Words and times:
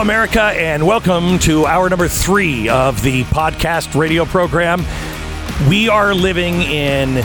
America, 0.00 0.40
and 0.40 0.86
welcome 0.86 1.38
to 1.38 1.66
hour 1.66 1.90
number 1.90 2.08
three 2.08 2.70
of 2.70 3.02
the 3.02 3.22
podcast 3.24 3.94
radio 3.94 4.24
program. 4.24 4.82
We 5.68 5.90
are 5.90 6.14
living 6.14 6.62
in 6.62 7.22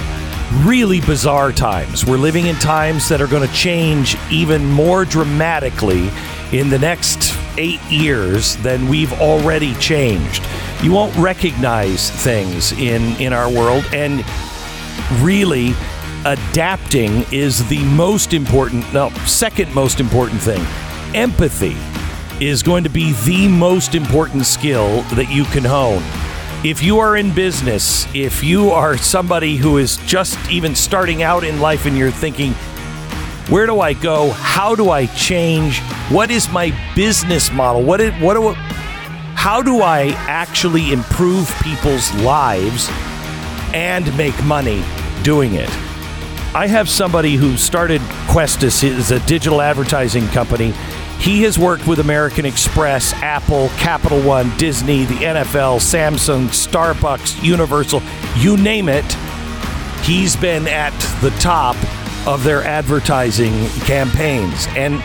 really 0.68 1.00
bizarre 1.00 1.54
times. 1.54 2.06
We're 2.06 2.18
living 2.18 2.48
in 2.48 2.56
times 2.58 3.08
that 3.08 3.22
are 3.22 3.28
going 3.28 3.48
to 3.48 3.54
change 3.54 4.18
even 4.30 4.66
more 4.66 5.06
dramatically 5.06 6.10
in 6.52 6.70
the 6.70 6.78
next 6.78 7.34
eight 7.58 7.82
years 7.84 8.58
than 8.58 8.90
we've 8.90 9.14
already 9.22 9.74
changed. 9.76 10.46
You 10.84 10.92
won't 10.92 11.16
recognize 11.16 12.10
things 12.10 12.74
in, 12.74 13.04
in 13.22 13.32
our 13.32 13.50
world, 13.50 13.86
and 13.94 14.22
really, 15.24 15.74
adapting 16.26 17.24
is 17.32 17.66
the 17.70 17.82
most 17.86 18.34
important, 18.34 18.92
no, 18.92 19.12
second 19.26 19.74
most 19.74 20.02
important 20.02 20.42
thing. 20.42 20.66
Empathy 21.16 21.78
is 22.42 22.64
going 22.64 22.84
to 22.84 22.90
be 22.90 23.14
the 23.24 23.48
most 23.48 23.96
important 23.96 24.46
skill 24.46 25.02
that 25.14 25.30
you 25.32 25.46
can 25.46 25.64
hone. 25.64 26.04
If 26.66 26.82
you 26.82 27.00
are 27.00 27.16
in 27.16 27.34
business, 27.34 28.08
if 28.14 28.44
you 28.44 28.72
are 28.72 28.98
somebody 28.98 29.56
who 29.56 29.78
is 29.78 29.98
just 29.98 30.38
even 30.50 30.76
starting 30.76 31.24
out 31.24 31.44
in 31.44 31.62
life 31.62 31.86
and 31.86 31.98
you're 31.98 32.12
thinking, 32.12 32.54
where 33.50 33.66
do 33.66 33.80
I 33.80 33.94
go? 33.94 34.32
How 34.32 34.76
do 34.76 34.90
I 34.90 35.06
change? 35.06 35.80
What 36.10 36.32
is 36.32 36.50
my 36.50 36.76
business 36.96 37.52
model? 37.52 37.84
What 37.84 38.02
is, 38.02 38.14
what 38.22 38.34
do 38.34 38.54
how 39.36 39.62
do 39.62 39.82
I 39.82 40.08
actually 40.28 40.92
improve 40.92 41.54
people's 41.62 42.12
lives 42.16 42.90
and 43.76 44.06
make 44.18 44.44
money 44.44 44.84
doing 45.22 45.54
it? 45.54 45.70
I 46.56 46.68
have 46.68 46.90
somebody 46.90 47.36
who 47.36 47.56
started 47.56 48.02
Questus 48.30 48.82
is 48.82 49.12
a 49.12 49.20
digital 49.28 49.62
advertising 49.62 50.28
company. 50.30 50.74
He 51.26 51.42
has 51.42 51.58
worked 51.58 51.88
with 51.88 51.98
American 51.98 52.46
Express, 52.46 53.12
Apple, 53.14 53.70
Capital 53.70 54.22
One, 54.22 54.56
Disney, 54.60 55.06
the 55.06 55.16
NFL, 55.16 55.80
Samsung, 55.80 56.50
Starbucks, 56.50 57.42
Universal, 57.42 58.04
you 58.36 58.58
name 58.58 58.88
it. 58.90 59.12
He's 60.04 60.36
been 60.36 60.68
at 60.68 60.94
the 61.24 61.32
top 61.40 61.78
of 62.28 62.44
their 62.44 62.64
advertising 62.64 63.66
campaigns. 63.88 64.68
And 64.76 65.02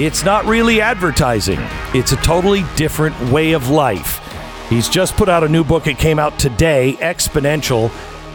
it's 0.00 0.24
not 0.24 0.44
really 0.46 0.80
advertising, 0.80 1.60
it's 1.94 2.10
a 2.10 2.16
totally 2.16 2.64
different 2.74 3.16
way 3.30 3.52
of 3.52 3.68
life. 3.68 4.20
He's 4.68 4.88
just 4.88 5.16
put 5.16 5.28
out 5.28 5.44
a 5.44 5.48
new 5.48 5.62
book. 5.62 5.86
It 5.86 5.96
came 5.96 6.18
out 6.18 6.40
today, 6.40 6.96
Exponential. 6.98 7.92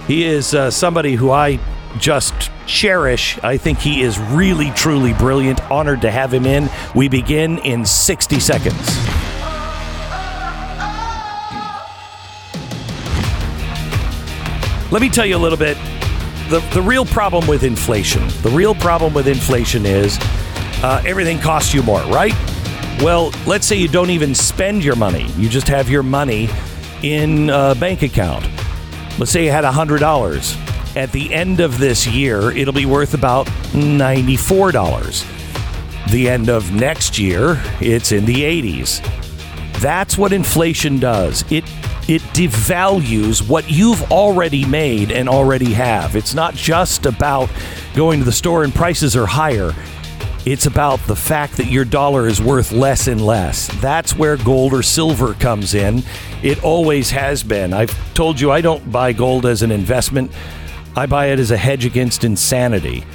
He 0.08 0.24
is 0.24 0.56
uh, 0.56 0.72
somebody 0.72 1.16
who 1.16 1.30
I 1.32 1.60
just 1.98 2.52
cherish. 2.72 3.38
I 3.44 3.58
think 3.58 3.80
he 3.80 4.02
is 4.02 4.18
really, 4.18 4.72
truly 4.72 5.14
brilliant. 5.14 5.62
Honored 5.70 6.02
to 6.02 6.12
have 6.12 6.34
him 6.34 6.46
in. 6.46 6.70
We 6.96 7.09
begin 7.09 7.59
in 7.59 7.86
60 7.86 8.40
seconds. 8.40 8.98
Let 14.92 15.02
me 15.02 15.09
tell 15.09 15.26
you 15.26 15.38
a 15.38 15.40
little 15.40 15.58
bit. 15.58 15.78
The, 16.50 16.59
the 16.74 16.82
real 16.82 17.06
problem 17.06 17.48
with 17.48 17.64
inflation, 17.64 18.28
the 18.42 18.50
real 18.50 18.76
problem 18.76 19.14
with 19.14 19.28
inflation 19.28 19.86
is 19.86 20.18
uh, 20.84 21.02
everything 21.06 21.40
costs 21.40 21.74
you 21.74 21.82
more, 21.84 22.02
right? 22.03 22.34
Well, 23.02 23.32
let's 23.48 23.66
say 23.66 23.78
you 23.78 23.88
don't 23.88 24.09
even 24.09 24.36
spend 24.36 24.84
your 24.84 24.96
money. 24.96 25.28
You 25.38 25.48
just 25.48 25.68
have 25.70 25.90
your 25.90 26.03
money 26.03 26.50
in 27.03 27.50
a 27.50 27.74
bank 27.76 28.02
account. 28.02 28.46
Let's 29.18 29.32
say 29.32 29.46
you 29.46 29.52
had 29.52 29.64
$100. 29.64 30.61
At 30.96 31.12
the 31.12 31.34
end 31.34 31.59
of 31.62 31.79
this 31.79 32.06
year, 32.06 32.52
it'll 32.52 32.74
be 32.74 32.85
worth 32.85 33.13
about 33.13 33.47
$94. 33.74 36.12
The 36.12 36.29
end 36.29 36.50
of 36.50 36.74
next 36.74 37.18
year, 37.18 37.62
it's 37.79 38.12
in 38.12 38.25
the 38.25 38.35
80s. 38.35 39.02
That's 39.79 40.18
what 40.18 40.34
inflation 40.34 41.00
does. 41.00 41.50
It 41.52 41.63
it 42.07 42.22
devalues 42.34 43.47
what 43.47 43.69
you've 43.69 44.12
already 44.12 44.66
made 44.66 45.12
and 45.12 45.29
already 45.29 45.72
have. 45.74 46.16
It's 46.16 46.34
not 46.34 46.56
just 46.56 47.06
about 47.06 47.50
going 47.94 48.19
to 48.19 48.25
the 48.25 48.31
store 48.31 48.63
and 48.63 48.73
prices 48.73 49.16
are 49.16 49.28
higher. 49.28 49.73
It's 50.46 50.66
about 50.66 51.00
the 51.06 51.16
fact 51.16 51.58
that 51.58 51.68
your 51.68 51.85
dollar 51.85 52.28
is 52.28 52.41
worth 52.41 52.72
less 52.72 53.08
and 53.08 53.23
less. 53.23 53.68
That's 53.79 54.16
where 54.16 54.38
gold 54.38 54.73
or 54.73 54.81
silver 54.81 55.35
comes 55.35 55.75
in. 55.75 56.02
It 56.41 56.63
always 56.63 57.12
has 57.12 57.44
been. 57.44 57.73
I've 57.73 57.96
told 58.16 58.40
you 58.40 58.52
I 58.52 58.62
don't 58.62 58.91
buy 58.91 59.13
gold 59.13 59.46
as 59.46 59.62
an 59.62 59.72
investment, 59.72 60.31
I 60.96 61.06
buy 61.06 61.28
it 61.28 61.40
as 61.40 61.52
a 61.52 61.57
hedge 61.57 61.85
against 61.85 62.24
insanity 62.24 63.06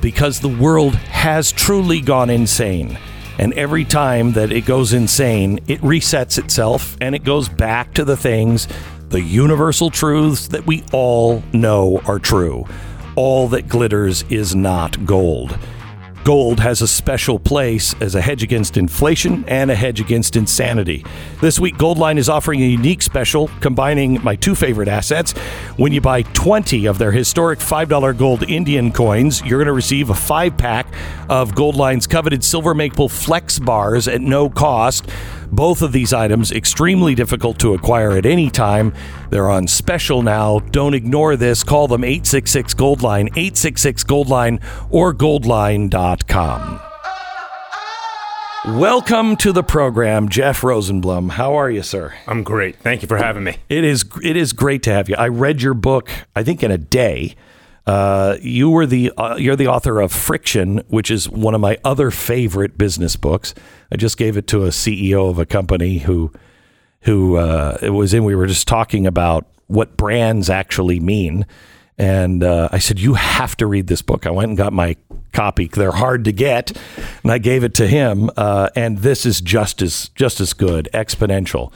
because 0.00 0.40
the 0.40 0.48
world 0.48 0.94
has 0.94 1.52
truly 1.52 2.00
gone 2.00 2.30
insane. 2.30 2.98
And 3.38 3.52
every 3.54 3.84
time 3.84 4.32
that 4.32 4.52
it 4.52 4.66
goes 4.66 4.92
insane, 4.92 5.60
it 5.66 5.80
resets 5.80 6.38
itself 6.38 6.96
and 7.00 7.14
it 7.14 7.24
goes 7.24 7.48
back 7.48 7.94
to 7.94 8.04
the 8.04 8.16
things, 8.16 8.68
the 9.08 9.20
universal 9.20 9.90
truths 9.90 10.48
that 10.48 10.66
we 10.66 10.84
all 10.92 11.42
know 11.52 12.00
are 12.06 12.18
true. 12.18 12.66
All 13.16 13.48
that 13.48 13.68
glitters 13.68 14.24
is 14.30 14.54
not 14.54 15.04
gold. 15.04 15.58
Gold 16.22 16.60
has 16.60 16.82
a 16.82 16.88
special 16.88 17.38
place 17.38 17.94
as 18.00 18.14
a 18.14 18.20
hedge 18.20 18.42
against 18.42 18.76
inflation 18.76 19.42
and 19.48 19.70
a 19.70 19.74
hedge 19.74 20.00
against 20.00 20.36
insanity. 20.36 21.04
This 21.40 21.58
week, 21.58 21.76
Goldline 21.76 22.18
is 22.18 22.28
offering 22.28 22.60
a 22.60 22.66
unique 22.66 23.00
special 23.00 23.48
combining 23.60 24.22
my 24.22 24.36
two 24.36 24.54
favorite 24.54 24.88
assets. 24.88 25.32
When 25.78 25.92
you 25.92 26.02
buy 26.02 26.22
20 26.22 26.84
of 26.86 26.98
their 26.98 27.10
historic 27.10 27.58
$5 27.58 28.18
gold 28.18 28.48
Indian 28.50 28.92
coins, 28.92 29.42
you're 29.42 29.58
going 29.58 29.66
to 29.66 29.72
receive 29.72 30.10
a 30.10 30.14
five 30.14 30.58
pack 30.58 30.86
of 31.30 31.52
Goldline's 31.52 32.06
coveted 32.06 32.44
silver 32.44 32.74
maple 32.74 33.08
flex 33.08 33.58
bars 33.58 34.06
at 34.06 34.20
no 34.20 34.50
cost. 34.50 35.08
Both 35.52 35.82
of 35.82 35.92
these 35.92 36.12
items 36.12 36.52
extremely 36.52 37.14
difficult 37.14 37.58
to 37.60 37.74
acquire 37.74 38.12
at 38.12 38.26
any 38.26 38.50
time. 38.50 38.92
They're 39.30 39.50
on 39.50 39.66
special 39.66 40.22
now. 40.22 40.60
Don't 40.70 40.94
ignore 40.94 41.36
this. 41.36 41.64
Call 41.64 41.88
them 41.88 42.04
866 42.04 42.74
Goldline, 42.74 43.28
866 43.36 44.04
Goldline 44.04 44.62
or 44.90 45.12
goldline.com. 45.14 46.80
Welcome 48.66 49.36
to 49.36 49.52
the 49.52 49.62
program, 49.62 50.28
Jeff 50.28 50.60
Rosenblum. 50.60 51.30
How 51.30 51.54
are 51.54 51.70
you, 51.70 51.82
sir? 51.82 52.12
I'm 52.26 52.42
great. 52.42 52.76
Thank 52.76 53.00
you 53.00 53.08
for 53.08 53.16
having 53.16 53.42
me. 53.42 53.56
It 53.70 53.84
is 53.84 54.04
it 54.22 54.36
is 54.36 54.52
great 54.52 54.82
to 54.82 54.92
have 54.92 55.08
you. 55.08 55.16
I 55.16 55.28
read 55.28 55.62
your 55.62 55.72
book, 55.72 56.10
I 56.36 56.42
think 56.42 56.62
in 56.62 56.70
a 56.70 56.76
day. 56.76 57.36
Uh, 57.86 58.36
you 58.40 58.70
were 58.70 58.86
the 58.86 59.12
uh, 59.16 59.36
you're 59.36 59.56
the 59.56 59.66
author 59.66 60.00
of 60.00 60.12
Friction, 60.12 60.82
which 60.88 61.10
is 61.10 61.28
one 61.28 61.54
of 61.54 61.60
my 61.60 61.78
other 61.84 62.10
favorite 62.10 62.76
business 62.76 63.16
books. 63.16 63.54
I 63.90 63.96
just 63.96 64.16
gave 64.16 64.36
it 64.36 64.46
to 64.48 64.64
a 64.64 64.68
CEO 64.68 65.30
of 65.30 65.38
a 65.38 65.46
company 65.46 65.98
who 65.98 66.32
who 67.02 67.36
uh, 67.36 67.78
it 67.80 67.90
was 67.90 68.12
in. 68.12 68.24
We 68.24 68.34
were 68.34 68.46
just 68.46 68.68
talking 68.68 69.06
about 69.06 69.46
what 69.66 69.96
brands 69.96 70.50
actually 70.50 71.00
mean, 71.00 71.46
and 71.96 72.42
uh, 72.44 72.68
I 72.70 72.78
said 72.78 73.00
you 73.00 73.14
have 73.14 73.56
to 73.58 73.66
read 73.66 73.86
this 73.86 74.02
book. 74.02 74.26
I 74.26 74.30
went 74.30 74.48
and 74.48 74.58
got 74.58 74.72
my 74.72 74.96
copy. 75.32 75.68
They're 75.68 75.92
hard 75.92 76.24
to 76.24 76.32
get, 76.32 76.72
and 77.22 77.32
I 77.32 77.38
gave 77.38 77.64
it 77.64 77.74
to 77.74 77.86
him. 77.86 78.30
Uh, 78.36 78.68
and 78.76 78.98
this 78.98 79.24
is 79.24 79.40
just 79.40 79.80
as 79.80 80.10
just 80.10 80.40
as 80.40 80.52
good. 80.52 80.88
Exponential. 80.92 81.72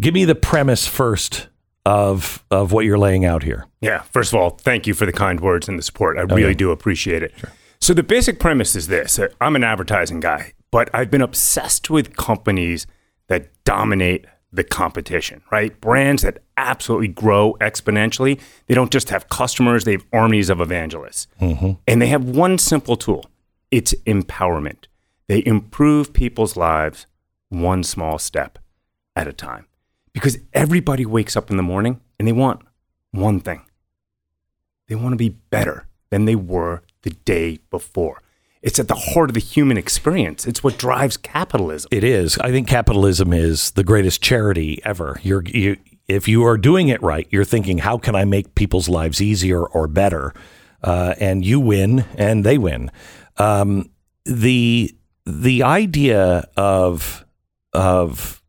Give 0.00 0.14
me 0.14 0.24
the 0.24 0.34
premise 0.34 0.86
first 0.86 1.48
of 1.86 2.44
of 2.50 2.72
what 2.72 2.84
you're 2.84 2.98
laying 2.98 3.24
out 3.24 3.42
here. 3.42 3.66
Yeah. 3.80 4.02
First 4.02 4.32
of 4.32 4.40
all, 4.40 4.50
thank 4.50 4.86
you 4.86 4.94
for 4.94 5.06
the 5.06 5.12
kind 5.12 5.40
words 5.40 5.68
and 5.68 5.78
the 5.78 5.82
support. 5.82 6.18
I 6.18 6.22
oh, 6.22 6.34
really 6.34 6.54
do 6.54 6.70
appreciate 6.70 7.22
it. 7.22 7.32
Sure. 7.36 7.50
So 7.80 7.92
the 7.92 8.02
basic 8.02 8.38
premise 8.38 8.74
is 8.74 8.88
this: 8.88 9.20
I'm 9.40 9.56
an 9.56 9.64
advertising 9.64 10.20
guy, 10.20 10.52
but 10.70 10.88
I've 10.94 11.10
been 11.10 11.22
obsessed 11.22 11.90
with 11.90 12.16
companies 12.16 12.86
that 13.28 13.50
dominate 13.64 14.26
the 14.54 14.64
competition, 14.64 15.42
right? 15.50 15.78
Brands 15.80 16.22
that 16.22 16.38
absolutely 16.56 17.08
grow 17.08 17.56
exponentially. 17.60 18.40
They 18.66 18.74
don't 18.74 18.92
just 18.92 19.10
have 19.10 19.28
customers, 19.28 19.84
they 19.84 19.92
have 19.92 20.04
armies 20.12 20.48
of 20.48 20.60
evangelists. 20.60 21.26
Mm-hmm. 21.40 21.72
And 21.88 22.00
they 22.00 22.06
have 22.06 22.24
one 22.24 22.58
simple 22.58 22.96
tool 22.96 23.26
it's 23.70 23.92
empowerment. 24.06 24.86
They 25.26 25.42
improve 25.44 26.12
people's 26.12 26.56
lives 26.56 27.06
one 27.48 27.82
small 27.82 28.18
step 28.18 28.58
at 29.16 29.26
a 29.26 29.32
time. 29.32 29.66
Because 30.14 30.38
everybody 30.54 31.04
wakes 31.04 31.36
up 31.36 31.50
in 31.50 31.58
the 31.58 31.62
morning 31.62 32.00
and 32.18 32.26
they 32.26 32.32
want 32.32 32.62
one 33.10 33.40
thing 33.40 33.62
they 34.88 34.94
want 34.94 35.12
to 35.12 35.16
be 35.16 35.30
better 35.30 35.86
than 36.10 36.24
they 36.24 36.34
were 36.34 36.82
the 37.02 37.10
day 37.10 37.58
before. 37.70 38.22
It's 38.62 38.78
at 38.78 38.88
the 38.88 38.94
heart 38.94 39.30
of 39.30 39.34
the 39.34 39.40
human 39.40 39.76
experience. 39.76 40.46
It's 40.46 40.64
what 40.64 40.78
drives 40.78 41.16
capitalism. 41.16 41.88
It 41.90 42.04
is. 42.04 42.38
I 42.38 42.50
think 42.50 42.66
capitalism 42.66 43.32
is 43.32 43.72
the 43.72 43.84
greatest 43.84 44.22
charity 44.22 44.80
ever. 44.84 45.20
You're 45.22 45.42
you 45.44 45.76
if 46.08 46.28
you 46.28 46.44
are 46.44 46.56
doing 46.56 46.88
it 46.88 47.02
right, 47.02 47.26
you're 47.30 47.44
thinking, 47.44 47.78
how 47.78 47.98
can 47.98 48.14
I 48.14 48.24
make 48.24 48.54
people's 48.54 48.88
lives 48.88 49.20
easier 49.22 49.64
or 49.64 49.86
better? 49.86 50.34
Uh, 50.82 51.14
and 51.18 51.44
you 51.44 51.60
win, 51.60 52.04
and 52.16 52.44
they 52.44 52.58
win. 52.58 52.90
Um, 53.36 53.90
the 54.24 54.94
the 55.26 55.62
idea 55.62 56.48
of 56.56 57.24
of 57.72 58.42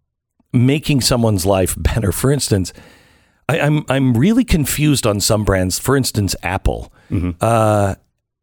making 0.55 1.01
someone's 1.01 1.45
life 1.45 1.75
better. 1.77 2.11
For 2.11 2.31
instance, 2.31 2.73
I, 3.47 3.59
I'm 3.59 3.85
I'm 3.89 4.15
really 4.15 4.43
confused 4.43 5.05
on 5.05 5.19
some 5.19 5.43
brands. 5.43 5.77
For 5.79 5.95
instance, 5.95 6.35
Apple. 6.41 6.91
Uh, 7.41 7.95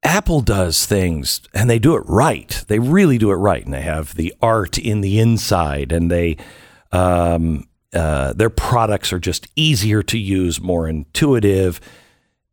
Apple 0.05 0.41
does 0.41 0.85
things 0.85 1.43
and 1.55 1.71
they 1.71 1.79
do 1.79 1.95
it 1.95 2.03
right. 2.07 2.65
They 2.69 2.79
really 2.79 3.19
do 3.19 3.31
it 3.31 3.37
right, 3.37 3.65
and 3.65 3.73
they 3.73 3.83
have 3.83 4.15
the 4.15 4.35
art 4.43 4.79
in 4.79 5.01
the 5.01 5.19
inside, 5.21 5.93
and 5.93 6.11
they 6.11 6.37
um, 6.91 7.69
uh, 7.93 8.33
their 8.33 8.51
products 8.51 9.13
are 9.13 9.19
just 9.19 9.49
easier 9.55 10.03
to 10.05 10.19
use, 10.19 10.61
more 10.61 10.89
intuitive, 10.89 11.81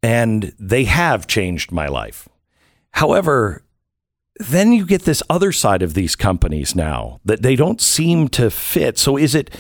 and 0.03 0.53
they 0.59 0.85
have 0.85 1.27
changed 1.27 1.71
my 1.71 1.88
life. 1.88 2.27
However, 2.91 3.63
then 4.39 4.71
you 4.71 4.86
get 4.86 5.03
this 5.03 5.21
other 5.30 5.51
side 5.51 5.81
of 5.81 5.94
these 5.94 6.15
companies 6.15 6.74
now 6.74 7.19
that 7.25 7.41
they 7.41 7.56
don't 7.56 7.81
seem 7.81 8.30
to 8.30 8.50
fit. 8.50 8.97
So 8.97 9.18
is 9.18 9.36
it 9.36 9.56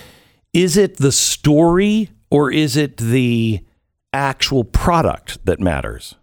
is 0.53 0.77
it 0.77 0.97
the 0.97 1.11
story 1.11 2.09
or 2.31 2.51
is 2.51 2.75
it 2.77 2.97
the 2.97 3.59
actual 4.13 4.63
product 4.63 5.45
that 5.45 5.59
matters? 5.59 6.15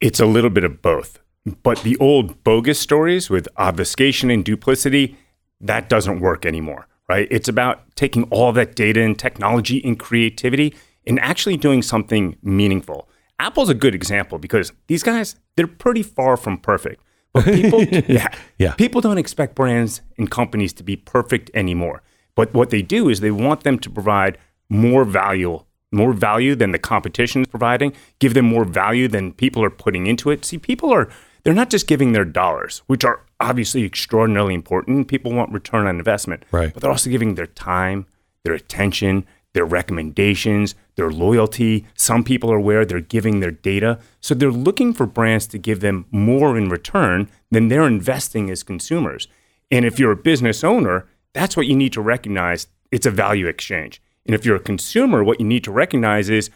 It's 0.00 0.20
a 0.20 0.26
little 0.26 0.50
bit 0.50 0.64
of 0.64 0.82
both. 0.82 1.20
But 1.62 1.78
the 1.82 1.96
old 1.98 2.42
bogus 2.42 2.80
stories 2.80 3.30
with 3.30 3.48
obfuscation 3.56 4.30
and 4.30 4.44
duplicity, 4.44 5.16
that 5.60 5.88
doesn't 5.88 6.20
work 6.20 6.44
anymore, 6.44 6.88
right? 7.08 7.28
It's 7.30 7.48
about 7.48 7.94
taking 7.94 8.24
all 8.24 8.52
that 8.52 8.74
data 8.74 9.00
and 9.00 9.16
technology 9.16 9.80
and 9.84 9.98
creativity 9.98 10.74
and 11.06 11.20
actually 11.20 11.56
doing 11.56 11.82
something 11.82 12.36
meaningful. 12.42 13.08
Apple's 13.38 13.68
a 13.68 13.74
good 13.74 13.94
example 13.94 14.38
because 14.38 14.72
these 14.88 15.04
guys, 15.04 15.36
they're 15.56 15.68
pretty 15.68 16.02
far 16.02 16.36
from 16.36 16.58
perfect. 16.58 17.00
But 17.36 17.44
people, 17.54 17.82
yeah, 18.08 18.28
Yeah. 18.58 18.72
people 18.74 19.00
don't 19.00 19.18
expect 19.18 19.54
brands 19.54 20.00
and 20.18 20.30
companies 20.30 20.72
to 20.74 20.82
be 20.82 20.96
perfect 20.96 21.50
anymore. 21.54 22.02
But 22.34 22.52
what 22.52 22.70
they 22.70 22.82
do 22.82 23.08
is 23.08 23.20
they 23.20 23.30
want 23.30 23.62
them 23.64 23.78
to 23.78 23.90
provide 23.90 24.38
more 24.68 25.04
value, 25.04 25.60
more 25.92 26.12
value 26.12 26.54
than 26.54 26.72
the 26.72 26.78
competition 26.78 27.42
is 27.42 27.48
providing, 27.48 27.92
give 28.18 28.34
them 28.34 28.44
more 28.46 28.64
value 28.64 29.08
than 29.08 29.32
people 29.32 29.62
are 29.64 29.70
putting 29.70 30.06
into 30.06 30.30
it. 30.30 30.44
See, 30.44 30.58
people 30.58 30.92
are 30.92 31.08
they're 31.44 31.54
not 31.54 31.70
just 31.70 31.86
giving 31.86 32.12
their 32.12 32.24
dollars, 32.24 32.82
which 32.88 33.04
are 33.04 33.20
obviously 33.38 33.84
extraordinarily 33.84 34.54
important. 34.54 35.06
People 35.08 35.32
want 35.32 35.52
return 35.52 35.86
on 35.86 35.96
investment. 35.98 36.42
Right. 36.50 36.72
But 36.74 36.82
they're 36.82 36.90
also 36.90 37.08
giving 37.10 37.36
their 37.36 37.46
time, 37.46 38.06
their 38.42 38.54
attention, 38.54 39.24
their 39.54 39.64
recommendations, 39.64 40.74
their 40.96 41.10
loyalty. 41.10 41.86
Some 41.94 42.24
people 42.24 42.50
are 42.50 42.56
aware 42.56 42.84
they're 42.84 43.00
giving 43.00 43.40
their 43.40 43.50
data. 43.50 43.98
So 44.20 44.34
they're 44.34 44.50
looking 44.50 44.92
for 44.92 45.06
brands 45.06 45.46
to 45.48 45.58
give 45.58 45.80
them 45.80 46.06
more 46.10 46.56
in 46.56 46.68
return 46.68 47.28
than 47.50 47.68
they're 47.68 47.86
investing 47.86 48.50
as 48.50 48.62
consumers. 48.62 49.28
And 49.70 49.84
if 49.84 49.98
you're 49.98 50.12
a 50.12 50.16
business 50.16 50.64
owner, 50.64 51.06
that's 51.32 51.56
what 51.56 51.66
you 51.66 51.76
need 51.76 51.92
to 51.92 52.00
recognize. 52.00 52.66
It's 52.90 53.06
a 53.06 53.10
value 53.10 53.46
exchange. 53.46 54.00
And 54.24 54.34
if 54.34 54.44
you're 54.44 54.56
a 54.56 54.60
consumer, 54.60 55.22
what 55.22 55.38
you 55.38 55.46
need 55.46 55.64
to 55.64 55.70
recognize 55.70 56.28
is 56.28 56.50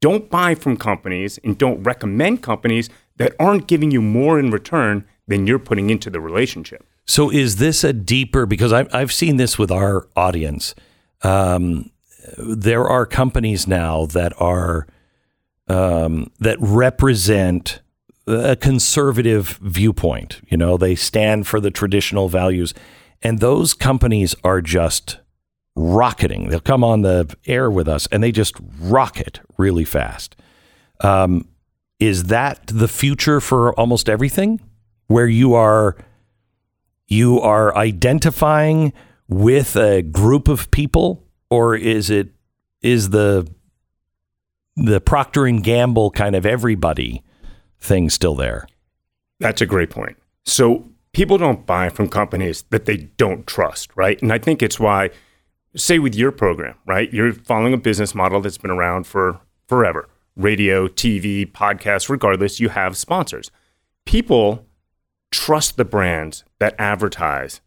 don't 0.00 0.30
buy 0.30 0.54
from 0.54 0.76
companies 0.76 1.38
and 1.42 1.56
don't 1.56 1.82
recommend 1.82 2.42
companies 2.42 2.90
that 3.16 3.34
aren't 3.38 3.66
giving 3.66 3.90
you 3.90 4.02
more 4.02 4.38
in 4.38 4.50
return 4.50 5.04
than 5.26 5.46
you're 5.46 5.58
putting 5.58 5.90
into 5.90 6.10
the 6.10 6.20
relationship. 6.20 6.86
So 7.06 7.30
is 7.30 7.56
this 7.56 7.82
a 7.82 7.92
deeper 7.92 8.46
because 8.46 8.72
I've 8.72 9.12
seen 9.12 9.36
this 9.36 9.58
with 9.58 9.70
our 9.70 10.06
audience. 10.16 10.74
Um, 11.22 11.90
there 12.38 12.88
are 12.88 13.06
companies 13.06 13.66
now 13.66 14.06
that 14.06 14.32
are 14.40 14.86
um, 15.68 16.30
that 16.38 16.56
represent 16.60 17.80
a 18.26 18.56
conservative 18.56 19.58
viewpoint. 19.62 20.40
You 20.48 20.56
know, 20.56 20.76
they 20.76 20.94
stand 20.94 21.46
for 21.46 21.60
the 21.60 21.70
traditional 21.70 22.28
values, 22.28 22.74
and 23.22 23.40
those 23.40 23.74
companies 23.74 24.34
are 24.44 24.60
just 24.60 25.18
rocketing. 25.74 26.48
They'll 26.48 26.60
come 26.60 26.84
on 26.84 27.02
the 27.02 27.34
air 27.46 27.70
with 27.70 27.88
us, 27.88 28.06
and 28.12 28.22
they 28.22 28.32
just 28.32 28.56
rocket 28.80 29.40
really 29.58 29.84
fast. 29.84 30.36
Um, 31.00 31.48
is 31.98 32.24
that 32.24 32.66
the 32.66 32.88
future 32.88 33.40
for 33.40 33.72
almost 33.78 34.08
everything, 34.08 34.60
where 35.06 35.26
you 35.26 35.54
are? 35.54 35.96
you 37.08 37.40
are 37.40 37.76
identifying 37.76 38.92
with 39.28 39.76
a 39.76 40.02
group 40.02 40.48
of 40.48 40.70
people 40.70 41.22
or 41.50 41.74
is 41.76 42.10
it 42.10 42.28
is 42.82 43.10
the 43.10 43.46
the 44.76 45.00
procter 45.00 45.46
and 45.46 45.62
gamble 45.64 46.10
kind 46.10 46.36
of 46.36 46.44
everybody 46.44 47.22
thing 47.80 48.10
still 48.10 48.34
there 48.34 48.66
That's 49.40 49.60
a 49.60 49.66
great 49.66 49.90
point. 49.90 50.16
So 50.44 50.88
people 51.12 51.38
don't 51.38 51.66
buy 51.66 51.88
from 51.88 52.08
companies 52.08 52.64
that 52.70 52.86
they 52.86 52.96
don't 52.96 53.46
trust, 53.46 53.90
right? 53.96 54.20
And 54.22 54.32
I 54.32 54.38
think 54.38 54.62
it's 54.62 54.80
why, 54.80 55.10
say 55.74 55.98
with 55.98 56.14
your 56.14 56.32
program, 56.32 56.76
right? 56.86 57.12
You're 57.12 57.32
following 57.32 57.74
a 57.74 57.78
business 57.78 58.14
model 58.14 58.40
that's 58.40 58.58
been 58.58 58.70
around 58.70 59.06
for 59.06 59.40
forever. 59.66 60.08
Radio, 60.36 60.88
TV, 60.88 61.50
podcasts, 61.50 62.08
regardless, 62.08 62.60
you 62.60 62.68
have 62.68 62.96
sponsors. 62.96 63.50
People 64.04 64.66
trust 65.30 65.76
the 65.76 65.84
brands 65.84 66.44
that 66.58 66.74
advertise 66.78 67.60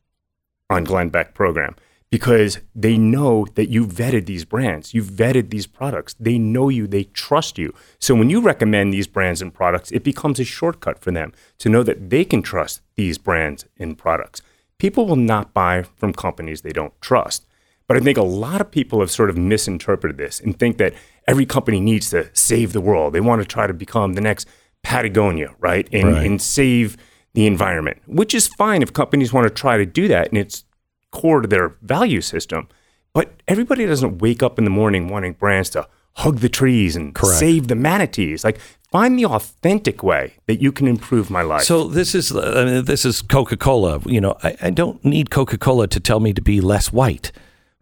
on 0.69 0.83
Glenn 0.83 1.09
Beck 1.09 1.33
program 1.33 1.75
because 2.11 2.59
they 2.73 2.97
know 2.97 3.45
that 3.55 3.69
you 3.69 3.85
vetted 3.85 4.25
these 4.25 4.43
brands, 4.45 4.93
you 4.93 5.03
vetted 5.03 5.51
these 5.51 5.67
products. 5.67 6.15
They 6.19 6.37
know 6.39 6.69
you, 6.69 6.87
they 6.87 7.03
trust 7.03 7.57
you. 7.57 7.73
So 7.99 8.15
when 8.15 8.29
you 8.29 8.41
recommend 8.41 8.93
these 8.93 9.07
brands 9.07 9.41
and 9.41 9.53
products, 9.53 9.91
it 9.91 10.03
becomes 10.03 10.39
a 10.39 10.43
shortcut 10.43 10.99
for 10.99 11.11
them 11.11 11.33
to 11.59 11.69
know 11.69 11.83
that 11.83 12.09
they 12.09 12.25
can 12.25 12.41
trust 12.41 12.81
these 12.95 13.17
brands 13.17 13.65
and 13.77 13.97
products. 13.97 14.41
People 14.79 15.05
will 15.05 15.15
not 15.17 15.53
buy 15.53 15.83
from 15.83 16.13
companies 16.13 16.61
they 16.61 16.71
don't 16.71 16.99
trust. 17.01 17.45
But 17.87 17.97
I 17.97 18.01
think 18.01 18.17
a 18.17 18.23
lot 18.23 18.61
of 18.61 18.71
people 18.71 18.99
have 18.99 19.11
sort 19.11 19.29
of 19.29 19.37
misinterpreted 19.37 20.17
this 20.17 20.39
and 20.39 20.57
think 20.57 20.77
that 20.77 20.93
every 21.27 21.45
company 21.45 21.79
needs 21.79 22.09
to 22.11 22.29
save 22.33 22.71
the 22.71 22.81
world. 22.81 23.13
They 23.13 23.21
want 23.21 23.41
to 23.41 23.47
try 23.47 23.67
to 23.67 23.73
become 23.73 24.13
the 24.13 24.21
next 24.21 24.47
Patagonia, 24.83 25.55
right? 25.59 25.87
And, 25.91 26.13
Right. 26.13 26.25
and 26.25 26.41
save 26.41 26.97
the 27.33 27.45
environment, 27.45 27.97
which 28.07 28.33
is 28.33 28.47
fine 28.47 28.81
if 28.81 28.93
companies 28.93 29.33
want 29.33 29.47
to 29.47 29.53
try 29.53 29.77
to 29.77 29.85
do 29.85 30.07
that 30.07 30.29
and 30.29 30.37
it's 30.37 30.63
core 31.11 31.41
to 31.41 31.47
their 31.47 31.75
value 31.81 32.21
system. 32.21 32.67
But 33.13 33.41
everybody 33.47 33.85
doesn't 33.85 34.19
wake 34.19 34.43
up 34.43 34.57
in 34.57 34.63
the 34.65 34.69
morning 34.69 35.07
wanting 35.07 35.33
brands 35.33 35.69
to 35.71 35.87
hug 36.13 36.39
the 36.39 36.49
trees 36.49 36.95
and 36.95 37.13
Correct. 37.15 37.39
save 37.39 37.67
the 37.67 37.75
manatees. 37.75 38.43
Like, 38.43 38.59
find 38.91 39.17
the 39.17 39.25
authentic 39.25 40.03
way 40.03 40.33
that 40.47 40.61
you 40.61 40.71
can 40.71 40.87
improve 40.87 41.29
my 41.29 41.41
life. 41.41 41.63
so 41.63 41.83
this 41.85 42.15
is 42.15 42.35
I 42.35 42.65
mean, 42.65 42.85
this 42.85 43.05
is 43.05 43.21
coca-cola 43.21 43.99
you 44.05 44.19
know 44.19 44.35
I, 44.43 44.55
I 44.63 44.69
don't 44.71 45.03
need 45.05 45.29
coca-cola 45.29 45.87
to 45.87 45.99
tell 45.99 46.19
me 46.19 46.33
to 46.33 46.41
be 46.41 46.59
less 46.59 46.91
white 46.91 47.31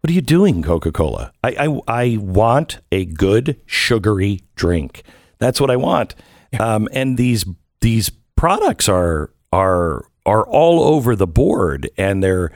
what 0.00 0.10
are 0.10 0.12
you 0.12 0.20
doing 0.20 0.62
coca-cola 0.62 1.32
I, 1.42 1.50
I, 1.88 2.02
I 2.02 2.16
want 2.18 2.80
a 2.92 3.06
good 3.06 3.58
sugary 3.64 4.42
drink 4.54 5.02
that's 5.38 5.60
what 5.62 5.70
i 5.70 5.76
want 5.76 6.14
um, 6.60 6.88
and 6.92 7.16
these 7.16 7.46
these 7.80 8.10
products 8.36 8.86
are 8.86 9.30
are 9.50 10.04
are 10.26 10.46
all 10.46 10.82
over 10.82 11.16
the 11.16 11.26
board 11.26 11.88
and 11.96 12.22
they're 12.22 12.52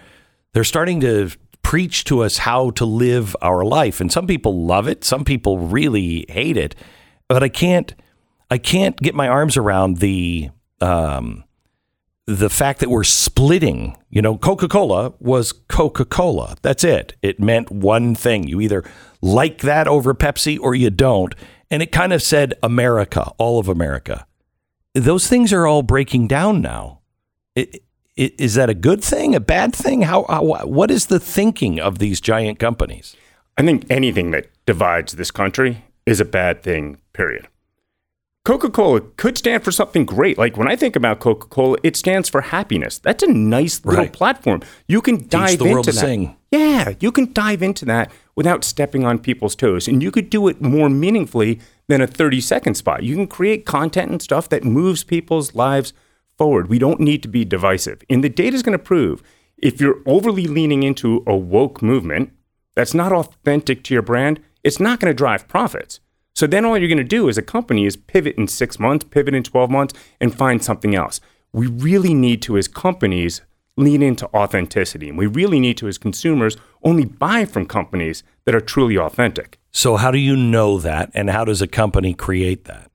they're 0.54 0.64
starting 0.64 1.00
to 1.00 1.30
preach 1.62 2.04
to 2.04 2.22
us 2.22 2.38
how 2.38 2.70
to 2.72 2.84
live 2.84 3.36
our 3.40 3.64
life. 3.64 4.00
And 4.00 4.10
some 4.12 4.26
people 4.26 4.64
love 4.64 4.88
it. 4.88 5.04
Some 5.04 5.24
people 5.24 5.58
really 5.58 6.26
hate 6.28 6.56
it. 6.56 6.74
But 7.28 7.42
i 7.42 7.48
can't 7.48 7.94
i 8.50 8.58
can't 8.58 8.96
get 8.98 9.14
my 9.14 9.28
arms 9.28 9.56
around 9.56 9.98
the 9.98 10.50
um 10.80 11.44
the 12.26 12.50
fact 12.50 12.80
that 12.80 12.90
we're 12.90 13.04
splitting. 13.04 13.96
You 14.10 14.20
know 14.22 14.36
coca-cola 14.36 15.14
was 15.18 15.52
coca-cola. 15.52 16.56
That's 16.62 16.84
it. 16.84 17.14
It 17.22 17.40
meant 17.40 17.70
one 17.70 18.14
thing. 18.14 18.46
You 18.46 18.60
either 18.60 18.84
like 19.22 19.58
that 19.62 19.88
over 19.88 20.12
pepsi 20.14 20.58
or 20.60 20.74
you 20.74 20.90
don't. 20.90 21.34
And 21.70 21.82
it 21.82 21.92
kind 21.92 22.12
of 22.12 22.20
said 22.22 22.54
america 22.62 23.30
all 23.38 23.58
of 23.58 23.68
america. 23.68 24.26
Those 24.94 25.26
things 25.28 25.52
are 25.54 25.66
all 25.66 25.82
breaking 25.82 26.26
down 26.28 26.60
now. 26.60 27.00
I- 27.56 27.68
i- 27.72 27.80
is 28.16 28.54
that 28.54 28.68
a 28.70 28.74
good 28.74 29.02
thing, 29.02 29.34
a 29.34 29.40
bad 29.40 29.74
thing? 29.74 30.02
How, 30.02 30.24
how 30.28 30.42
what 30.66 30.90
is 30.90 31.06
the 31.06 31.20
thinking 31.20 31.80
of 31.80 31.98
these 31.98 32.20
giant 32.20 32.58
companies? 32.58 33.16
I 33.56 33.62
think 33.62 33.86
anything 33.90 34.30
that 34.32 34.46
divides 34.66 35.12
this 35.14 35.30
country 35.30 35.84
is 36.06 36.20
a 36.20 36.24
bad 36.24 36.62
thing, 36.62 36.98
period. 37.12 37.48
Coca 38.44 38.70
Cola 38.70 39.00
could 39.00 39.38
stand 39.38 39.62
for 39.62 39.70
something 39.70 40.04
great. 40.04 40.36
Like 40.36 40.56
when 40.56 40.66
I 40.66 40.74
think 40.74 40.96
about 40.96 41.20
Coca 41.20 41.46
Cola, 41.46 41.76
it 41.84 41.94
stands 41.94 42.28
for 42.28 42.40
happiness. 42.40 42.98
That's 42.98 43.22
a 43.22 43.28
nice 43.28 43.84
little 43.84 44.02
Right. 44.02 44.12
platform. 44.12 44.62
You 44.88 45.00
can 45.00 45.28
dive 45.28 45.58
the 45.58 45.66
world 45.66 45.86
into 45.86 45.92
to 45.92 45.94
that. 45.94 46.00
sing. 46.00 46.36
Yeah, 46.50 46.94
you 46.98 47.12
can 47.12 47.32
dive 47.32 47.62
into 47.62 47.84
that 47.84 48.10
without 48.34 48.64
stepping 48.64 49.04
on 49.04 49.20
people's 49.20 49.54
toes. 49.54 49.86
And 49.86 50.02
you 50.02 50.10
could 50.10 50.28
do 50.28 50.48
it 50.48 50.60
more 50.60 50.88
meaningfully 50.90 51.60
than 51.86 52.00
a 52.00 52.06
30 52.08 52.40
second 52.40 52.74
spot. 52.74 53.04
You 53.04 53.14
can 53.14 53.28
create 53.28 53.64
content 53.64 54.10
and 54.10 54.20
stuff 54.20 54.48
that 54.48 54.64
moves 54.64 55.04
people's 55.04 55.54
lives 55.54 55.92
forward. 56.42 56.68
We 56.68 56.80
don't 56.80 56.98
need 56.98 57.22
to 57.22 57.28
be 57.28 57.44
divisive. 57.44 58.02
And 58.10 58.24
the 58.24 58.28
data 58.28 58.56
is 58.56 58.64
going 58.64 58.76
to 58.76 58.82
prove 58.82 59.22
if 59.58 59.80
you're 59.80 60.02
overly 60.06 60.48
leaning 60.48 60.82
into 60.82 61.22
a 61.24 61.36
woke 61.36 61.80
movement 61.80 62.32
that's 62.74 62.94
not 62.94 63.12
authentic 63.12 63.84
to 63.84 63.94
your 63.94 64.02
brand, 64.02 64.40
it's 64.64 64.80
not 64.80 64.98
going 64.98 65.08
to 65.08 65.14
drive 65.14 65.46
profits. 65.46 66.00
So 66.34 66.48
then 66.48 66.64
all 66.64 66.76
you're 66.76 66.88
going 66.88 66.98
to 66.98 67.04
do 67.04 67.28
as 67.28 67.38
a 67.38 67.42
company 67.42 67.86
is 67.86 67.96
pivot 67.96 68.34
in 68.36 68.48
six 68.48 68.80
months, 68.80 69.04
pivot 69.08 69.36
in 69.36 69.44
12 69.44 69.70
months, 69.70 69.94
and 70.20 70.36
find 70.36 70.64
something 70.64 70.96
else. 70.96 71.20
We 71.52 71.68
really 71.68 72.12
need 72.12 72.42
to, 72.42 72.58
as 72.58 72.66
companies, 72.66 73.42
lean 73.76 74.02
into 74.02 74.26
authenticity. 74.34 75.10
And 75.10 75.16
we 75.16 75.26
really 75.28 75.60
need 75.60 75.76
to, 75.76 75.86
as 75.86 75.96
consumers, 75.96 76.56
only 76.82 77.04
buy 77.04 77.44
from 77.44 77.66
companies 77.66 78.24
that 78.46 78.54
are 78.56 78.60
truly 78.60 78.98
authentic. 78.98 79.60
So, 79.70 79.96
how 79.96 80.10
do 80.10 80.18
you 80.18 80.34
know 80.34 80.78
that? 80.78 81.12
And 81.14 81.30
how 81.30 81.44
does 81.44 81.62
a 81.62 81.68
company 81.68 82.14
create 82.14 82.64
that? 82.64 82.90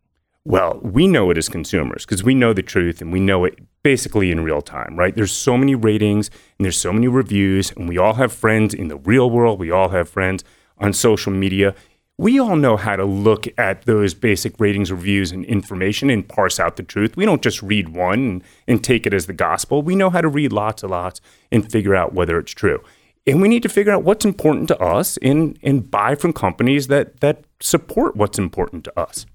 Well, 0.47 0.79
we 0.81 1.07
know 1.07 1.29
it 1.29 1.37
as 1.37 1.49
consumers 1.49 2.05
because 2.05 2.23
we 2.23 2.33
know 2.33 2.53
the 2.53 2.63
truth 2.63 3.01
and 3.01 3.11
we 3.11 3.19
know 3.19 3.43
it 3.43 3.59
basically 3.83 4.31
in 4.31 4.45
real 4.45 4.61
time, 4.61 4.95
right? 4.95 5.13
There's 5.13 5.33
so 5.33 5.57
many 5.57 5.75
ratings 5.75 6.29
and 6.57 6.63
there's 6.63 6.77
so 6.77 6.93
many 6.93 7.09
reviews, 7.09 7.73
and 7.73 7.89
we 7.89 7.97
all 7.97 8.13
have 8.13 8.31
friends 8.31 8.73
in 8.73 8.87
the 8.87 8.95
real 8.95 9.29
world. 9.29 9.59
We 9.59 9.71
all 9.71 9.89
have 9.89 10.07
friends 10.07 10.45
on 10.77 10.93
social 10.93 11.33
media. 11.33 11.75
We 12.17 12.39
all 12.39 12.55
know 12.55 12.77
how 12.77 12.95
to 12.95 13.03
look 13.03 13.45
at 13.57 13.81
those 13.81 14.13
basic 14.13 14.57
ratings, 14.57 14.89
reviews, 14.89 15.33
and 15.33 15.43
information 15.43 16.09
and 16.09 16.25
parse 16.25 16.61
out 16.61 16.77
the 16.77 16.83
truth. 16.83 17.17
We 17.17 17.25
don't 17.25 17.41
just 17.41 17.61
read 17.61 17.89
one 17.89 18.19
and, 18.19 18.43
and 18.69 18.81
take 18.81 19.05
it 19.05 19.13
as 19.13 19.25
the 19.25 19.33
gospel. 19.33 19.81
We 19.81 19.97
know 19.97 20.09
how 20.09 20.21
to 20.21 20.29
read 20.29 20.53
lots 20.53 20.81
and 20.81 20.91
lots 20.91 21.19
and 21.51 21.69
figure 21.69 21.93
out 21.93 22.13
whether 22.13 22.39
it's 22.39 22.53
true 22.53 22.81
and 23.25 23.41
we 23.41 23.49
need 23.49 23.63
to 23.63 23.69
figure 23.69 23.91
out 23.91 24.03
what's 24.03 24.23
important 24.23 24.69
to 24.69 24.79
us 24.81 25.17
and 25.17 25.59
and 25.61 25.91
buy 25.91 26.15
from 26.15 26.31
companies 26.31 26.87
that 26.87 27.19
that 27.19 27.43
support 27.59 28.15
what's 28.15 28.39
important 28.39 28.85
to 28.85 28.97
us. 28.97 29.25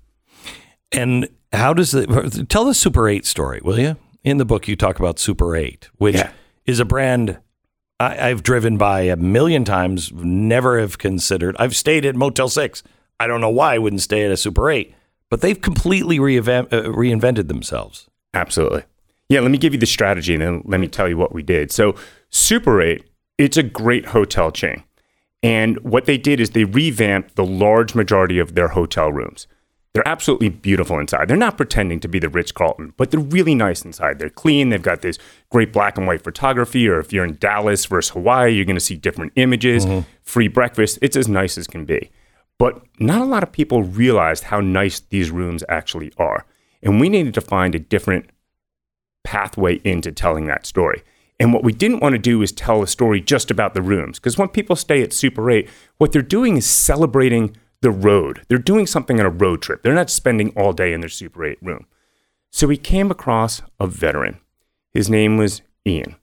And 0.93 1.29
how 1.53 1.75
does 1.75 1.93
the 1.93 2.47
tell 2.49 2.65
the 2.65 2.75
Super 2.75 3.09
8 3.09 3.25
story, 3.27 3.61
will 3.65 3.79
you? 3.79 3.97
In 4.25 4.39
the 4.39 4.45
book, 4.45 4.69
you 4.69 4.77
talk 4.77 4.99
about 4.99 5.19
Super 5.19 5.57
8, 5.57 5.91
which 5.97 6.17
Yeah. 6.17 6.31
is 6.67 6.81
a 6.81 6.85
brand 6.85 7.39
I, 8.01 8.31
I've 8.31 8.43
driven 8.43 8.77
by 8.79 9.03
a 9.03 9.17
million 9.17 9.65
times, 9.65 10.13
never 10.13 10.81
have 10.81 10.99
considered. 10.99 11.55
I've 11.61 11.77
stayed 11.77 12.05
at 12.05 12.17
Motel 12.17 12.49
6. 12.49 12.83
I 13.21 13.27
don't 13.29 13.41
know 13.41 13.49
why 13.51 13.75
I 13.75 13.79
wouldn't 13.79 14.03
stay 14.03 14.25
at 14.25 14.33
a 14.33 14.37
Super 14.37 14.69
8, 14.71 14.93
but 15.31 15.41
they've 15.41 15.61
completely 15.61 16.19
reinvent, 16.19 16.73
uh, 16.73 16.83
reinvented 16.91 17.47
themselves. 17.47 18.09
Absolutely. 18.35 18.83
Yeah, 19.29 19.41
let 19.41 19.53
me 19.53 19.59
give 19.59 19.73
you 19.73 19.79
the 19.79 19.87
strategy 19.87 20.35
and 20.35 20.43
then 20.43 20.63
let 20.65 20.81
me 20.81 20.89
tell 20.89 21.09
you 21.09 21.17
what 21.17 21.33
we 21.33 21.43
did. 21.45 21.71
So, 21.71 21.95
Super 22.31 22.83
8, 22.83 23.05
it's 23.39 23.57
a 23.57 23.63
great 23.63 24.07
hotel 24.07 24.51
chain. 24.51 24.83
And 25.43 25.79
what 25.85 26.07
they 26.07 26.19
did 26.19 26.41
is 26.41 26.51
they 26.51 26.65
revamped 26.65 27.37
the 27.37 27.45
large 27.47 27.95
majority 27.95 28.39
of 28.41 28.55
their 28.55 28.69
hotel 28.69 29.13
rooms. 29.13 29.47
They're 29.95 30.09
absolutely 30.09 30.49
beautiful 30.49 30.99
inside. 30.99 31.29
They're 31.29 31.37
not 31.37 31.59
pretending 31.59 32.01
to 32.01 32.09
be 32.09 32.19
the 32.19 32.31
Ritz-Carlton, 32.31 32.95
but 32.97 33.11
they're 33.11 33.21
really 33.21 33.55
nice 33.55 33.85
inside. 33.85 34.19
They're 34.19 34.31
clean. 34.31 34.71
They've 34.71 34.81
got 34.81 35.03
this 35.03 35.19
great 35.51 35.71
black 35.71 35.99
and 35.99 36.07
white 36.07 36.25
photography. 36.25 36.89
Or 36.89 36.99
if 36.99 37.13
you're 37.13 37.25
in 37.27 37.37
Dallas 37.37 37.85
versus 37.85 38.11
Hawaii, 38.13 38.53
you're 38.53 38.65
going 38.65 38.77
to 38.77 38.81
see 38.81 38.97
different 38.97 39.33
images, 39.37 39.85
mm-hmm. 39.85 40.09
free 40.23 40.49
breakfast. 40.49 40.99
It's 41.03 41.17
as 41.17 41.29
nice 41.29 41.59
as 41.59 41.67
can 41.67 41.85
be. 41.85 42.11
But 42.59 42.83
not 42.99 43.21
a 43.21 43.27
lot 43.27 43.43
of 43.43 43.53
people 43.53 43.83
realized 43.83 44.45
how 44.45 44.61
nice 44.61 45.01
these 45.01 45.31
rooms 45.31 45.63
actually 45.69 46.11
are. 46.17 46.47
And 46.83 46.99
we 46.99 47.11
needed 47.11 47.35
to 47.35 47.41
find 47.43 47.75
a 47.75 47.79
different 47.79 48.31
pathway 49.25 49.81
into 49.85 50.11
telling 50.11 50.47
that 50.47 50.65
story. 50.65 51.03
And 51.39 51.53
what 51.53 51.65
we 51.65 51.73
didn't 51.73 52.01
want 52.01 52.15
to 52.15 52.19
do 52.19 52.41
is 52.41 52.53
tell 52.53 52.83
a 52.83 52.87
story 52.87 53.21
just 53.21 53.51
about 53.51 53.75
the 53.75 53.83
rooms. 53.83 54.19
Because 54.19 54.39
when 54.39 54.49
people 54.49 54.77
stay 54.77 55.03
at 55.03 55.13
Super 55.13 55.51
8, 55.51 55.69
what 55.99 56.13
they're 56.13 56.23
doing 56.23 56.57
is 56.57 56.67
celebrating 56.67 57.57
the 57.83 57.91
road. 57.91 58.43
They're 58.49 58.59
doing 58.59 58.87
something 58.87 59.21
on 59.21 59.27
a 59.27 59.31
road 59.31 59.61
trip. 59.63 59.83
They're 59.83 59.95
not 59.95 60.11
spending 60.11 60.51
all 60.57 60.73
day 60.73 60.93
in 60.93 61.01
their 61.01 61.09
Super 61.11 61.45
8 61.45 61.59
room. 61.63 61.87
So 62.51 62.67
we 62.67 62.77
came 62.77 63.11
across 63.11 63.63
a 63.79 63.87
veteran. 63.87 64.39
His 64.93 65.09
name 65.11 65.37
was 65.37 65.63
Ian, 65.87 66.17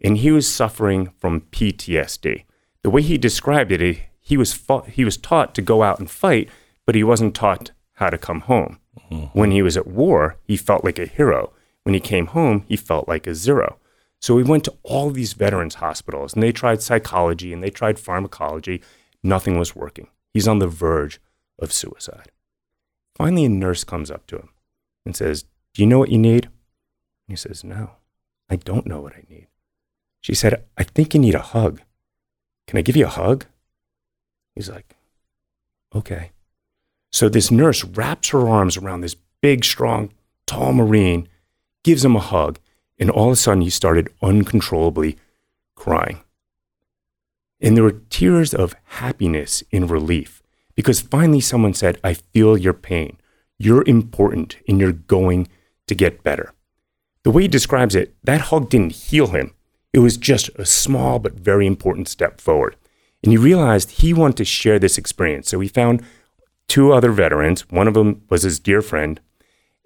and 0.00 0.18
he 0.18 0.30
was 0.30 0.48
suffering 0.48 1.10
from 1.18 1.42
PTSD. 1.52 2.44
The 2.82 2.90
way 2.90 3.02
he 3.02 3.18
described 3.18 3.72
it, 3.72 3.80
he- 3.80 4.02
he 4.20 4.36
was 4.36 4.52
fought, 4.52 4.88
he 4.90 5.04
was 5.04 5.16
taught 5.16 5.54
to 5.54 5.62
go 5.62 5.82
out 5.82 5.98
and 5.98 6.10
fight, 6.10 6.48
but 6.84 6.94
he 6.94 7.04
wasn't 7.04 7.34
taught 7.34 7.70
how 7.94 8.10
to 8.10 8.18
come 8.18 8.40
home. 8.40 8.78
Mm-hmm. 9.10 9.38
When 9.38 9.50
he 9.52 9.62
was 9.62 9.76
at 9.76 9.86
war, 9.86 10.36
he 10.44 10.56
felt 10.56 10.84
like 10.84 10.98
a 10.98 11.06
hero. 11.06 11.52
When 11.84 11.94
he 11.94 12.00
came 12.00 12.26
home, 12.26 12.64
he 12.68 12.76
felt 12.76 13.06
like 13.08 13.26
a 13.28 13.34
zero. 13.34 13.78
So 14.20 14.34
we 14.34 14.42
went 14.42 14.64
to 14.64 14.74
all 14.82 15.10
these 15.10 15.34
veterans 15.34 15.76
hospitals 15.76 16.34
and 16.34 16.42
they 16.42 16.50
tried 16.50 16.82
psychology 16.82 17.52
and 17.52 17.62
they 17.62 17.70
tried 17.70 17.98
pharmacology. 18.00 18.82
Nothing 19.22 19.56
was 19.58 19.76
working. 19.76 20.08
He's 20.36 20.46
on 20.46 20.58
the 20.58 20.68
verge 20.68 21.18
of 21.58 21.72
suicide. 21.72 22.30
Finally, 23.14 23.46
a 23.46 23.48
nurse 23.48 23.84
comes 23.84 24.10
up 24.10 24.26
to 24.26 24.36
him 24.36 24.50
and 25.06 25.16
says, 25.16 25.46
Do 25.72 25.80
you 25.80 25.86
know 25.86 25.98
what 25.98 26.10
you 26.10 26.18
need? 26.18 26.50
He 27.26 27.36
says, 27.36 27.64
No, 27.64 27.92
I 28.50 28.56
don't 28.56 28.86
know 28.86 29.00
what 29.00 29.14
I 29.14 29.24
need. 29.30 29.46
She 30.20 30.34
said, 30.34 30.62
I 30.76 30.82
think 30.82 31.14
you 31.14 31.20
need 31.20 31.34
a 31.34 31.40
hug. 31.40 31.80
Can 32.66 32.76
I 32.76 32.82
give 32.82 32.96
you 32.96 33.06
a 33.06 33.08
hug? 33.08 33.46
He's 34.54 34.68
like, 34.68 34.94
Okay. 35.94 36.32
So 37.10 37.30
this 37.30 37.50
nurse 37.50 37.82
wraps 37.82 38.28
her 38.28 38.46
arms 38.46 38.76
around 38.76 39.00
this 39.00 39.16
big, 39.40 39.64
strong, 39.64 40.12
tall 40.46 40.74
Marine, 40.74 41.28
gives 41.82 42.04
him 42.04 42.14
a 42.14 42.20
hug, 42.20 42.58
and 42.98 43.08
all 43.08 43.28
of 43.28 43.32
a 43.32 43.36
sudden 43.36 43.62
he 43.62 43.70
started 43.70 44.12
uncontrollably 44.20 45.16
crying. 45.76 46.20
And 47.60 47.76
there 47.76 47.84
were 47.84 48.02
tears 48.10 48.54
of 48.54 48.74
happiness 48.84 49.62
and 49.72 49.90
relief 49.90 50.42
because 50.74 51.00
finally 51.00 51.40
someone 51.40 51.74
said, 51.74 51.98
I 52.04 52.14
feel 52.14 52.56
your 52.56 52.74
pain. 52.74 53.16
You're 53.58 53.84
important 53.86 54.56
and 54.68 54.78
you're 54.78 54.92
going 54.92 55.48
to 55.86 55.94
get 55.94 56.22
better. 56.22 56.52
The 57.22 57.30
way 57.30 57.42
he 57.42 57.48
describes 57.48 57.94
it, 57.94 58.14
that 58.22 58.42
hug 58.42 58.68
didn't 58.68 58.92
heal 58.92 59.28
him. 59.28 59.54
It 59.92 60.00
was 60.00 60.16
just 60.16 60.50
a 60.56 60.66
small 60.66 61.18
but 61.18 61.32
very 61.32 61.66
important 61.66 62.08
step 62.08 62.40
forward. 62.40 62.76
And 63.22 63.32
he 63.32 63.38
realized 63.38 63.92
he 63.92 64.12
wanted 64.12 64.36
to 64.36 64.44
share 64.44 64.78
this 64.78 64.98
experience. 64.98 65.48
So 65.48 65.58
he 65.58 65.68
found 65.68 66.02
two 66.68 66.92
other 66.92 67.10
veterans. 67.10 67.68
One 67.70 67.88
of 67.88 67.94
them 67.94 68.22
was 68.28 68.42
his 68.42 68.60
dear 68.60 68.82
friend. 68.82 69.20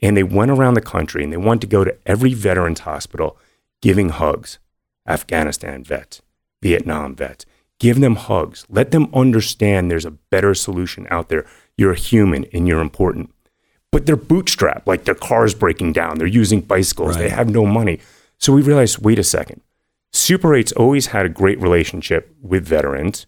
And 0.03 0.17
they 0.17 0.23
went 0.23 0.51
around 0.51 0.75
the 0.75 0.81
country 0.81 1.23
and 1.23 1.33
they 1.33 1.37
wanted 1.37 1.61
to 1.63 1.67
go 1.69 1.85
to 1.85 1.97
every 2.07 2.35
veterans 2.35 2.81
hospital 2.81 3.39
giving 3.81 4.09
hugs. 4.09 4.59
Afghanistan 5.07 5.85
vets, 5.85 6.23
Vietnam 6.63 7.15
vets. 7.15 7.47
Give 7.81 7.99
them 7.99 8.15
hugs. 8.15 8.65
Let 8.69 8.93
them 8.93 9.09
understand 9.13 9.91
there's 9.91 10.05
a 10.05 10.13
better 10.13 10.55
solution 10.55 11.09
out 11.11 11.31
there. 11.31 11.47
You're 11.77 11.93
a 11.93 11.99
human 11.99 12.45
and 12.53 12.69
you're 12.69 12.81
important. 12.81 13.35
But 13.91 14.07
they're 14.07 14.17
bootstrapped, 14.17 14.87
like 14.87 15.05
their 15.05 15.15
car's 15.17 15.55
breaking 15.55 15.95
down. 15.95 16.19
They're 16.19 16.27
using 16.29 16.61
bicycles. 16.61 17.17
They 17.17 17.31
have 17.31 17.49
no 17.49 17.67
money. 17.67 17.99
So 18.39 18.53
we 18.53 18.63
realized 18.63 18.99
wait 18.99 19.19
a 19.19 19.25
second. 19.25 19.63
Super 20.13 20.51
8's 20.51 20.73
always 20.73 21.07
had 21.07 21.25
a 21.25 21.31
great 21.31 21.61
relationship 21.61 22.37
with 22.43 22.67
veterans. 22.67 23.27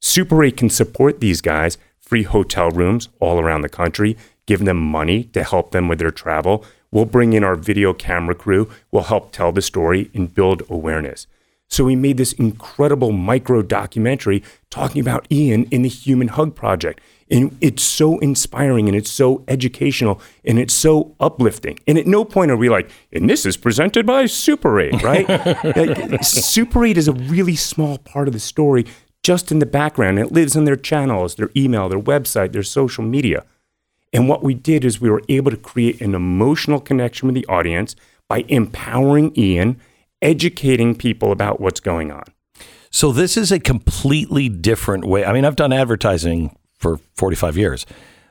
Super 0.00 0.44
8 0.44 0.56
can 0.56 0.70
support 0.70 1.20
these 1.20 1.40
guys, 1.40 1.78
free 1.98 2.24
hotel 2.24 2.70
rooms 2.70 3.08
all 3.18 3.40
around 3.40 3.62
the 3.62 3.68
country, 3.68 4.16
give 4.44 4.64
them 4.64 4.78
money 4.78 5.24
to 5.24 5.42
help 5.42 5.70
them 5.70 5.88
with 5.88 5.98
their 5.98 6.10
travel. 6.10 6.64
We'll 6.90 7.06
bring 7.06 7.32
in 7.32 7.44
our 7.44 7.56
video 7.56 7.92
camera 7.92 8.34
crew, 8.34 8.68
we'll 8.90 9.04
help 9.04 9.32
tell 9.32 9.52
the 9.52 9.62
story 9.62 10.10
and 10.14 10.32
build 10.32 10.62
awareness. 10.68 11.26
So 11.68 11.84
we 11.84 11.96
made 11.96 12.16
this 12.16 12.32
incredible 12.34 13.12
micro 13.12 13.62
documentary 13.62 14.42
talking 14.70 15.00
about 15.00 15.26
Ian 15.30 15.64
in 15.64 15.82
the 15.82 15.88
Human 15.88 16.28
Hug 16.28 16.54
Project. 16.54 17.00
And 17.28 17.56
it's 17.60 17.82
so 17.82 18.18
inspiring 18.20 18.88
and 18.88 18.96
it's 18.96 19.10
so 19.10 19.44
educational 19.48 20.20
and 20.44 20.58
it's 20.60 20.74
so 20.74 21.16
uplifting. 21.18 21.78
And 21.86 21.98
at 21.98 22.06
no 22.06 22.24
point 22.24 22.52
are 22.52 22.56
we 22.56 22.68
like, 22.68 22.88
and 23.12 23.28
this 23.28 23.44
is 23.44 23.56
presented 23.56 24.06
by 24.06 24.26
Super 24.26 24.78
8, 24.80 25.02
right? 25.02 25.28
Like, 25.28 26.24
Super 26.24 26.84
8 26.84 26.96
is 26.96 27.08
a 27.08 27.12
really 27.12 27.56
small 27.56 27.98
part 27.98 28.28
of 28.28 28.32
the 28.32 28.40
story 28.40 28.86
just 29.24 29.50
in 29.50 29.58
the 29.58 29.66
background. 29.66 30.20
It 30.20 30.30
lives 30.30 30.56
on 30.56 30.66
their 30.66 30.76
channels, 30.76 31.34
their 31.34 31.50
email, 31.56 31.88
their 31.88 32.00
website, 32.00 32.52
their 32.52 32.62
social 32.62 33.02
media. 33.02 33.44
And 34.12 34.28
what 34.28 34.44
we 34.44 34.54
did 34.54 34.84
is 34.84 35.00
we 35.00 35.10
were 35.10 35.22
able 35.28 35.50
to 35.50 35.56
create 35.56 36.00
an 36.00 36.14
emotional 36.14 36.80
connection 36.80 37.26
with 37.26 37.34
the 37.34 37.46
audience 37.46 37.96
by 38.28 38.44
empowering 38.48 39.32
Ian, 39.36 39.80
educating 40.22 40.94
people 40.94 41.32
about 41.32 41.60
what's 41.60 41.80
going 41.80 42.10
on. 42.10 42.24
So 42.90 43.12
this 43.12 43.36
is 43.36 43.52
a 43.52 43.60
completely 43.60 44.48
different 44.48 45.04
way. 45.04 45.24
I 45.24 45.32
mean, 45.32 45.44
I've 45.44 45.56
done 45.56 45.72
advertising 45.72 46.56
for 46.78 46.98
45 47.16 47.56
years, 47.56 47.86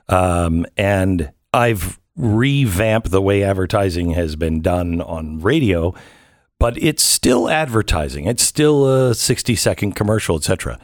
um, 0.09 0.65
and 0.77 1.31
I've 1.53 1.99
revamped 2.15 3.11
the 3.11 3.21
way 3.21 3.43
advertising 3.43 4.11
has 4.11 4.35
been 4.35 4.61
done 4.61 5.01
on 5.01 5.39
radio, 5.39 5.93
but 6.59 6.81
it's 6.81 7.03
still 7.03 7.49
advertising. 7.49 8.25
It's 8.25 8.43
still 8.43 9.09
a 9.09 9.15
60 9.15 9.55
second 9.55 9.91
commercial, 9.93 10.37
etc. 10.37 10.79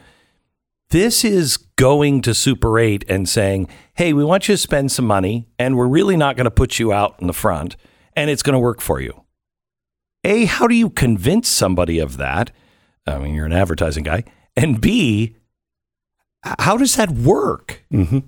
This 0.90 1.24
is 1.24 1.56
going 1.56 2.20
to 2.22 2.34
Super 2.34 2.78
8 2.78 3.04
and 3.08 3.26
saying, 3.28 3.68
hey, 3.94 4.12
we 4.12 4.24
want 4.24 4.46
you 4.46 4.54
to 4.54 4.58
spend 4.58 4.92
some 4.92 5.06
money, 5.06 5.48
and 5.58 5.76
we're 5.76 5.88
really 5.88 6.16
not 6.16 6.36
going 6.36 6.44
to 6.44 6.50
put 6.50 6.78
you 6.78 6.92
out 6.92 7.16
in 7.18 7.26
the 7.26 7.32
front, 7.32 7.76
and 8.14 8.28
it's 8.28 8.42
going 8.42 8.52
to 8.52 8.58
work 8.58 8.80
for 8.82 9.00
you. 9.00 9.24
A, 10.24 10.44
how 10.44 10.66
do 10.66 10.74
you 10.74 10.90
convince 10.90 11.48
somebody 11.48 11.98
of 11.98 12.16
that? 12.16 12.50
I 13.06 13.18
mean, 13.18 13.34
you're 13.34 13.46
an 13.46 13.52
advertising 13.52 14.04
guy. 14.04 14.24
And 14.56 14.80
B, 14.80 15.36
how 16.42 16.76
does 16.76 16.96
that 16.96 17.10
work? 17.10 17.84
Mm-hmm. 17.92 18.20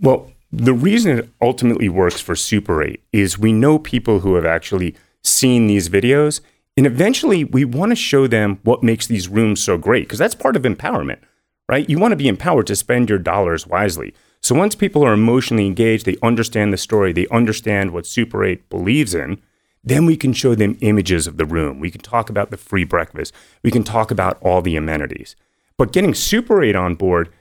Well, 0.00 0.32
the 0.50 0.74
reason 0.74 1.18
it 1.18 1.30
ultimately 1.40 1.88
works 1.88 2.20
for 2.20 2.34
Super 2.34 2.82
8 2.82 3.02
is 3.12 3.38
we 3.38 3.52
know 3.52 3.78
people 3.78 4.20
who 4.20 4.34
have 4.34 4.44
actually 4.44 4.94
seen 5.22 5.66
these 5.66 5.88
videos, 5.88 6.40
and 6.76 6.86
eventually 6.86 7.44
we 7.44 7.64
want 7.64 7.90
to 7.90 7.96
show 7.96 8.26
them 8.26 8.58
what 8.64 8.82
makes 8.82 9.06
these 9.06 9.28
rooms 9.28 9.62
so 9.62 9.78
great, 9.78 10.04
because 10.04 10.18
that's 10.18 10.34
part 10.34 10.56
of 10.56 10.62
empowerment, 10.62 11.20
right? 11.68 11.88
You 11.88 11.98
want 11.98 12.12
to 12.12 12.16
be 12.16 12.28
empowered 12.28 12.66
to 12.66 12.76
spend 12.76 13.08
your 13.08 13.18
dollars 13.18 13.66
wisely. 13.66 14.12
So 14.40 14.54
once 14.56 14.74
people 14.74 15.04
are 15.04 15.12
emotionally 15.12 15.66
engaged, 15.66 16.04
they 16.04 16.16
understand 16.22 16.72
the 16.72 16.76
story, 16.76 17.12
they 17.12 17.28
understand 17.28 17.92
what 17.92 18.06
Super 18.06 18.44
8 18.44 18.68
believes 18.68 19.14
in, 19.14 19.40
then 19.84 20.06
we 20.06 20.16
can 20.16 20.32
show 20.32 20.54
them 20.54 20.78
images 20.80 21.26
of 21.26 21.36
the 21.36 21.46
room. 21.46 21.80
We 21.80 21.90
can 21.90 22.00
talk 22.00 22.30
about 22.30 22.50
the 22.50 22.56
free 22.56 22.84
breakfast. 22.84 23.34
We 23.62 23.70
can 23.70 23.82
talk 23.82 24.10
about 24.10 24.38
all 24.40 24.62
the 24.62 24.76
amenities. 24.76 25.34
But 25.76 25.92
getting 25.92 26.14
Super 26.14 26.62
8 26.62 26.76
on 26.76 26.94
board, 26.94 27.32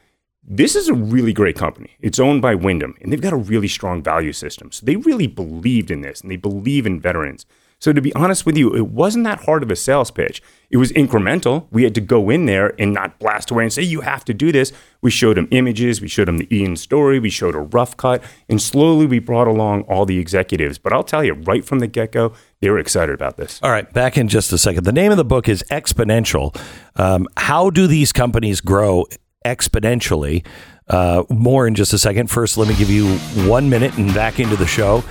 this 0.44 0.76
is 0.76 0.90
a 0.90 0.94
really 0.94 1.34
great 1.34 1.56
company. 1.56 1.98
It's 2.00 2.20
owned 2.20 2.42
by 2.42 2.56
Wyndham, 2.56 2.96
and 3.02 3.12
they've 3.12 3.22
got 3.22 3.34
a 3.34 3.38
really 3.38 3.68
strong 3.68 4.02
value 4.02 4.34
system. 4.34 4.72
So 4.72 4.86
they 4.86 4.96
really 4.96 5.28
believed 5.28 5.92
in 5.92 6.02
this, 6.02 6.22
and 6.22 6.32
they 6.32 6.36
believe 6.36 6.88
in 6.88 7.00
veterans. 7.00 7.46
So 7.82 7.92
to 7.92 8.00
be 8.00 8.14
honest 8.14 8.46
with 8.46 8.56
you, 8.56 8.76
it 8.76 8.88
wasn't 8.90 9.26
that 9.26 9.46
hard 9.46 9.64
of 9.64 9.72
a 9.72 9.76
sales 9.76 10.12
pitch. 10.12 10.42
It 10.70 10.78
was 10.78 10.92
incremental. 10.92 11.66
We 11.72 11.84
had 11.84 11.96
to 11.96 12.02
go 12.02 12.30
in 12.30 12.46
there 12.46 12.76
and 12.80 12.94
not 12.94 13.18
blast 13.18 13.50
away 13.50 13.64
and 13.64 13.74
say, 13.74 13.82
you 13.82 14.02
have 14.02 14.24
to 14.26 14.36
do 14.36 14.52
this. 14.52 14.72
We 15.02 15.10
showed 15.10 15.36
them 15.36 15.48
images. 15.50 16.00
We 16.00 16.08
showed 16.08 16.28
them 16.28 16.38
the 16.38 16.56
Ian 16.56 16.76
story. 16.76 17.18
We 17.18 17.32
showed 17.32 17.56
a 17.56 17.60
rough 17.60 17.98
cut. 17.98 18.24
And 18.48 18.62
slowly 18.62 19.08
we 19.08 19.18
brought 19.18 19.48
along 19.48 19.82
all 19.84 20.06
the 20.06 20.20
executives. 20.20 20.78
But 20.78 20.94
I'll 20.94 21.04
tell 21.04 21.24
you, 21.24 21.34
right 21.34 21.66
from 21.66 21.80
the 21.80 21.88
get 21.88 22.12
go, 22.12 22.34
they 22.60 22.70
were 22.70 22.78
excited 22.78 23.16
about 23.16 23.38
this. 23.38 23.60
All 23.64 23.72
right, 23.72 23.92
back 23.92 24.16
in 24.16 24.28
just 24.28 24.54
a 24.54 24.60
second. 24.60 24.84
The 24.84 24.92
name 24.92 25.10
of 25.10 25.18
the 25.18 25.26
book 25.26 25.50
is 25.50 25.64
Exponential. 25.72 26.56
Um, 26.98 27.28
how 27.36 27.72
do 27.72 27.88
these 27.88 28.12
companies 28.14 28.62
grow 28.62 29.08
exponentially? 29.44 30.46
Uh, 30.88 31.24
more 31.30 31.66
in 31.66 31.74
just 31.74 31.94
a 31.94 31.98
second. 31.98 32.30
First, 32.30 32.60
let 32.60 32.68
me 32.68 32.76
give 32.76 32.92
you 32.92 33.16
one 33.50 33.72
minute 33.72 33.98
and 33.98 34.14
back 34.14 34.40
into 34.40 34.56
the 34.56 34.68
show. 34.68 35.04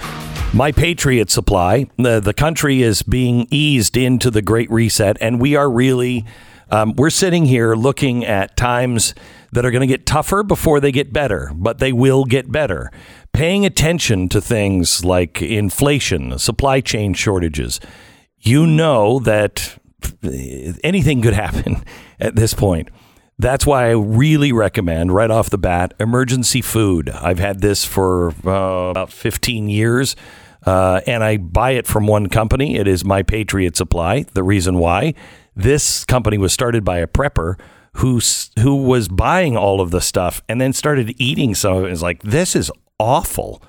My 0.53 0.73
Patriot 0.73 1.31
Supply. 1.31 1.87
The, 1.97 2.19
the 2.19 2.35
country 2.35 2.83
is 2.83 3.03
being 3.05 3.47
eased 3.53 3.97
into 3.97 4.33
the 4.33 4.43
Great 4.43 4.69
Reset, 4.69 5.17
and 5.21 5.41
we 5.41 5.55
are 5.55 5.71
really, 5.71 6.25
um, 6.71 6.95
we're 6.97 7.11
sitting 7.11 7.47
here 7.47 7.77
looking 7.77 8.25
at 8.25 8.57
times 8.57 9.15
that 9.53 9.65
are 9.65 9.71
going 9.71 9.83
to 9.83 9.87
get 9.87 10.07
tougher 10.07 10.43
before 10.43 10.81
they 10.81 10.91
get 10.91 11.13
better, 11.13 11.53
but 11.55 11.79
they 11.79 11.93
will 11.93 12.25
get 12.25 12.51
better. 12.51 12.91
Paying 13.33 13.65
attention 13.65 14.29
to 14.31 14.41
things 14.41 15.05
like 15.05 15.41
inflation, 15.41 16.37
supply 16.37 16.81
chain 16.81 17.15
shortages, 17.15 17.79
you 18.41 18.67
know 18.67 19.21
that 19.21 19.79
anything 20.83 21.23
could 21.23 21.35
happen 21.35 21.85
at 22.21 22.35
this 22.35 22.55
point. 22.55 22.89
That's 23.39 23.65
why 23.65 23.87
I 23.87 23.93
really 23.93 24.53
recommend 24.53 25.15
right 25.15 25.31
off 25.31 25.49
the 25.49 25.59
bat 25.59 25.95
emergency 26.01 26.61
food. 26.61 27.09
I've 27.09 27.39
had 27.39 27.61
this 27.61 27.85
for 27.85 28.35
uh, 28.45 28.91
about 28.91 29.13
15 29.13 29.69
years. 29.69 30.17
Uh, 30.67 31.01
and 31.07 31.25
I 31.25 31.39
buy 31.39 31.73
it 31.73 31.87
from 31.87 32.07
one 32.07 32.29
company. 32.29 32.77
It 32.77 32.87
is 32.87 33.05
My 33.05 33.23
Patriot 33.23 33.77
Supply. 33.77 34.25
The 34.35 34.43
reason 34.43 34.79
why 34.79 35.15
this 35.57 36.05
company 36.05 36.39
was 36.39 36.53
started 36.53 36.85
by 36.85 36.99
a 36.99 37.07
prepper 37.07 37.59
who 37.95 38.21
who 38.61 38.77
was 38.77 39.09
buying 39.09 39.57
all 39.57 39.81
of 39.81 39.91
the 39.91 40.01
stuff 40.01 40.43
and 40.49 40.61
then 40.61 40.73
started 40.73 41.15
eating 41.19 41.55
some 41.55 41.77
of 41.77 41.85
it. 41.85 41.93
Is 41.93 42.03
like 42.03 42.23
this 42.23 42.55
is 42.55 42.71
awful, 42.99 43.63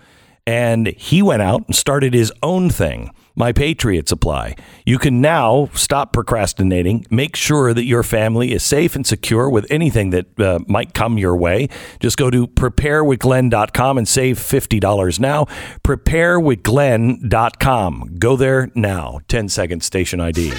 and 0.46 0.88
he 0.88 1.22
went 1.22 1.42
out 1.42 1.66
and 1.66 1.76
started 1.76 2.14
his 2.14 2.32
own 2.44 2.70
thing. 2.70 3.12
My 3.42 3.52
Patriot 3.52 4.08
Supply. 4.08 4.56
You 4.86 5.00
can 5.00 5.20
now 5.20 5.72
stop 5.74 6.14
procrastinating. 6.14 7.08
Make 7.10 7.36
sure 7.36 7.74
that 7.74 7.86
your 7.86 8.04
family 8.04 8.52
is 8.52 8.62
safe 8.62 8.96
and 8.96 9.04
secure 9.04 9.50
with 9.50 9.66
anything 9.72 10.12
that 10.12 10.40
uh, 10.40 10.60
might 10.68 10.94
come 10.94 11.18
your 11.18 11.36
way. 11.36 11.70
Just 12.00 12.18
go 12.18 12.30
to 12.30 12.46
preparewithglenn.com 12.46 13.98
and 13.98 14.08
save 14.08 14.38
$50 14.38 15.20
now. 15.20 15.46
Preparewithglenn.com. 15.84 18.16
Go 18.20 18.36
there 18.36 18.70
now. 18.76 19.22
10 19.28 19.50
second 19.50 19.82
station 19.82 20.20
ID. 20.20 20.54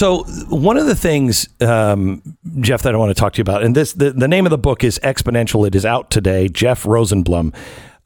So 0.00 0.24
one 0.48 0.78
of 0.78 0.86
the 0.86 0.96
things, 0.96 1.46
um, 1.60 2.22
Jeff, 2.60 2.80
that 2.84 2.94
I 2.94 2.96
want 2.96 3.10
to 3.10 3.14
talk 3.14 3.34
to 3.34 3.36
you 3.36 3.42
about, 3.42 3.62
and 3.62 3.76
this 3.76 3.92
the, 3.92 4.12
the 4.12 4.28
name 4.28 4.46
of 4.46 4.50
the 4.50 4.56
book 4.56 4.82
is 4.82 4.98
Exponential. 5.00 5.66
It 5.66 5.74
is 5.74 5.84
out 5.84 6.10
today. 6.10 6.48
Jeff 6.48 6.84
Rosenblum 6.84 7.54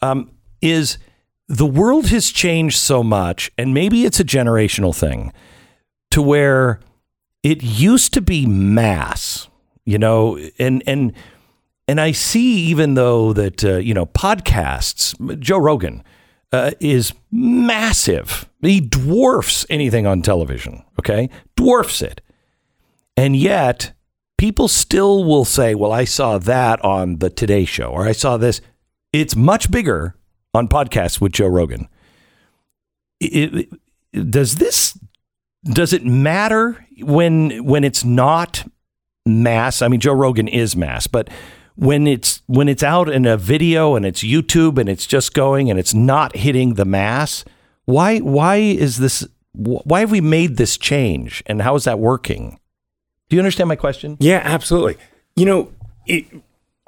um, 0.03 0.33
is 0.61 0.99
the 1.47 1.65
world 1.65 2.09
has 2.09 2.33
changed 2.33 2.79
so 2.79 3.05
much, 3.05 3.53
and 3.57 3.73
maybe 3.73 4.05
it's 4.05 4.19
a 4.19 4.25
generational 4.25 4.93
thing, 4.93 5.33
to 6.11 6.21
where 6.21 6.81
it 7.45 7.63
used 7.63 8.13
to 8.15 8.21
be 8.21 8.45
mass, 8.45 9.47
you 9.85 9.97
know, 9.97 10.37
and 10.59 10.83
and 10.89 11.13
and 11.87 12.01
I 12.01 12.11
see 12.11 12.57
even 12.71 12.95
though 12.95 13.33
that 13.35 13.65
uh, 13.65 13.77
you 13.77 13.95
know 13.95 14.07
podcasts, 14.07 15.39
Joe 15.39 15.59
Rogan 15.59 16.03
uh, 16.55 16.71
is 16.79 17.13
massive. 17.33 18.49
He 18.63 18.81
dwarfs 18.81 19.67
anything 19.69 20.07
on 20.07 20.23
television, 20.23 20.85
okay? 21.01 21.29
Dwarfs 21.57 22.01
it. 22.01 22.21
And 23.17 23.35
yet, 23.35 23.93
people 24.39 24.69
still 24.69 25.25
will 25.25 25.45
say, 25.45 25.75
well, 25.75 25.91
I 25.91 26.05
saw 26.05 26.39
that 26.39 26.83
on 26.85 27.19
the 27.19 27.29
Today 27.29 27.65
Show 27.65 27.89
or 27.89 28.07
I 28.07 28.13
saw 28.13 28.37
this. 28.37 28.61
It's 29.13 29.35
much 29.35 29.69
bigger 29.69 30.15
on 30.55 30.69
podcasts 30.69 31.21
with 31.21 31.33
Joe 31.33 31.49
Rogan. 31.49 31.89
It, 33.19 33.69
it, 34.13 34.31
does 34.31 34.57
this 34.57 34.97
does 35.65 35.93
it 35.93 36.05
matter 36.05 36.85
when 37.01 37.65
when 37.65 37.83
it's 37.83 38.05
not 38.05 38.65
mass? 39.27 39.83
I 39.83 39.89
mean, 39.89 40.01
Joe 40.01 40.13
Rogan 40.13 40.47
is 40.47 40.77
mass, 40.77 41.07
but 41.07 41.31
when 41.77 42.07
it's 42.07 42.43
when 42.47 42.69
it's 42.69 42.83
out 42.83 43.09
in 43.09 43.27
a 43.27 43.37
video 43.37 43.97
and 43.97 44.07
it's 44.07 44.23
YouTube 44.23 44.79
and 44.79 44.89
it's 44.89 45.07
just 45.07 45.35
going 45.35 45.71
and 45.71 45.79
it's 45.79 45.95
not 45.95 46.37
hitting 46.37 46.75
the 46.75 46.85
mass, 46.85 47.45
why 47.85 48.19
why 48.19 48.57
is 48.57 48.99
this 48.99 49.27
why 49.53 50.01
have 50.01 50.11
we 50.11 50.21
made 50.21 50.57
this 50.57 50.77
change 50.77 51.43
and 51.47 51.63
how 51.63 51.75
is 51.75 51.85
that 51.85 51.99
working? 51.99 52.59
Do 53.29 53.37
you 53.37 53.41
understand 53.41 53.69
my 53.69 53.77
question? 53.77 54.17
Yeah, 54.21 54.41
absolutely. 54.45 54.97
You 55.37 55.47
know, 55.47 55.73
it 56.07 56.27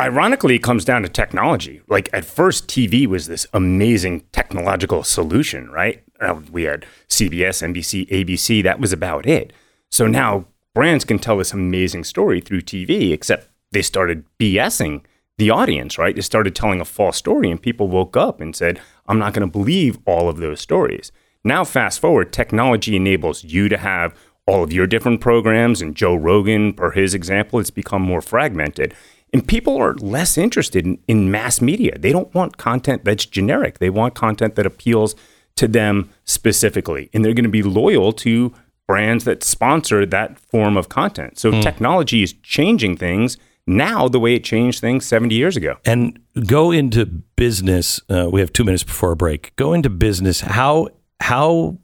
ironically 0.00 0.56
it 0.56 0.62
comes 0.62 0.84
down 0.84 1.02
to 1.02 1.08
technology. 1.08 1.80
Like 1.88 2.08
at 2.12 2.24
first 2.24 2.68
TV 2.68 3.06
was 3.06 3.26
this 3.26 3.46
amazing 3.52 4.24
technological 4.32 5.02
solution, 5.02 5.70
right? 5.70 6.02
Uh, 6.20 6.40
we 6.50 6.64
had 6.64 6.86
CBS, 7.08 7.62
NBC, 7.62 8.08
ABC, 8.08 8.62
that 8.62 8.80
was 8.80 8.92
about 8.92 9.26
it. 9.26 9.52
So 9.90 10.06
now 10.06 10.46
brands 10.74 11.04
can 11.04 11.18
tell 11.18 11.38
this 11.38 11.52
amazing 11.52 12.04
story 12.04 12.40
through 12.40 12.62
TV, 12.62 13.12
except 13.12 13.48
they 13.72 13.82
started 13.82 14.24
BSing 14.38 15.02
the 15.38 15.50
audience, 15.50 15.98
right? 15.98 16.14
They 16.14 16.22
started 16.22 16.54
telling 16.54 16.80
a 16.80 16.84
false 16.84 17.16
story, 17.16 17.50
and 17.50 17.60
people 17.60 17.88
woke 17.88 18.16
up 18.16 18.40
and 18.40 18.56
said, 18.56 18.80
I'm 19.06 19.18
not 19.18 19.34
going 19.34 19.46
to 19.46 19.52
believe 19.52 19.98
all 20.06 20.28
of 20.28 20.38
those 20.38 20.60
stories. 20.60 21.12
Now, 21.44 21.64
fast 21.64 22.00
forward, 22.00 22.32
technology 22.32 22.96
enables 22.96 23.44
you 23.44 23.68
to 23.68 23.76
have 23.76 24.18
all 24.46 24.62
of 24.62 24.72
your 24.72 24.86
different 24.86 25.20
programs, 25.20 25.82
and 25.82 25.94
Joe 25.94 26.14
Rogan, 26.14 26.72
per 26.72 26.92
his 26.92 27.14
example, 27.14 27.58
it's 27.58 27.70
become 27.70 28.02
more 28.02 28.20
fragmented. 28.20 28.94
And 29.32 29.46
people 29.46 29.76
are 29.76 29.94
less 29.94 30.38
interested 30.38 30.86
in, 30.86 30.98
in 31.08 31.30
mass 31.30 31.60
media. 31.60 31.98
They 31.98 32.12
don't 32.12 32.32
want 32.32 32.56
content 32.56 33.04
that's 33.04 33.26
generic, 33.26 33.78
they 33.78 33.90
want 33.90 34.14
content 34.14 34.54
that 34.54 34.66
appeals 34.66 35.14
to 35.56 35.66
them 35.66 36.10
specifically. 36.24 37.10
And 37.12 37.24
they're 37.24 37.34
going 37.34 37.44
to 37.44 37.50
be 37.50 37.62
loyal 37.62 38.12
to 38.12 38.54
brands 38.86 39.24
that 39.24 39.42
sponsor 39.42 40.06
that 40.06 40.38
form 40.38 40.76
of 40.76 40.88
content. 40.88 41.38
So 41.38 41.50
mm. 41.50 41.62
technology 41.62 42.22
is 42.22 42.34
changing 42.42 42.98
things 42.98 43.36
now 43.66 44.08
the 44.08 44.20
way 44.20 44.34
it 44.34 44.44
changed 44.44 44.80
things 44.80 45.04
70 45.06 45.34
years 45.34 45.56
ago. 45.56 45.76
And 45.84 46.18
go 46.46 46.70
into 46.70 47.06
business. 47.06 48.00
Uh, 48.08 48.28
we 48.30 48.40
have 48.40 48.52
two 48.52 48.64
minutes 48.64 48.84
before 48.84 49.12
a 49.12 49.16
break. 49.16 49.54
Go 49.56 49.72
into 49.72 49.90
business. 49.90 50.40
How 50.40 50.88
how 51.20 51.78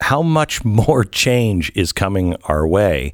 how 0.00 0.22
much 0.22 0.64
more 0.64 1.04
change 1.04 1.72
is 1.74 1.92
coming 1.92 2.36
our 2.44 2.66
way 2.66 3.12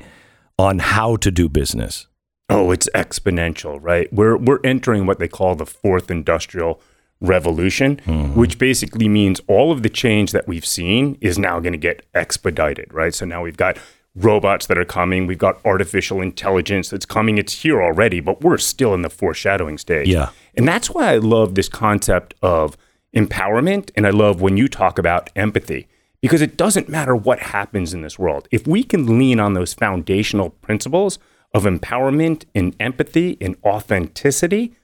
on 0.58 0.78
how 0.78 1.16
to 1.16 1.30
do 1.30 1.48
business? 1.48 2.06
Oh, 2.50 2.70
it's 2.70 2.88
exponential, 2.94 3.78
right? 3.80 4.10
We're 4.12 4.36
we're 4.36 4.60
entering 4.64 5.06
what 5.06 5.18
they 5.18 5.28
call 5.28 5.54
the 5.54 5.66
fourth 5.66 6.10
industrial 6.10 6.80
revolution, 7.20 7.96
mm-hmm. 7.96 8.34
which 8.38 8.58
basically 8.58 9.08
means 9.08 9.40
all 9.48 9.72
of 9.72 9.82
the 9.82 9.88
change 9.88 10.32
that 10.32 10.46
we've 10.46 10.64
seen 10.64 11.18
is 11.20 11.38
now 11.38 11.60
going 11.60 11.72
to 11.72 11.78
get 11.78 12.06
expedited, 12.14 12.92
right? 12.94 13.12
So 13.12 13.26
now 13.26 13.42
we've 13.42 13.56
got 13.56 13.76
robots 14.18 14.66
that 14.66 14.78
are 14.78 14.84
coming. 14.84 15.26
We've 15.26 15.38
got 15.38 15.64
artificial 15.64 16.20
intelligence 16.20 16.90
that's 16.90 17.06
coming. 17.06 17.38
It's 17.38 17.62
here 17.62 17.82
already, 17.82 18.20
but 18.20 18.42
we're 18.42 18.58
still 18.58 18.94
in 18.94 19.02
the 19.02 19.10
foreshadowing 19.10 19.78
stage. 19.78 20.08
Yeah. 20.08 20.30
And 20.56 20.66
that's 20.66 20.90
why 20.90 21.12
I 21.12 21.18
love 21.18 21.54
this 21.54 21.68
concept 21.68 22.34
of 22.42 22.76
empowerment. 23.14 23.90
And 23.96 24.06
I 24.06 24.10
love 24.10 24.40
when 24.40 24.56
you 24.56 24.68
talk 24.68 24.98
about 24.98 25.30
empathy 25.36 25.88
because 26.20 26.42
it 26.42 26.56
doesn't 26.56 26.88
matter 26.88 27.14
what 27.14 27.38
happens 27.38 27.94
in 27.94 28.02
this 28.02 28.18
world. 28.18 28.48
If 28.50 28.66
we 28.66 28.82
can 28.82 29.18
lean 29.18 29.38
on 29.40 29.54
those 29.54 29.72
foundational 29.74 30.50
principles 30.50 31.18
of 31.54 31.64
empowerment 31.64 32.44
and 32.54 32.74
empathy 32.80 33.38
and 33.40 33.56
authenticity, 33.64 34.74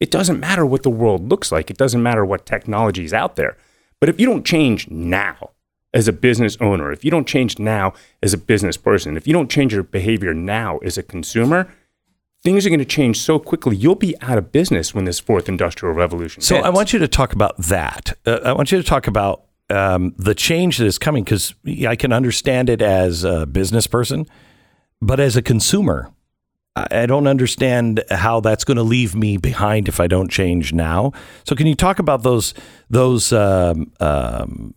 it 0.00 0.10
doesn't 0.10 0.40
matter 0.40 0.66
what 0.66 0.82
the 0.82 0.90
world 0.90 1.28
looks 1.28 1.50
like. 1.50 1.70
It 1.70 1.78
doesn't 1.78 2.02
matter 2.02 2.24
what 2.24 2.46
technology 2.46 3.04
is 3.04 3.14
out 3.14 3.36
there. 3.36 3.56
But 4.00 4.08
if 4.08 4.20
you 4.20 4.26
don't 4.26 4.44
change 4.44 4.90
now, 4.90 5.50
as 5.94 6.08
a 6.08 6.12
business 6.12 6.56
owner, 6.60 6.90
if 6.92 7.04
you 7.04 7.10
don't 7.10 7.26
change 7.26 7.58
now 7.58 7.92
as 8.22 8.32
a 8.32 8.38
business 8.38 8.76
person, 8.76 9.16
if 9.16 9.26
you 9.26 9.32
don't 9.32 9.50
change 9.50 9.74
your 9.74 9.82
behavior 9.82 10.32
now 10.32 10.78
as 10.78 10.96
a 10.96 11.02
consumer, 11.02 11.68
things 12.42 12.66
are 12.66 12.70
going 12.70 12.78
to 12.78 12.84
change 12.84 13.20
so 13.20 13.38
quickly. 13.38 13.76
You'll 13.76 13.94
be 13.94 14.14
out 14.20 14.38
of 14.38 14.52
business 14.52 14.94
when 14.94 15.04
this 15.04 15.20
fourth 15.20 15.48
industrial 15.48 15.94
revolution. 15.94 16.42
So 16.42 16.56
hits. 16.56 16.66
I 16.66 16.70
want 16.70 16.92
you 16.92 16.98
to 16.98 17.08
talk 17.08 17.32
about 17.32 17.56
that. 17.58 18.16
Uh, 18.26 18.40
I 18.44 18.52
want 18.52 18.72
you 18.72 18.78
to 18.78 18.84
talk 18.84 19.06
about 19.06 19.44
um, 19.70 20.14
the 20.18 20.34
change 20.34 20.78
that 20.78 20.86
is 20.86 20.98
coming 20.98 21.24
because 21.24 21.54
I 21.86 21.96
can 21.96 22.12
understand 22.12 22.68
it 22.68 22.82
as 22.82 23.24
a 23.24 23.46
business 23.46 23.86
person, 23.86 24.26
but 25.00 25.20
as 25.20 25.36
a 25.36 25.42
consumer, 25.42 26.12
I 26.74 27.04
don't 27.04 27.26
understand 27.26 28.02
how 28.10 28.40
that's 28.40 28.64
going 28.64 28.78
to 28.78 28.82
leave 28.82 29.14
me 29.14 29.36
behind 29.36 29.88
if 29.88 30.00
I 30.00 30.06
don't 30.06 30.30
change 30.30 30.72
now. 30.72 31.12
So, 31.44 31.54
can 31.54 31.66
you 31.66 31.74
talk 31.74 31.98
about 31.98 32.22
those 32.22 32.54
those 32.88 33.30
um, 33.30 33.92
um, 34.00 34.72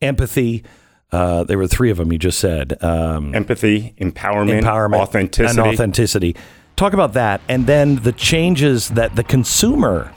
empathy? 0.00 0.64
Uh, 1.12 1.42
there 1.44 1.58
were 1.58 1.66
three 1.66 1.90
of 1.90 1.96
them 1.96 2.12
you 2.12 2.18
just 2.18 2.38
said. 2.38 2.82
Um, 2.82 3.34
Empathy, 3.34 3.94
empowerment, 3.98 4.62
empowerment, 4.62 5.00
authenticity. 5.00 5.60
and 5.60 5.68
authenticity. 5.68 6.36
Talk 6.76 6.92
about 6.92 7.14
that, 7.14 7.40
and 7.48 7.66
then 7.66 7.96
the 7.96 8.12
changes 8.12 8.90
that 8.90 9.16
the 9.16 9.24
consumer 9.24 10.12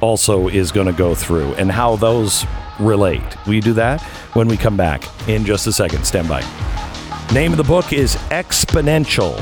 also 0.00 0.48
is 0.48 0.72
going 0.72 0.88
to 0.88 0.92
go 0.92 1.14
through, 1.14 1.54
and 1.54 1.70
how 1.70 1.94
those 1.96 2.44
relate. 2.80 3.22
Will 3.46 3.54
you 3.54 3.62
do 3.62 3.72
that 3.74 4.02
when 4.34 4.48
we 4.48 4.56
come 4.56 4.76
back 4.76 5.04
in 5.28 5.44
just 5.44 5.66
a 5.68 5.72
second? 5.72 6.04
Stand 6.04 6.28
by. 6.28 6.40
Name 7.32 7.52
of 7.52 7.56
the 7.56 7.64
book 7.64 7.92
is 7.92 8.16
Exponential. 8.30 9.38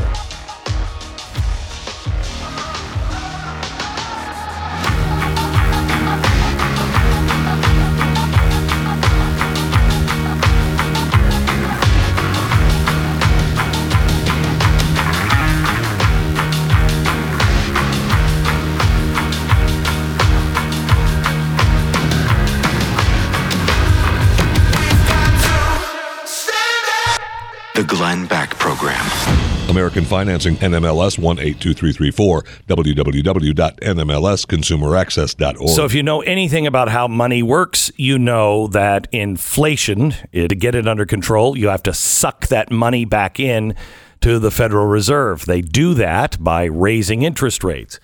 Program. 28.61 29.41
American 29.71 30.05
Financing, 30.05 30.57
NMLS 30.57 31.19
182334, 31.19 32.43
www.nmlsconsumeraccess.org. 32.69 35.69
So, 35.69 35.85
if 35.85 35.95
you 35.95 36.03
know 36.03 36.23
anything 36.23 36.67
about 36.67 36.89
how 36.91 37.07
money 37.09 37.43
works, 37.43 37.91
you 37.97 38.19
know 38.19 38.67
that 38.69 39.09
inflation, 39.13 40.15
eh, 40.35 40.49
to 40.49 40.55
get 40.55 40.75
it 40.75 40.87
under 40.87 41.07
control, 41.07 41.57
you 41.57 41.69
have 41.69 41.83
to 41.85 41.95
suck 41.95 42.49
that 42.49 42.71
money 42.71 43.05
back 43.05 43.41
in 43.41 43.75
to 44.21 44.39
the 44.39 44.51
Federal 44.51 44.87
Reserve. 44.87 45.47
They 45.47 45.63
do 45.63 45.95
that 45.95 46.43
by 46.43 46.65
raising 46.65 47.23
interest 47.23 47.65
rates. 47.65 47.99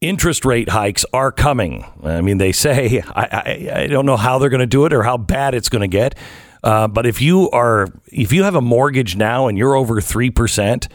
Interest 0.00 0.44
rate 0.44 0.68
hikes 0.68 1.04
are 1.12 1.32
coming. 1.32 1.84
I 2.02 2.20
mean, 2.20 2.38
they 2.38 2.52
say, 2.52 3.02
I, 3.08 3.22
I, 3.22 3.70
I 3.82 3.86
don't 3.88 4.06
know 4.06 4.16
how 4.16 4.38
they're 4.38 4.50
going 4.50 4.60
to 4.60 4.66
do 4.66 4.84
it 4.84 4.92
or 4.92 5.02
how 5.02 5.16
bad 5.16 5.54
it's 5.54 5.68
going 5.68 5.82
to 5.82 5.88
get. 5.88 6.14
Uh, 6.62 6.88
but 6.88 7.06
if 7.06 7.20
you 7.20 7.50
are, 7.50 7.88
if 8.06 8.32
you 8.32 8.44
have 8.44 8.54
a 8.54 8.60
mortgage 8.60 9.16
now 9.16 9.48
and 9.48 9.58
you're 9.58 9.74
over 9.74 10.00
three 10.00 10.30
percent, 10.30 10.88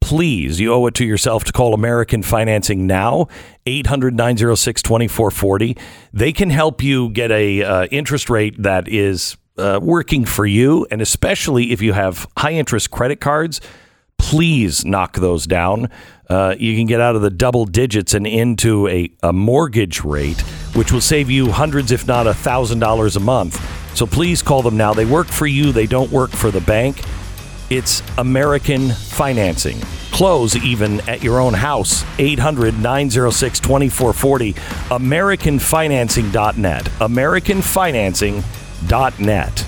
please, 0.00 0.60
you 0.60 0.72
owe 0.72 0.86
it 0.86 0.94
to 0.94 1.04
yourself 1.04 1.44
to 1.44 1.52
call 1.52 1.74
American 1.74 2.22
Financing 2.22 2.86
now, 2.86 3.28
800 3.66 4.14
906 4.14 4.82
2440. 4.82 5.76
They 6.12 6.32
can 6.32 6.50
help 6.50 6.82
you 6.82 7.10
get 7.10 7.30
a 7.30 7.62
uh, 7.62 7.86
interest 7.86 8.30
rate 8.30 8.62
that 8.62 8.88
is 8.88 9.36
uh, 9.58 9.80
working 9.82 10.24
for 10.24 10.46
you. 10.46 10.86
And 10.90 11.02
especially 11.02 11.72
if 11.72 11.82
you 11.82 11.92
have 11.92 12.26
high 12.36 12.52
interest 12.52 12.90
credit 12.90 13.20
cards, 13.20 13.60
please 14.18 14.84
knock 14.84 15.14
those 15.14 15.46
down. 15.46 15.90
Uh, 16.28 16.54
you 16.58 16.76
can 16.76 16.86
get 16.86 17.00
out 17.00 17.16
of 17.16 17.22
the 17.22 17.30
double 17.30 17.64
digits 17.64 18.14
and 18.14 18.26
into 18.26 18.86
a, 18.88 19.10
a 19.22 19.32
mortgage 19.32 20.04
rate, 20.04 20.40
which 20.74 20.92
will 20.92 21.00
save 21.00 21.30
you 21.30 21.50
hundreds, 21.50 21.90
if 21.90 22.06
not 22.06 22.26
a 22.26 22.34
thousand 22.34 22.78
dollars 22.78 23.16
a 23.16 23.20
month. 23.20 23.77
So 23.98 24.06
please 24.06 24.40
call 24.42 24.62
them 24.62 24.76
now. 24.76 24.94
They 24.94 25.04
work 25.04 25.26
for 25.26 25.48
you, 25.48 25.72
they 25.72 25.86
don't 25.86 26.12
work 26.12 26.30
for 26.30 26.52
the 26.52 26.60
bank. 26.60 27.02
It's 27.68 28.00
American 28.16 28.90
Financing. 28.90 29.80
Close 30.12 30.54
even 30.54 31.00
at 31.08 31.24
your 31.24 31.40
own 31.40 31.52
house. 31.52 32.04
800 32.20 32.80
906 32.80 33.58
2440. 33.58 34.54
AmericanFinancing.net. 34.54 36.84
AmericanFinancing.net. 36.84 39.66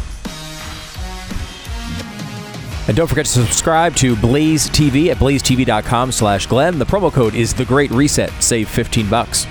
And 2.87 2.97
don't 2.97 3.09
forget 3.09 3.27
to 3.27 3.33
subscribe 3.33 3.97
to 3.97 4.15
Blaze 4.15 4.69
TV 4.69 5.09
at 5.09 5.17
blazetv.com 5.17 6.13
slash 6.13 6.47
Glenn. 6.47 6.79
The 6.79 6.87
promo 6.87 7.13
code 7.13 7.35
is 7.35 7.53
The 7.53 7.65
Great 7.65 7.91
Reset. 7.91 8.31
Save 8.41 8.69
15 8.69 9.11
bucks. 9.11 9.49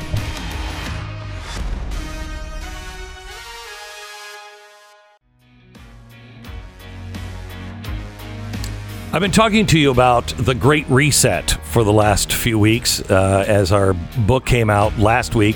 I've 9.11 9.21
been 9.21 9.31
talking 9.31 9.65
to 9.65 9.79
you 9.79 9.89
about 9.89 10.27
the 10.37 10.53
Great 10.53 10.87
Reset 10.87 11.49
for 11.63 11.83
the 11.83 11.91
last 11.91 12.31
few 12.31 12.59
weeks 12.59 13.01
uh, 13.09 13.43
as 13.47 13.71
our 13.71 13.95
book 14.27 14.45
came 14.45 14.69
out 14.69 14.99
last 14.99 15.33
week. 15.33 15.55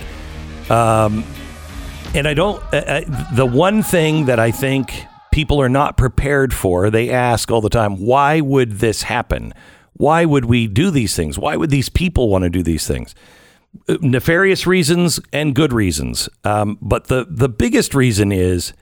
Um, 0.71 1.23
and 2.15 2.27
I 2.27 2.33
don't, 2.33 2.59
uh, 2.73 2.77
uh, 2.77 3.33
the 3.35 3.45
one 3.45 3.83
thing 3.83 4.25
that 4.25 4.39
I 4.39 4.49
think 4.49 5.05
people 5.31 5.61
are 5.61 5.69
not 5.69 5.97
prepared 5.97 6.51
for, 6.51 6.89
they 6.89 7.11
ask 7.11 7.51
all 7.51 7.61
the 7.61 7.69
time, 7.69 7.97
why 7.97 8.41
would 8.41 8.79
this 8.79 9.03
happen? 9.03 9.53
Why 9.93 10.25
would 10.25 10.45
we 10.45 10.65
do 10.65 10.89
these 10.89 11.15
things? 11.15 11.37
Why 11.37 11.55
would 11.55 11.69
these 11.69 11.89
people 11.89 12.29
want 12.29 12.45
to 12.45 12.49
do 12.49 12.63
these 12.63 12.87
things? 12.87 13.13
Uh, 13.87 13.97
Nefarious 14.01 14.65
reasons 14.65 15.19
and 15.31 15.53
good 15.53 15.73
reasons. 15.73 16.27
Um, 16.43 16.79
but 16.81 17.05
the, 17.05 17.27
the 17.29 17.49
biggest 17.49 17.93
reason 17.93 18.31
is 18.31 18.73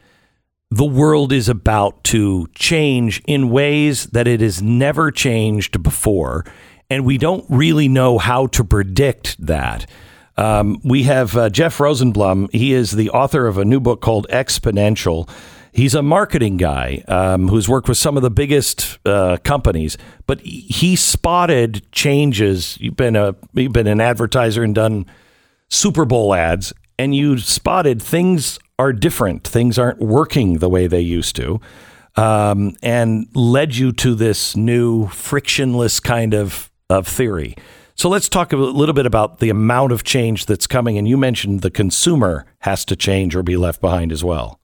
the 0.71 0.85
world 0.85 1.33
is 1.33 1.49
about 1.49 2.01
to 2.05 2.47
change 2.55 3.21
in 3.27 3.49
ways 3.49 4.05
that 4.07 4.25
it 4.25 4.39
has 4.39 4.61
never 4.61 5.11
changed 5.11 5.83
before. 5.83 6.45
And 6.89 7.05
we 7.05 7.17
don't 7.17 7.45
really 7.49 7.89
know 7.89 8.17
how 8.17 8.47
to 8.47 8.63
predict 8.63 9.45
that. 9.45 9.85
Um, 10.37 10.79
we 10.83 11.03
have 11.03 11.35
uh, 11.35 11.49
Jeff 11.49 11.77
Rosenblum. 11.77 12.51
He 12.53 12.71
is 12.71 12.91
the 12.91 13.09
author 13.09 13.47
of 13.47 13.57
a 13.57 13.65
new 13.65 13.81
book 13.81 14.01
called 14.01 14.27
Exponential. 14.29 15.29
He's 15.73 15.93
a 15.93 16.01
marketing 16.01 16.55
guy 16.57 17.03
um, 17.07 17.49
who's 17.49 17.67
worked 17.67 17.89
with 17.89 17.97
some 17.97 18.15
of 18.15 18.23
the 18.23 18.31
biggest 18.31 18.97
uh, 19.05 19.37
companies, 19.43 19.97
but 20.25 20.41
he 20.41 20.95
spotted 20.95 21.89
changes. 21.91 22.77
You've 22.79 22.97
been 22.97 23.15
a 23.15 23.35
you've 23.53 23.71
been 23.71 23.87
an 23.87 24.01
advertiser 24.01 24.63
and 24.63 24.75
done 24.75 25.05
Super 25.69 26.03
Bowl 26.03 26.33
ads, 26.33 26.73
and 26.99 27.15
you 27.15 27.37
spotted 27.37 28.01
things 28.01 28.59
are 28.81 28.91
different. 28.91 29.47
Things 29.47 29.77
aren't 29.77 29.99
working 29.99 30.57
the 30.57 30.69
way 30.69 30.87
they 30.87 31.01
used 31.01 31.35
to, 31.35 31.61
um, 32.15 32.75
and 32.81 33.27
led 33.35 33.75
you 33.75 33.91
to 33.91 34.15
this 34.15 34.55
new 34.55 35.07
frictionless 35.07 35.99
kind 35.99 36.33
of 36.33 36.71
of 36.89 37.07
theory. 37.07 37.55
So 37.95 38.09
let's 38.09 38.27
talk 38.27 38.51
a 38.51 38.57
little 38.57 38.95
bit 38.95 39.05
about 39.05 39.37
the 39.37 39.49
amount 39.49 39.91
of 39.91 40.03
change 40.03 40.47
that's 40.47 40.65
coming. 40.65 40.97
And 40.97 41.07
you 41.07 41.17
mentioned 41.17 41.61
the 41.61 41.69
consumer 41.69 42.45
has 42.61 42.83
to 42.85 42.95
change 42.95 43.35
or 43.35 43.43
be 43.43 43.55
left 43.55 43.79
behind 43.79 44.11
as 44.11 44.23
well. 44.23 44.59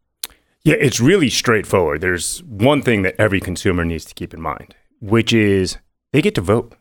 Yeah, 0.63 0.75
it's 0.79 0.99
really 0.99 1.29
straightforward. 1.29 2.01
There's 2.01 2.43
one 2.43 2.81
thing 2.81 3.03
that 3.03 3.15
every 3.19 3.39
consumer 3.39 3.85
needs 3.85 4.05
to 4.05 4.15
keep 4.15 4.33
in 4.33 4.41
mind, 4.41 4.73
which 4.99 5.31
is 5.31 5.77
they 6.11 6.21
get 6.21 6.35
to 6.35 6.41
vote, 6.41 6.75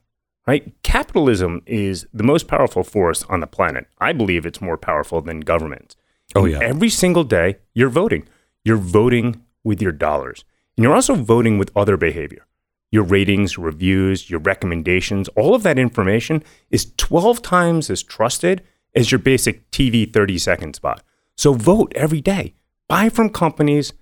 right? 0.46 0.72
Capitalism 0.82 1.62
is 1.66 2.06
the 2.14 2.24
most 2.24 2.48
powerful 2.48 2.82
force 2.82 3.22
on 3.24 3.40
the 3.40 3.46
planet. 3.46 3.86
I 4.00 4.12
believe 4.12 4.46
it's 4.46 4.62
more 4.62 4.78
powerful 4.78 5.20
than 5.20 5.40
government. 5.40 5.94
Oh, 6.36 6.44
yeah. 6.44 6.58
Every 6.60 6.90
single 6.90 7.24
day, 7.24 7.56
you're 7.74 7.88
voting. 7.88 8.28
You're 8.64 8.76
voting 8.76 9.42
with 9.64 9.80
your 9.80 9.92
dollars. 9.92 10.44
And 10.76 10.84
you're 10.84 10.94
also 10.94 11.14
voting 11.14 11.58
with 11.58 11.70
other 11.74 11.96
behavior. 11.96 12.46
Your 12.92 13.04
ratings, 13.04 13.58
reviews, 13.58 14.30
your 14.30 14.40
recommendations, 14.40 15.28
all 15.30 15.54
of 15.54 15.62
that 15.64 15.78
information 15.78 16.42
is 16.70 16.92
12 16.96 17.42
times 17.42 17.90
as 17.90 18.02
trusted 18.02 18.62
as 18.94 19.10
your 19.10 19.18
basic 19.18 19.70
TV 19.70 20.10
30 20.12 20.38
second 20.38 20.76
spot. 20.76 21.02
So 21.36 21.52
vote 21.52 21.92
every 21.94 22.20
day. 22.20 22.54
Buy 22.88 23.08
from 23.08 23.30
companies 23.30 23.92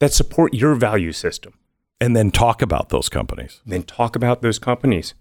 that 0.00 0.12
support 0.12 0.54
your 0.54 0.74
value 0.74 1.12
system. 1.12 1.54
And 2.00 2.14
then 2.14 2.30
talk 2.30 2.62
about 2.62 2.90
those 2.90 3.08
companies. 3.08 3.60
Then 3.66 3.82
talk 3.82 4.14
about 4.14 4.40
those 4.40 4.60
companies. 4.60 5.14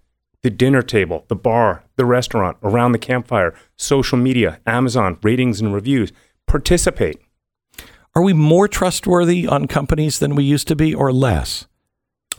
The 0.43 0.51
dinner 0.51 0.83
table, 0.83 1.25
the 1.27 1.35
bar, 1.35 1.83
the 1.95 2.05
restaurant, 2.05 2.57
around 2.61 2.91
the 2.91 2.99
campfire, 2.99 3.55
social 3.75 4.19
media, 4.19 4.59
Amazon, 4.67 5.17
ratings 5.23 5.59
and 5.59 5.73
reviews. 5.73 6.11
Participate. 6.47 7.19
Are 8.15 8.23
we 8.23 8.33
more 8.33 8.67
trustworthy 8.67 9.45
on 9.45 9.67
companies 9.67 10.17
than 10.19 10.35
we 10.35 10.43
used 10.43 10.67
to 10.69 10.75
be 10.75 10.93
or 10.93 11.13
less? 11.13 11.67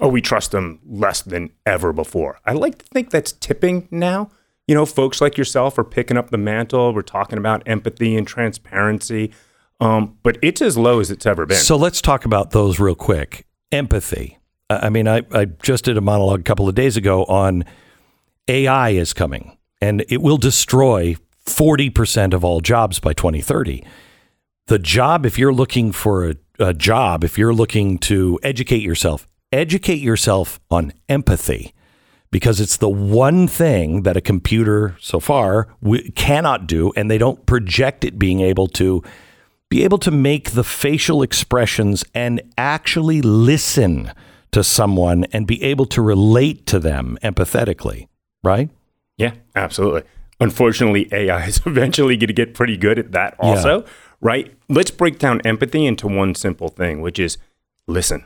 oh, 0.00 0.08
we 0.08 0.20
trust 0.20 0.52
them 0.52 0.80
less 0.86 1.22
than 1.22 1.50
ever 1.66 1.92
before. 1.92 2.38
I 2.44 2.52
like 2.52 2.78
to 2.78 2.84
think 2.86 3.10
that's 3.10 3.32
tipping 3.32 3.88
now. 3.90 4.30
You 4.66 4.74
know, 4.74 4.86
folks 4.86 5.20
like 5.20 5.38
yourself 5.38 5.78
are 5.78 5.84
picking 5.84 6.16
up 6.16 6.30
the 6.30 6.38
mantle. 6.38 6.92
We're 6.92 7.02
talking 7.02 7.38
about 7.38 7.62
empathy 7.66 8.16
and 8.16 8.26
transparency, 8.26 9.32
um, 9.80 10.18
but 10.22 10.36
it's 10.42 10.60
as 10.60 10.76
low 10.76 11.00
as 11.00 11.10
it's 11.10 11.24
ever 11.24 11.46
been. 11.46 11.56
So 11.56 11.76
let's 11.76 12.02
talk 12.02 12.24
about 12.24 12.50
those 12.50 12.78
real 12.78 12.94
quick. 12.94 13.46
Empathy. 13.72 14.38
I 14.68 14.86
I 14.86 14.90
mean, 14.90 15.08
I, 15.08 15.22
I 15.32 15.46
just 15.46 15.84
did 15.84 15.96
a 15.96 16.02
monologue 16.02 16.40
a 16.40 16.44
couple 16.44 16.68
of 16.68 16.74
days 16.74 16.96
ago 16.96 17.24
on 17.24 17.64
AI 18.46 18.90
is 18.90 19.12
coming 19.14 19.56
and 19.80 20.04
it 20.08 20.20
will 20.20 20.36
destroy 20.36 21.16
40% 21.48 22.34
of 22.34 22.44
all 22.44 22.60
jobs 22.60 23.00
by 23.00 23.12
2030. 23.12 23.84
The 24.66 24.78
job, 24.78 25.24
if 25.24 25.38
you're 25.38 25.52
looking 25.52 25.92
for 25.92 26.30
a, 26.30 26.34
a 26.58 26.74
job, 26.74 27.24
if 27.24 27.38
you're 27.38 27.54
looking 27.54 27.98
to 27.98 28.38
educate 28.42 28.82
yourself, 28.82 29.26
educate 29.50 30.00
yourself 30.00 30.60
on 30.70 30.92
empathy 31.08 31.74
because 32.30 32.60
it's 32.60 32.76
the 32.76 32.88
one 32.88 33.48
thing 33.48 34.02
that 34.02 34.16
a 34.16 34.20
computer 34.20 34.96
so 35.00 35.18
far 35.20 35.68
w- 35.82 36.10
cannot 36.12 36.66
do, 36.66 36.92
and 36.94 37.10
they 37.10 37.18
don't 37.18 37.46
project 37.46 38.04
it 38.04 38.18
being 38.18 38.40
able 38.40 38.68
to 38.68 39.02
be 39.70 39.84
able 39.84 39.98
to 39.98 40.10
make 40.10 40.52
the 40.52 40.64
facial 40.64 41.22
expressions 41.22 42.04
and 42.14 42.40
actually 42.56 43.20
listen 43.20 44.12
to 44.50 44.64
someone 44.64 45.24
and 45.32 45.46
be 45.46 45.62
able 45.62 45.84
to 45.84 46.00
relate 46.00 46.66
to 46.66 46.78
them 46.78 47.18
empathetically, 47.22 48.08
right? 48.42 48.70
Yeah, 49.18 49.32
absolutely. 49.54 50.04
Unfortunately, 50.40 51.08
AI 51.12 51.46
is 51.46 51.60
eventually 51.66 52.16
going 52.16 52.28
to 52.28 52.32
get 52.32 52.54
pretty 52.54 52.76
good 52.76 52.98
at 52.98 53.12
that 53.12 53.34
also, 53.38 53.84
right? 54.20 54.54
Let's 54.68 54.90
break 54.90 55.18
down 55.18 55.40
empathy 55.42 55.86
into 55.86 56.06
one 56.06 56.34
simple 56.34 56.68
thing, 56.68 57.00
which 57.00 57.18
is 57.18 57.38
listen. 57.86 58.24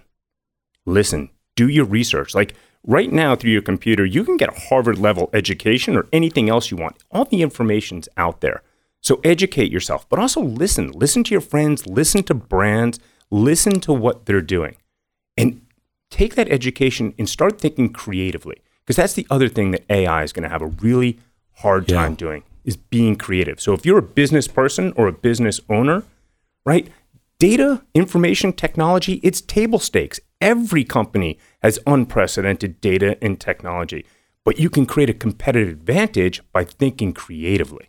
Listen. 0.85 1.31
Do 1.55 1.68
your 1.68 1.85
research. 1.85 2.35
Like 2.35 2.55
right 2.87 3.12
now 3.12 3.37
through 3.37 3.53
your 3.53 3.62
computer, 3.62 4.05
you 4.05 4.25
can 4.25 4.37
get 4.37 4.48
a 4.48 4.61
Harvard 4.68 4.98
level 4.98 5.31
education 5.33 5.96
or 5.96 6.07
anything 6.12 6.48
else 6.48 6.70
you 6.70 6.77
want. 6.77 6.96
All 7.11 7.25
the 7.25 7.42
information's 7.42 8.09
out 8.16 8.40
there. 8.40 8.62
So 9.01 9.20
educate 9.25 9.70
yourself, 9.70 10.09
but 10.09 10.18
also 10.18 10.40
listen. 10.40 10.92
Listen 10.92 11.25
to 11.25 11.33
your 11.33 11.40
friends, 11.40 11.87
listen 11.87 12.22
to 12.25 12.35
brands, 12.35 13.01
listen 13.31 13.81
to 13.81 13.92
what 13.92 14.27
they're 14.27 14.40
doing. 14.40 14.77
And 15.37 15.62
take 16.11 16.35
that 16.37 16.51
education 16.51 17.14
and 17.18 17.29
start 17.29 17.61
thinking 17.61 17.92
creatively. 17.92 18.62
Because 18.81 18.96
that's 18.96 19.14
the 19.14 19.27
other 19.31 19.48
thing 19.48 19.72
that 19.72 19.85
AI 19.90 20.22
is 20.22 20.33
going 20.33 20.42
to 20.44 20.48
have 20.48 20.62
a 20.62 20.66
really 20.66 21.18
hard 21.57 21.91
Yeah. 21.91 21.97
time 21.97 22.15
doing 22.15 22.43
is 22.65 22.77
being 22.77 23.17
creative. 23.17 23.61
So 23.61 23.73
if 23.73 23.85
you're 23.85 23.99
a 23.99 24.03
business 24.03 24.49
person 24.49 24.93
or 24.97 25.09
a 25.09 25.12
business 25.12 25.61
owner, 25.69 26.05
right? 26.65 26.88
Data, 27.38 27.83
information, 27.95 28.53
technology, 28.53 29.15
it's 29.23 29.41
table 29.41 29.79
stakes. 29.81 30.21
Every 30.41 30.85
company 30.85 31.38
has 31.62 31.79
unprecedented 31.87 32.81
data 32.81 33.19
and 33.23 33.41
technology, 33.41 34.05
but 34.45 34.59
you 34.59 34.71
can 34.71 34.87
create 34.87 35.11
a 35.11 35.15
competitive 35.15 35.69
advantage 35.71 36.41
by 36.53 36.65
thinking 36.65 37.12
creatively. 37.12 37.88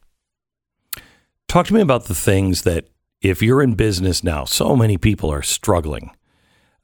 Talk 1.47 1.67
to 1.67 1.73
me 1.73 1.81
about 1.81 2.05
the 2.05 2.15
things 2.15 2.63
that, 2.63 2.87
if 3.21 3.41
you're 3.41 3.61
in 3.61 3.75
business 3.75 4.23
now, 4.23 4.43
so 4.45 4.75
many 4.75 4.97
people 4.97 5.31
are 5.31 5.43
struggling. 5.43 6.11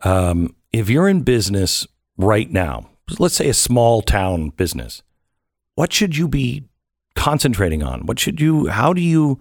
Um, 0.01 0.55
if 0.71 0.89
you're 0.89 1.09
in 1.09 1.21
business 1.23 1.87
right 2.17 2.51
now, 2.51 2.89
let's 3.17 3.35
say 3.35 3.49
a 3.49 3.53
small 3.53 4.01
town 4.03 4.49
business, 4.49 5.01
what 5.75 5.91
should 5.91 6.15
you 6.15 6.27
be 6.27 6.68
concentrating 7.19 7.83
on? 7.83 8.05
What 8.05 8.17
should 8.17 8.39
you? 8.39 8.67
How 8.67 8.93
do 8.93 9.01
you? 9.01 9.39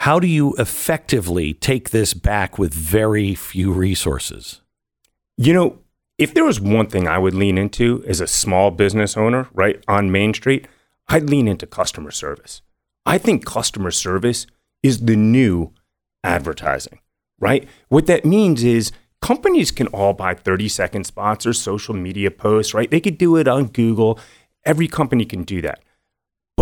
How 0.00 0.20
do 0.20 0.26
you 0.26 0.54
effectively 0.58 1.54
take 1.54 1.90
this 1.90 2.12
back 2.12 2.58
with 2.58 2.74
very 2.74 3.34
few 3.34 3.72
resources? 3.72 4.60
You 5.38 5.54
know, 5.54 5.78
if 6.18 6.34
there 6.34 6.44
was 6.44 6.60
one 6.60 6.88
thing 6.88 7.08
I 7.08 7.18
would 7.18 7.34
lean 7.34 7.56
into 7.56 8.04
as 8.06 8.20
a 8.20 8.26
small 8.26 8.70
business 8.70 9.16
owner, 9.16 9.48
right, 9.54 9.82
on 9.88 10.12
Main 10.12 10.34
Street, 10.34 10.66
I'd 11.08 11.30
lean 11.30 11.48
into 11.48 11.66
customer 11.66 12.10
service. 12.10 12.62
I 13.06 13.16
think 13.16 13.46
customer 13.46 13.90
service 13.90 14.46
is 14.82 15.00
the 15.00 15.16
new 15.16 15.72
advertising, 16.24 16.98
right? 17.38 17.66
What 17.88 18.06
that 18.06 18.24
means 18.24 18.62
is 18.64 18.92
companies 19.20 19.70
can 19.70 19.86
all 19.88 20.12
buy 20.12 20.34
30 20.34 20.68
second 20.68 21.04
spots 21.04 21.46
or 21.46 21.52
social 21.52 21.94
media 21.94 22.30
posts, 22.30 22.74
right? 22.74 22.90
They 22.90 23.00
could 23.00 23.18
do 23.18 23.36
it 23.36 23.48
on 23.48 23.68
Google. 23.68 24.18
Every 24.64 24.88
company 24.88 25.24
can 25.24 25.44
do 25.44 25.62
that. 25.62 25.80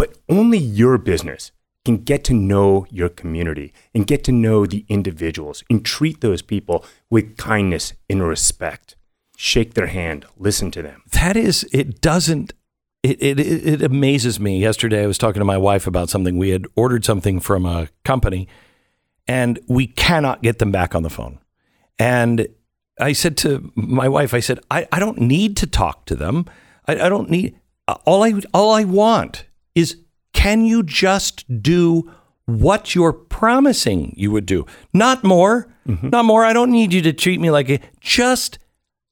But 0.00 0.16
only 0.30 0.56
your 0.56 0.96
business 0.96 1.52
can 1.84 1.98
get 1.98 2.24
to 2.24 2.32
know 2.32 2.86
your 2.88 3.10
community 3.10 3.74
and 3.94 4.06
get 4.06 4.24
to 4.24 4.32
know 4.32 4.64
the 4.64 4.86
individuals 4.88 5.62
and 5.68 5.84
treat 5.84 6.22
those 6.22 6.40
people 6.40 6.86
with 7.10 7.36
kindness 7.36 7.92
and 8.08 8.26
respect. 8.26 8.96
Shake 9.36 9.74
their 9.74 9.88
hand, 9.88 10.24
listen 10.38 10.70
to 10.70 10.80
them. 10.80 11.02
that 11.12 11.36
is 11.36 11.68
it 11.70 12.00
doesn't 12.00 12.54
it, 13.02 13.20
it 13.20 13.38
it 13.40 13.82
amazes 13.82 14.40
me 14.40 14.58
yesterday 14.58 15.02
i 15.02 15.06
was 15.06 15.18
talking 15.18 15.40
to 15.40 15.44
my 15.44 15.58
wife 15.58 15.86
about 15.86 16.08
something 16.08 16.38
we 16.38 16.48
had 16.48 16.66
ordered 16.76 17.04
something 17.04 17.38
from 17.38 17.66
a 17.66 17.88
company 18.02 18.48
and 19.26 19.58
we 19.68 19.86
cannot 19.86 20.42
get 20.42 20.60
them 20.60 20.72
back 20.72 20.94
on 20.94 21.02
the 21.02 21.10
phone 21.10 21.38
and 21.98 22.46
i 22.98 23.12
said 23.12 23.36
to 23.36 23.70
my 23.74 24.08
wife 24.08 24.32
i 24.32 24.40
said 24.40 24.60
i, 24.70 24.86
I 24.92 24.98
don't 24.98 25.18
need 25.18 25.58
to 25.58 25.66
talk 25.66 26.06
to 26.06 26.14
them 26.14 26.46
I, 26.86 26.92
I 27.06 27.08
don't 27.10 27.30
need 27.30 27.58
all 28.06 28.22
i 28.22 28.32
all 28.54 28.72
i 28.72 28.84
want 28.84 29.44
is 29.74 29.96
can 30.32 30.64
you 30.64 30.82
just 30.82 31.62
do 31.62 32.10
what 32.46 32.94
you're 32.94 33.12
promising 33.12 34.12
you 34.16 34.30
would 34.30 34.46
do 34.46 34.66
not 34.92 35.22
more 35.22 35.72
mm-hmm. 35.86 36.08
not 36.08 36.24
more 36.24 36.44
i 36.44 36.52
don't 36.52 36.70
need 36.70 36.92
you 36.92 37.00
to 37.02 37.12
treat 37.12 37.40
me 37.40 37.50
like 37.50 37.68
a 37.68 37.80
just 38.00 38.58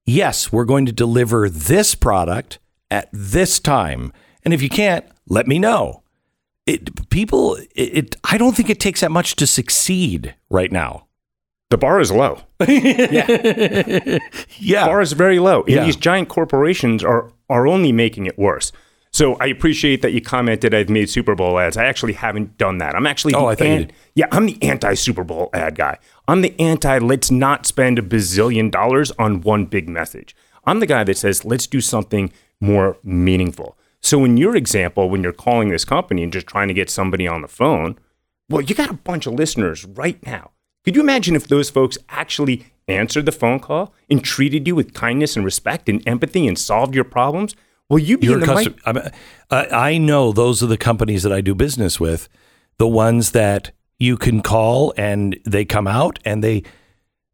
yes, 0.08 0.50
we're 0.50 0.64
going 0.64 0.86
to 0.86 0.92
deliver 0.92 1.48
this 1.50 1.94
product 1.94 2.58
at 2.90 3.08
this 3.12 3.60
time. 3.60 4.12
And 4.42 4.54
if 4.54 4.62
you 4.62 4.68
can't, 4.68 5.04
let 5.28 5.46
me 5.46 5.58
know. 5.58 6.02
It, 6.66 7.10
people, 7.10 7.56
it, 7.56 7.68
it, 7.74 8.16
I 8.24 8.38
don't 8.38 8.56
think 8.56 8.70
it 8.70 8.80
takes 8.80 9.00
that 9.02 9.10
much 9.10 9.36
to 9.36 9.46
succeed 9.46 10.34
right 10.50 10.72
now. 10.72 11.06
The 11.70 11.78
bar 11.78 12.00
is 12.00 12.10
low. 12.10 12.40
Yeah. 12.66 13.26
Yeah. 14.60 14.84
The 14.84 14.86
bar 14.86 15.00
is 15.02 15.12
very 15.12 15.38
low. 15.38 15.62
And 15.62 15.70
Yeah. 15.70 15.84
these 15.84 15.96
giant 15.96 16.28
corporations 16.28 17.04
are 17.04 17.30
are 17.50 17.66
only 17.66 17.92
making 17.92 18.26
it 18.26 18.38
worse. 18.38 18.72
So 19.18 19.36
I 19.40 19.46
appreciate 19.46 20.00
that 20.02 20.12
you 20.12 20.20
commented 20.20 20.72
I've 20.72 20.88
made 20.88 21.10
Super 21.10 21.34
Bowl 21.34 21.58
ads. 21.58 21.76
I 21.76 21.86
actually 21.86 22.12
haven't 22.12 22.56
done 22.56 22.78
that. 22.78 22.94
I'm 22.94 23.04
actually 23.04 23.34
Oh, 23.34 23.46
I 23.46 23.56
thought 23.56 23.66
you. 23.66 23.88
Yeah, 24.14 24.26
I'm 24.30 24.46
the 24.46 24.62
anti 24.62 24.94
Super 24.94 25.24
Bowl 25.24 25.50
ad 25.52 25.74
guy. 25.74 25.98
I'm 26.28 26.40
the 26.40 26.54
anti 26.60 26.98
let's 26.98 27.28
not 27.28 27.66
spend 27.66 27.98
a 27.98 28.02
bazillion 28.02 28.70
dollars 28.70 29.10
on 29.18 29.40
one 29.40 29.64
big 29.64 29.88
message. 29.88 30.36
I'm 30.66 30.78
the 30.78 30.86
guy 30.86 31.02
that 31.02 31.16
says 31.16 31.44
let's 31.44 31.66
do 31.66 31.80
something 31.80 32.32
more 32.60 32.96
meaningful. 33.02 33.76
So 34.00 34.24
in 34.24 34.36
your 34.36 34.54
example, 34.54 35.10
when 35.10 35.24
you're 35.24 35.32
calling 35.32 35.70
this 35.70 35.84
company 35.84 36.22
and 36.22 36.32
just 36.32 36.46
trying 36.46 36.68
to 36.68 36.74
get 36.74 36.88
somebody 36.88 37.26
on 37.26 37.42
the 37.42 37.48
phone, 37.48 37.98
well, 38.48 38.62
you 38.62 38.76
got 38.76 38.88
a 38.88 38.94
bunch 38.94 39.26
of 39.26 39.32
listeners 39.34 39.84
right 39.84 40.24
now. 40.24 40.52
Could 40.84 40.94
you 40.94 41.02
imagine 41.02 41.34
if 41.34 41.48
those 41.48 41.70
folks 41.70 41.98
actually 42.08 42.66
answered 42.86 43.26
the 43.26 43.32
phone 43.32 43.58
call 43.58 43.92
and 44.08 44.22
treated 44.22 44.68
you 44.68 44.76
with 44.76 44.94
kindness 44.94 45.34
and 45.34 45.44
respect 45.44 45.88
and 45.88 46.06
empathy 46.06 46.46
and 46.46 46.56
solved 46.56 46.94
your 46.94 47.02
problems? 47.02 47.56
Well, 47.88 47.98
you'd 47.98 48.20
be 48.20 48.26
in 48.34 48.40
the 48.40 48.46
custom-. 48.46 48.76
I'm- 48.84 49.10
I 49.50 49.90
I 49.92 49.98
know 49.98 50.32
those 50.32 50.62
are 50.62 50.66
the 50.66 50.76
companies 50.76 51.22
that 51.22 51.32
I 51.32 51.40
do 51.40 51.54
business 51.54 51.98
with, 51.98 52.28
the 52.78 52.86
ones 52.88 53.30
that 53.32 53.72
you 53.98 54.16
can 54.16 54.42
call 54.42 54.92
and 54.96 55.38
they 55.44 55.64
come 55.64 55.86
out 55.86 56.18
and 56.24 56.44
they 56.44 56.62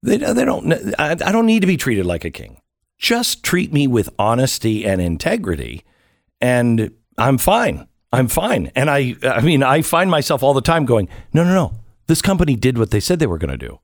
they, 0.02 0.18
they 0.18 0.44
don't 0.44 0.72
I, 0.98 1.10
I 1.12 1.14
don't 1.32 1.46
need 1.46 1.60
to 1.60 1.66
be 1.66 1.76
treated 1.76 2.06
like 2.06 2.24
a 2.24 2.30
king. 2.30 2.60
Just 2.98 3.42
treat 3.42 3.72
me 3.72 3.86
with 3.86 4.08
honesty 4.18 4.84
and 4.86 5.00
integrity 5.00 5.84
and 6.40 6.90
I'm 7.18 7.38
fine. 7.38 7.88
I'm 8.12 8.28
fine. 8.28 8.70
And 8.76 8.88
I 8.90 9.16
I 9.24 9.40
mean 9.40 9.62
I 9.62 9.82
find 9.82 10.10
myself 10.10 10.42
all 10.42 10.54
the 10.54 10.60
time 10.60 10.84
going, 10.84 11.08
"No, 11.32 11.42
no, 11.42 11.52
no. 11.54 11.74
This 12.06 12.22
company 12.22 12.54
did 12.54 12.78
what 12.78 12.90
they 12.92 13.00
said 13.00 13.18
they 13.18 13.26
were 13.26 13.38
going 13.38 13.58
to 13.58 13.66
do." 13.68 13.80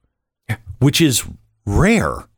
Which 0.79 1.01
is 1.01 1.25
rare. 1.67 2.29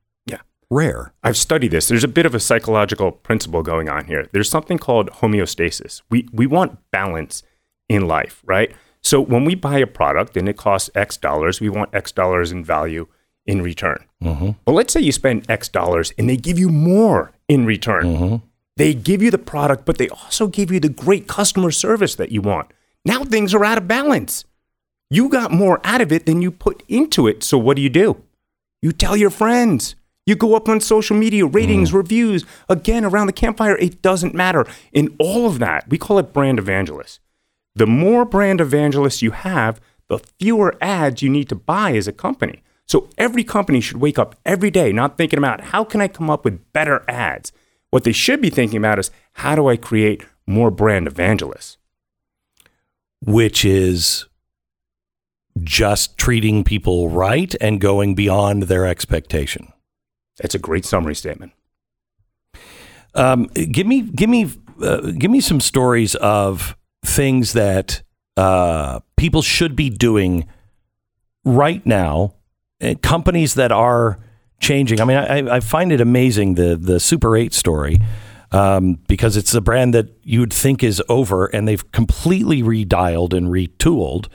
Rare. 0.73 1.13
I've 1.23 1.37
studied 1.37 1.71
this. 1.71 1.89
There's 1.89 2.03
a 2.03 2.09
bit 2.09 2.25
of 2.25 2.35
a 2.35 2.41
psychological 2.41 3.13
principle 3.13 3.63
going 3.63 3.91
on 3.91 4.07
here. 4.07 4.27
There's 4.33 4.49
something 4.49 4.79
called 4.79 5.11
homeostasis. 5.11 6.01
We 6.09 6.27
we 6.33 6.47
want 6.47 6.79
balance 6.91 7.43
in 7.91 8.09
life, 8.09 8.43
right? 8.47 8.75
So 9.03 9.21
when 9.21 9.45
we 9.45 9.55
buy 9.55 9.79
a 9.79 9.87
product 9.87 10.35
and 10.37 10.49
it 10.49 10.57
costs 10.57 10.89
X 10.95 11.19
dollars, 11.19 11.61
we 11.61 11.69
want 11.69 11.95
X 11.95 12.11
dollars 12.11 12.53
in 12.53 12.65
value 12.65 13.07
in 13.45 13.61
return. 13.61 14.05
Mm-hmm. 14.23 14.51
But 14.65 14.73
let's 14.73 14.95
say 14.95 15.01
you 15.01 15.13
spend 15.13 15.45
X 15.51 15.69
dollars 15.69 16.15
and 16.17 16.27
they 16.27 16.39
give 16.39 16.59
you 16.59 16.71
more 16.71 17.33
in 17.49 17.67
return. 17.67 18.05
Mm-hmm. 18.05 18.37
They 18.77 18.95
give 18.95 19.23
you 19.23 19.31
the 19.31 19.39
product, 19.39 19.85
but 19.85 19.99
they 19.99 20.09
also 20.09 20.47
give 20.47 20.71
you 20.71 20.81
the 20.81 20.89
great 20.89 21.29
customer 21.29 21.71
service 21.71 22.15
that 22.15 22.33
you 22.33 22.41
want. 22.41 22.71
Now 23.05 23.25
things 23.25 23.53
are 23.53 23.65
out 23.65 23.77
of 23.77 23.87
balance. 23.87 24.47
You 25.11 25.29
got 25.29 25.53
more 25.53 25.83
out 25.85 26.01
of 26.01 26.11
it 26.13 26.25
than 26.25 26.41
you 26.41 26.51
put 26.51 26.83
into 26.89 27.27
it. 27.27 27.43
So 27.43 27.59
what 27.59 27.77
do 27.77 27.83
you 27.83 27.91
do? 27.91 28.23
You 28.81 28.93
tell 28.93 29.19
your 29.19 29.29
friends. 29.29 29.97
You 30.25 30.37
go 30.37 30.55
up 30.55 30.69
on 30.69 30.81
social 30.81 31.17
media, 31.17 31.47
ratings, 31.47 31.91
mm. 31.91 31.95
reviews, 31.95 32.45
again, 32.69 33.05
around 33.05 33.27
the 33.27 33.33
campfire. 33.33 33.77
It 33.77 34.03
doesn't 34.03 34.35
matter. 34.35 34.67
In 34.93 35.15
all 35.19 35.47
of 35.47 35.59
that, 35.59 35.89
we 35.89 35.99
call 35.99 36.19
it 36.19 36.33
brand 36.33 36.59
evangelists. 36.59 37.21
The 37.75 37.87
more 37.87 38.25
brand 38.25 38.61
evangelists 38.61 39.23
you 39.23 39.33
have, 39.33 39.81
the 40.09 40.19
fewer 40.39 40.77
ads 40.81 41.23
you 41.23 41.29
need 41.29 41.49
to 41.49 41.55
buy 41.55 41.93
as 41.95 42.07
a 42.07 42.13
company. 42.13 42.63
So 42.87 43.09
every 43.17 43.45
company 43.45 43.81
should 43.81 43.97
wake 43.97 44.19
up 44.19 44.37
every 44.45 44.71
day 44.71 44.93
not 44.93 45.17
thinking 45.17 45.39
about 45.39 45.61
how 45.61 45.85
can 45.85 46.01
I 46.01 46.09
come 46.09 46.31
up 46.31 46.45
with 46.45 46.73
better 46.73 47.05
ads. 47.09 47.53
What 47.91 48.05
they 48.05 48.13
should 48.13 48.41
be 48.41 48.51
thinking 48.51 48.79
about 48.79 48.99
is 48.99 49.11
how 49.35 49.55
do 49.55 49.69
I 49.69 49.77
create 49.77 50.27
more 50.47 50.71
brand 50.71 51.07
evangelists? 51.07 51.79
which 53.25 53.65
is 53.65 54.27
just 55.63 56.19
treating 56.19 56.65
people 56.65 57.09
right 57.09 57.55
and 57.61 57.81
going 57.81 58.15
beyond 58.15 58.65
their 58.65 58.87
expectation. 58.87 59.73
That's 60.39 60.55
a 60.55 60.59
great 60.59 60.85
summary 60.85 61.15
statement. 61.15 61.53
Um, 63.15 63.45
give 63.47 63.87
me, 63.87 64.03
give 64.03 64.31
me, 64.31 64.51
uh, 64.83 65.13
give 65.19 65.31
me 65.31 65.41
some 65.41 65.61
stories 65.61 66.15
of 66.17 66.77
things 67.05 67.53
that 67.53 68.03
uh, 68.37 69.01
people 69.17 69.43
should 69.43 69.77
be 69.77 69.91
doing 69.91 70.47
right 71.45 71.85
now. 71.85 72.35
uh, 72.83 72.95
Companies 73.03 73.55
that 73.55 73.71
are 73.73 74.19
changing. 74.61 75.01
I 75.01 75.05
mean, 75.05 75.17
I, 75.19 75.57
I 75.57 75.61
find 75.61 75.93
it 75.93 76.01
amazing 76.01 76.55
the 76.55 76.77
the 76.77 76.99
Super 77.01 77.37
Eight 77.37 77.53
story. 77.53 77.99
um, 78.53 78.99
because 79.09 79.37
it's 79.37 79.55
a 79.55 79.61
brand 79.61 79.95
that 79.95 80.09
you'd 80.23 80.53
think 80.53 80.83
is 80.85 81.03
over, 81.09 81.47
and 81.47 81.67
they've 81.67 81.91
completely 81.93 82.63
redialed 82.63 83.33
and 83.33 83.49
retooled, 83.49 84.29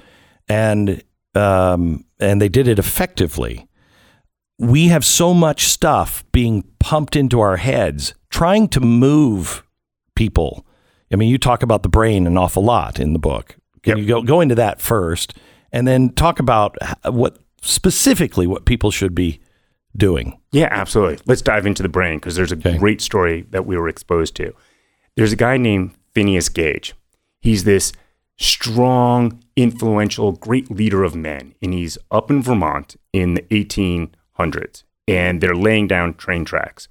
and 0.49 1.03
um, 1.35 2.03
and 2.19 2.41
they 2.41 2.49
did 2.49 2.67
it 2.67 2.79
effectively. 2.79 3.66
We 4.59 4.87
have 4.87 5.05
so 5.05 5.33
much 5.33 5.67
stuff 5.67 6.23
being 6.31 6.63
pumped 6.79 7.15
into 7.15 7.39
our 7.39 7.57
heads, 7.57 8.13
trying 8.29 8.67
to 8.69 8.79
move 8.79 9.63
people. 10.15 10.65
I 11.11 11.15
mean, 11.15 11.29
you 11.29 11.37
talk 11.37 11.61
about 11.63 11.83
the 11.83 11.89
brain 11.89 12.25
an 12.27 12.37
awful 12.37 12.63
lot 12.63 12.99
in 12.99 13.13
the 13.13 13.19
book. 13.19 13.55
Can 13.83 13.97
Yep. 13.97 13.97
you 13.99 14.05
go 14.07 14.21
go 14.23 14.41
into 14.41 14.55
that 14.55 14.81
first, 14.81 15.35
and 15.71 15.87
then 15.87 16.09
talk 16.09 16.39
about 16.39 16.75
what 17.05 17.37
specifically 17.61 18.47
what 18.47 18.65
people 18.65 18.89
should 18.91 19.13
be 19.13 19.39
doing? 19.95 20.37
Yeah, 20.51 20.67
absolutely. 20.71 21.19
Let's 21.27 21.41
dive 21.41 21.65
into 21.65 21.83
the 21.83 21.89
brain 21.89 22.17
because 22.17 22.35
there's 22.35 22.51
a 22.51 22.55
Okay. 22.57 22.77
great 22.77 22.99
story 23.01 23.45
that 23.51 23.65
we 23.65 23.77
were 23.77 23.87
exposed 23.87 24.35
to. 24.37 24.53
There's 25.15 25.31
a 25.31 25.37
guy 25.37 25.57
named 25.57 25.91
Phineas 26.13 26.49
Gage. 26.49 26.93
He's 27.41 27.63
this 27.63 27.93
strong, 28.37 29.39
influential, 29.55 30.31
great 30.33 30.69
leader 30.71 31.03
of 31.03 31.15
men, 31.15 31.53
and 31.61 31.73
he's 31.73 31.97
up 32.11 32.29
in 32.29 32.41
Vermont 32.41 32.95
in 33.13 33.33
the 33.35 33.45
1800s, 34.37 34.83
and 35.07 35.41
they're 35.41 35.55
laying 35.55 35.87
down 35.87 36.13
train 36.13 36.45
tracks. 36.45 36.87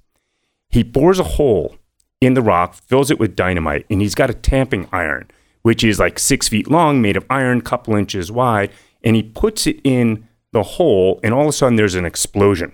He 0.69 0.83
bores 0.83 1.19
a 1.19 1.23
hole 1.23 1.77
in 2.19 2.33
the 2.33 2.41
rock, 2.41 2.73
fills 2.73 3.11
it 3.11 3.19
with 3.19 3.35
dynamite, 3.35 3.85
and 3.89 4.01
he's 4.01 4.15
got 4.15 4.29
a 4.29 4.33
tamping 4.33 4.87
iron, 4.91 5.29
which 5.61 5.83
is 5.83 5.99
like 5.99 6.19
six 6.19 6.47
feet 6.47 6.69
long, 6.69 7.01
made 7.01 7.17
of 7.17 7.25
iron, 7.29 7.61
couple 7.61 7.95
inches 7.95 8.31
wide, 8.31 8.71
and 9.03 9.15
he 9.15 9.23
puts 9.23 9.67
it 9.67 9.79
in 9.83 10.27
the 10.51 10.63
hole, 10.63 11.19
and 11.23 11.33
all 11.33 11.43
of 11.43 11.47
a 11.47 11.51
sudden 11.51 11.75
there's 11.75 11.95
an 11.95 12.05
explosion. 12.05 12.73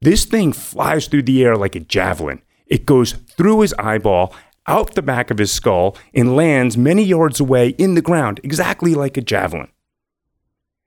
This 0.00 0.24
thing 0.24 0.52
flies 0.52 1.08
through 1.08 1.22
the 1.22 1.42
air 1.42 1.56
like 1.56 1.74
a 1.74 1.80
javelin. 1.80 2.42
It 2.66 2.86
goes 2.86 3.12
through 3.12 3.60
his 3.60 3.74
eyeball, 3.78 4.34
out 4.66 4.94
the 4.94 5.02
back 5.02 5.30
of 5.30 5.38
his 5.38 5.50
skull, 5.50 5.96
and 6.14 6.36
lands 6.36 6.76
many 6.76 7.02
yards 7.02 7.40
away 7.40 7.70
in 7.70 7.94
the 7.94 8.02
ground, 8.02 8.40
exactly 8.44 8.94
like 8.94 9.16
a 9.16 9.22
javelin. 9.22 9.68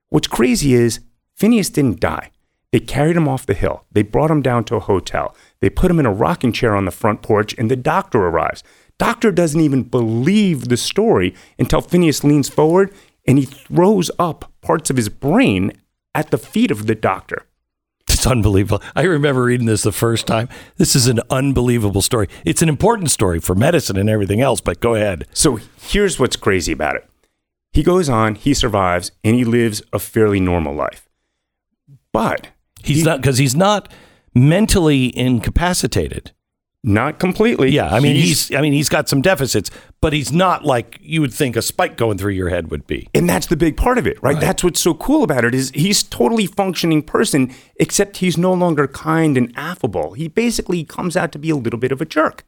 What's 0.10 0.28
crazy 0.28 0.74
is 0.74 1.00
Phineas 1.36 1.70
didn't 1.70 2.00
die. 2.00 2.32
They 2.72 2.80
carried 2.80 3.18
him 3.18 3.28
off 3.28 3.46
the 3.46 3.54
hill. 3.54 3.86
They 3.92 4.02
brought 4.02 4.32
him 4.32 4.42
down 4.42 4.64
to 4.66 4.76
a 4.76 4.80
hotel. 4.80 5.36
They 5.60 5.70
put 5.70 5.92
him 5.92 6.00
in 6.00 6.06
a 6.06 6.14
rocking 6.14 6.54
chair 6.54 6.76
on 6.76 6.86
the 6.86 6.92
front 6.92 7.22
porch, 7.22 7.54
and 7.58 7.70
the 7.70 7.76
doctor 7.76 8.20
arrives. 8.20 8.64
Doctor 8.98 9.32
doesn't 9.32 9.60
even 9.60 9.84
believe 9.84 10.70
the 10.70 10.78
story 10.78 11.34
until 11.58 11.82
Phineas 11.82 12.24
leans 12.24 12.50
forward 12.50 12.94
and 13.28 13.38
he 13.38 13.46
throws 13.46 14.12
up 14.20 14.52
parts 14.62 14.90
of 14.90 14.98
his 14.98 15.10
brain 15.10 15.72
at 16.14 16.32
the 16.32 16.38
feet 16.38 16.72
of 16.72 16.88
the 16.88 16.96
doctor. 16.96 17.46
It's 18.10 18.28
unbelievable. 18.28 18.84
I 18.96 19.04
remember 19.04 19.44
reading 19.44 19.68
this 19.68 19.84
the 19.84 19.92
first 19.92 20.28
time. 20.28 20.50
This 20.78 20.96
is 20.96 21.08
an 21.08 21.20
unbelievable 21.30 22.02
story. 22.02 22.28
It's 22.46 22.62
an 22.62 22.70
important 22.70 23.10
story 23.10 23.40
for 23.40 23.56
medicine 23.56 23.98
and 23.98 24.10
everything 24.10 24.42
else, 24.42 24.62
but 24.62 24.80
go 24.80 24.96
ahead. 24.96 25.26
So 25.34 25.60
here's 25.80 26.20
what's 26.20 26.36
crazy 26.36 26.72
about 26.72 26.96
it. 26.96 27.08
He 27.74 27.84
goes 27.84 28.10
on, 28.10 28.36
he 28.36 28.54
survives, 28.54 29.12
and 29.24 29.36
he 29.36 29.46
lives 29.46 29.82
a 29.94 30.00
fairly 30.00 30.40
normal 30.40 30.76
life. 30.76 31.08
But 32.12 32.50
He's 32.84 33.04
not 33.04 33.22
because 33.22 33.38
he's 33.38 33.56
not 33.56 33.92
mentally 34.34 35.16
incapacitated. 35.18 36.32
not 36.84 37.20
completely. 37.20 37.70
Yeah, 37.70 37.90
I 37.94 38.00
mean 38.00 38.16
he's, 38.16 38.52
I 38.56 38.62
mean 38.62 38.74
he's 38.74 38.90
got 38.90 39.08
some 39.08 39.22
deficits, 39.22 39.70
but 40.02 40.14
he's 40.14 40.32
not 40.32 40.66
like 40.66 40.98
you 41.02 41.22
would 41.22 41.34
think 41.34 41.56
a 41.56 41.62
spike 41.62 41.96
going 41.96 42.18
through 42.18 42.32
your 42.32 42.50
head 42.50 42.72
would 42.72 42.88
be. 42.88 43.08
and 43.14 43.30
that's 43.30 43.46
the 43.48 43.56
big 43.56 43.78
part 43.78 43.98
of 44.00 44.08
it, 44.08 44.18
right? 44.24 44.40
That's 44.40 44.64
what's 44.64 44.80
so 44.80 44.96
cool 44.96 45.24
about 45.24 45.46
it 45.46 45.54
is 45.54 45.70
he's 45.76 46.02
totally 46.02 46.48
functioning 46.48 47.04
person, 47.04 47.54
except 47.76 48.18
he's 48.18 48.36
no 48.38 48.54
longer 48.54 48.88
kind 48.88 49.38
and 49.38 49.54
affable. 49.56 50.14
He 50.14 50.28
basically 50.28 50.84
comes 50.84 51.16
out 51.16 51.32
to 51.34 51.40
be 51.40 51.52
a 51.52 51.56
little 51.56 51.80
bit 51.80 51.92
of 51.92 52.02
a 52.02 52.06
jerk. 52.06 52.44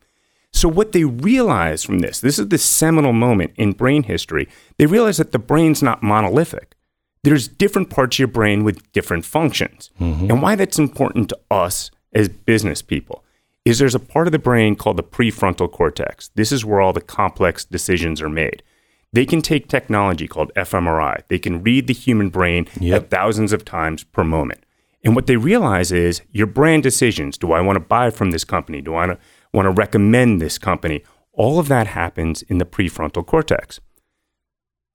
So 0.52 0.68
what 0.68 0.94
they 0.94 1.04
realize 1.04 1.84
from 1.84 2.00
this, 2.00 2.20
this 2.20 2.40
is 2.40 2.48
the 2.48 2.58
seminal 2.58 3.14
moment 3.14 3.54
in 3.56 3.74
brain 3.74 4.04
history. 4.04 4.48
They 4.78 4.86
realize 4.88 5.18
that 5.18 5.32
the 5.32 5.40
brain's 5.40 5.84
not 5.84 6.02
monolithic. 6.04 6.76
There's 7.24 7.48
different 7.48 7.90
parts 7.90 8.16
of 8.16 8.20
your 8.20 8.28
brain 8.28 8.64
with 8.64 8.92
different 8.92 9.26
functions. 9.26 9.92
Mm-hmm. 10.00 10.30
And 10.30 10.42
why 10.42 10.56
that's 10.56 10.78
important 10.80 11.30
to 11.30 11.40
us 11.50 11.90
as 12.14 12.30
business 12.30 12.82
people 12.82 13.24
is 13.66 13.80
there's 13.80 13.96
a 13.96 14.00
part 14.00 14.28
of 14.28 14.34
the 14.34 14.40
brain 14.40 14.76
called 14.76 14.98
the 14.98 15.04
prefrontal 15.04 15.72
cortex. 15.72 16.30
This 16.36 16.52
is 16.52 16.66
where 16.66 16.82
all 16.82 16.92
the 16.92 17.00
complex 17.02 17.64
decisions 17.64 18.22
are 18.22 18.30
made. 18.30 18.62
They 19.14 19.26
can 19.26 19.42
take 19.42 19.68
technology 19.70 20.28
called 20.28 20.52
fMRI. 20.56 21.22
They 21.30 21.40
can 21.40 21.64
read 21.64 21.88
the 21.88 21.94
human 21.94 22.30
brain 22.30 22.68
Yep. 22.80 23.04
at 23.04 23.10
thousands 23.10 23.54
of 23.54 23.64
times 23.64 24.04
per 24.04 24.24
moment. 24.24 24.66
And 25.04 25.16
what 25.16 25.28
they 25.28 25.38
realize 25.38 25.92
is 25.92 26.22
your 26.32 26.48
brand 26.48 26.84
decisions. 26.84 27.38
Do 27.38 27.52
I 27.52 27.62
want 27.62 27.76
to 27.78 27.80
buy 27.82 28.10
from 28.10 28.32
this 28.32 28.44
company? 28.44 28.82
Do 28.82 28.96
I 28.96 29.18
want 29.54 29.66
to 29.66 29.72
recommend 29.72 30.42
this 30.42 30.58
company? 30.58 31.04
All 31.32 31.60
of 31.60 31.68
that 31.68 31.88
happens 31.88 32.42
in 32.44 32.58
the 32.58 32.66
prefrontal 32.66 33.26
cortex. 33.26 33.80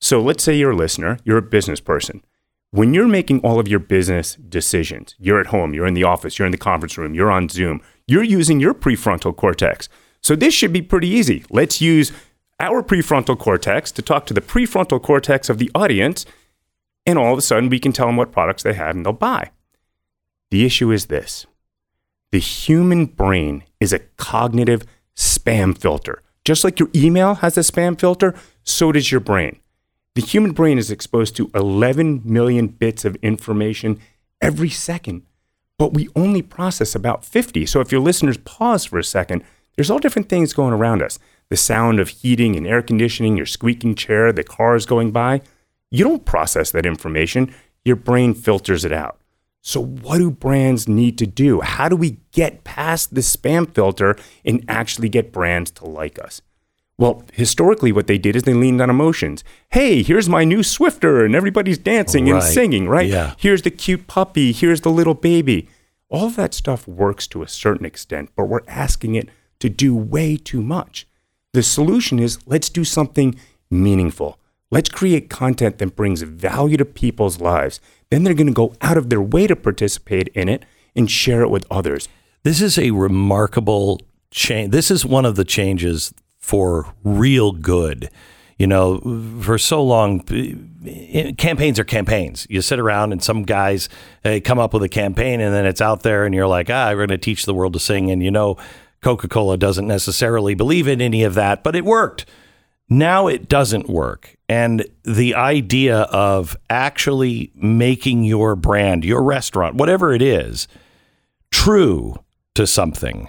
So 0.00 0.20
let's 0.20 0.42
say 0.42 0.54
you're 0.56 0.72
a 0.72 0.76
listener, 0.76 1.18
you're 1.24 1.38
a 1.38 1.42
business 1.42 1.80
person. 1.80 2.22
When 2.70 2.92
you're 2.92 3.08
making 3.08 3.40
all 3.40 3.58
of 3.58 3.66
your 3.66 3.80
business 3.80 4.34
decisions, 4.36 5.14
you're 5.18 5.40
at 5.40 5.46
home, 5.46 5.72
you're 5.74 5.86
in 5.86 5.94
the 5.94 6.04
office, 6.04 6.38
you're 6.38 6.46
in 6.46 6.52
the 6.52 6.58
conference 6.58 6.98
room, 6.98 7.14
you're 7.14 7.30
on 7.30 7.48
Zoom, 7.48 7.80
you're 8.06 8.22
using 8.22 8.60
your 8.60 8.74
prefrontal 8.74 9.34
cortex. 9.34 9.88
So 10.22 10.36
this 10.36 10.52
should 10.52 10.72
be 10.72 10.82
pretty 10.82 11.08
easy. 11.08 11.44
Let's 11.50 11.80
use 11.80 12.12
our 12.60 12.82
prefrontal 12.82 13.38
cortex 13.38 13.90
to 13.92 14.02
talk 14.02 14.26
to 14.26 14.34
the 14.34 14.40
prefrontal 14.40 15.02
cortex 15.02 15.48
of 15.48 15.58
the 15.58 15.70
audience, 15.74 16.26
and 17.06 17.18
all 17.18 17.32
of 17.32 17.38
a 17.38 17.42
sudden 17.42 17.70
we 17.70 17.78
can 17.78 17.92
tell 17.92 18.06
them 18.06 18.16
what 18.16 18.32
products 18.32 18.62
they 18.62 18.74
have 18.74 18.96
and 18.96 19.06
they'll 19.06 19.12
buy. 19.12 19.50
The 20.50 20.64
issue 20.64 20.90
is 20.90 21.06
this 21.06 21.46
the 22.30 22.40
human 22.40 23.06
brain 23.06 23.64
is 23.80 23.92
a 23.92 24.00
cognitive 24.18 24.84
spam 25.16 25.76
filter. 25.76 26.22
Just 26.44 26.64
like 26.64 26.78
your 26.78 26.90
email 26.94 27.36
has 27.36 27.56
a 27.56 27.60
spam 27.60 27.98
filter, 27.98 28.34
so 28.62 28.92
does 28.92 29.10
your 29.10 29.20
brain. 29.20 29.60
The 30.18 30.26
human 30.26 30.50
brain 30.50 30.78
is 30.78 30.90
exposed 30.90 31.36
to 31.36 31.48
11 31.54 32.22
million 32.24 32.66
bits 32.66 33.04
of 33.04 33.14
information 33.22 34.00
every 34.40 34.68
second, 34.68 35.22
but 35.78 35.94
we 35.94 36.08
only 36.16 36.42
process 36.42 36.96
about 36.96 37.24
50. 37.24 37.64
So 37.66 37.78
if 37.78 37.92
your 37.92 38.00
listeners 38.00 38.36
pause 38.38 38.84
for 38.84 38.98
a 38.98 39.04
second, 39.04 39.44
there's 39.76 39.92
all 39.92 40.00
different 40.00 40.28
things 40.28 40.52
going 40.52 40.74
around 40.74 41.04
us. 41.04 41.20
The 41.50 41.56
sound 41.56 42.00
of 42.00 42.08
heating 42.08 42.56
and 42.56 42.66
air 42.66 42.82
conditioning, 42.82 43.36
your 43.36 43.46
squeaking 43.46 43.94
chair, 43.94 44.32
the 44.32 44.42
cars 44.42 44.86
going 44.86 45.12
by. 45.12 45.40
You 45.88 46.02
don't 46.02 46.24
process 46.24 46.72
that 46.72 46.84
information, 46.84 47.54
your 47.84 47.94
brain 47.94 48.34
filters 48.34 48.84
it 48.84 48.92
out. 48.92 49.20
So, 49.62 49.80
what 49.84 50.18
do 50.18 50.32
brands 50.32 50.88
need 50.88 51.16
to 51.18 51.28
do? 51.28 51.60
How 51.60 51.88
do 51.88 51.94
we 51.94 52.18
get 52.32 52.64
past 52.64 53.14
the 53.14 53.20
spam 53.20 53.72
filter 53.72 54.16
and 54.44 54.64
actually 54.66 55.10
get 55.10 55.30
brands 55.30 55.70
to 55.70 55.84
like 55.86 56.18
us? 56.18 56.42
Well, 56.98 57.22
historically, 57.32 57.92
what 57.92 58.08
they 58.08 58.18
did 58.18 58.34
is 58.34 58.42
they 58.42 58.54
leaned 58.54 58.80
on 58.80 58.90
emotions. 58.90 59.44
Hey, 59.70 60.02
here's 60.02 60.28
my 60.28 60.44
new 60.44 60.58
Swiffer, 60.58 61.24
and 61.24 61.34
everybody's 61.34 61.78
dancing 61.78 62.28
and 62.28 62.42
singing, 62.42 62.88
right? 62.88 63.08
Yeah. 63.08 63.34
Here's 63.38 63.62
the 63.62 63.70
cute 63.70 64.08
puppy. 64.08 64.50
Here's 64.50 64.80
the 64.80 64.90
little 64.90 65.14
baby. 65.14 65.68
All 66.08 66.26
of 66.26 66.36
that 66.36 66.54
stuff 66.54 66.88
works 66.88 67.28
to 67.28 67.42
a 67.42 67.48
certain 67.48 67.86
extent, 67.86 68.30
but 68.34 68.46
we're 68.46 68.66
asking 68.66 69.14
it 69.14 69.28
to 69.60 69.68
do 69.68 69.94
way 69.94 70.36
too 70.36 70.60
much. 70.60 71.06
The 71.52 71.62
solution 71.62 72.18
is 72.18 72.38
let's 72.46 72.68
do 72.68 72.82
something 72.84 73.36
meaningful. 73.70 74.38
Let's 74.70 74.90
create 74.90 75.30
content 75.30 75.78
that 75.78 75.96
brings 75.96 76.22
value 76.22 76.76
to 76.78 76.84
people's 76.84 77.40
lives. 77.40 77.80
Then 78.10 78.24
they're 78.24 78.34
going 78.34 78.48
to 78.48 78.52
go 78.52 78.74
out 78.80 78.96
of 78.96 79.08
their 79.08 79.22
way 79.22 79.46
to 79.46 79.56
participate 79.56 80.28
in 80.28 80.48
it 80.48 80.64
and 80.96 81.10
share 81.10 81.42
it 81.42 81.50
with 81.50 81.64
others. 81.70 82.08
This 82.42 82.60
is 82.60 82.76
a 82.78 82.90
remarkable 82.90 84.00
change. 84.30 84.72
This 84.72 84.90
is 84.90 85.06
one 85.06 85.24
of 85.24 85.36
the 85.36 85.44
changes 85.44 86.12
for 86.48 86.94
real 87.04 87.52
good. 87.52 88.08
You 88.56 88.66
know, 88.66 89.00
for 89.42 89.58
so 89.58 89.84
long, 89.84 90.20
campaigns 91.36 91.78
are 91.78 91.84
campaigns. 91.84 92.46
You 92.48 92.62
sit 92.62 92.78
around 92.78 93.12
and 93.12 93.22
some 93.22 93.42
guys 93.42 93.90
eh, 94.24 94.40
come 94.40 94.58
up 94.58 94.72
with 94.72 94.82
a 94.82 94.88
campaign 94.88 95.42
and 95.42 95.54
then 95.54 95.66
it's 95.66 95.82
out 95.82 96.02
there 96.02 96.24
and 96.24 96.34
you're 96.34 96.46
like, 96.46 96.70
ah, 96.70 96.88
we're 96.88 97.06
going 97.06 97.10
to 97.10 97.18
teach 97.18 97.44
the 97.44 97.52
world 97.52 97.74
to 97.74 97.78
sing. 97.78 98.10
And 98.10 98.22
you 98.22 98.30
know, 98.30 98.56
Coca 99.02 99.28
Cola 99.28 99.58
doesn't 99.58 99.86
necessarily 99.86 100.54
believe 100.54 100.88
in 100.88 101.02
any 101.02 101.22
of 101.22 101.34
that, 101.34 101.62
but 101.62 101.76
it 101.76 101.84
worked. 101.84 102.24
Now 102.88 103.26
it 103.26 103.46
doesn't 103.46 103.86
work. 103.86 104.34
And 104.48 104.86
the 105.04 105.34
idea 105.34 106.00
of 106.04 106.56
actually 106.70 107.52
making 107.54 108.24
your 108.24 108.56
brand, 108.56 109.04
your 109.04 109.22
restaurant, 109.22 109.74
whatever 109.74 110.14
it 110.14 110.22
is, 110.22 110.66
true 111.50 112.16
to 112.54 112.66
something 112.66 113.28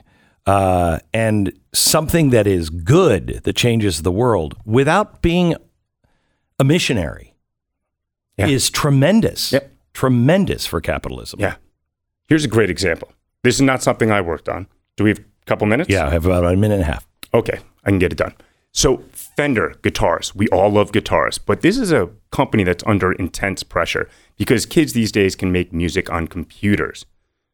uh, 0.50 1.00
and 1.14 1.54
something 1.74 2.32
that 2.32 2.48
is 2.48 2.70
good 2.70 3.42
that 3.44 3.56
changes 3.56 4.02
the 4.02 4.12
world 4.12 4.56
without 4.66 5.22
being 5.22 5.56
a 6.60 6.64
missionary 6.64 7.36
Yeah. 8.38 8.48
is 8.48 8.70
tremendous. 8.70 9.52
Yep. 9.54 9.72
Tremendous 9.94 10.66
for 10.66 10.82
capitalism. 10.82 11.40
Yeah. 11.40 11.56
Here's 12.28 12.46
a 12.46 12.48
great 12.48 12.70
example. 12.70 13.12
This 13.44 13.56
is 13.56 13.62
not 13.62 13.84
something 13.84 14.12
I 14.12 14.22
worked 14.22 14.50
on. 14.50 14.68
Do 14.96 15.04
we 15.04 15.10
have 15.12 15.20
a 15.20 15.46
couple 15.46 15.68
minutes? 15.68 15.90
Yeah, 15.90 16.08
I 16.08 16.12
have 16.12 16.26
about 16.26 16.44
a 16.46 16.56
minute 16.56 16.76
and 16.76 16.84
a 16.84 16.92
half. 16.94 17.08
Okay, 17.34 17.60
I 17.86 17.90
can 17.90 18.00
get 18.00 18.12
it 18.12 18.18
done. 18.18 18.34
So, 18.72 19.04
Fender 19.12 19.76
guitars, 19.82 20.36
we 20.36 20.48
all 20.50 20.70
love 20.70 20.92
guitars, 20.92 21.38
but 21.38 21.62
this 21.62 21.78
is 21.78 21.92
a 21.92 22.10
company 22.32 22.64
that's 22.64 22.84
under 22.86 23.12
intense 23.14 23.64
pressure 23.64 24.08
because 24.38 24.66
kids 24.66 24.94
these 24.94 25.12
days 25.12 25.36
can 25.36 25.52
make 25.52 25.74
music 25.74 26.10
on 26.12 26.28
computers. 26.28 27.06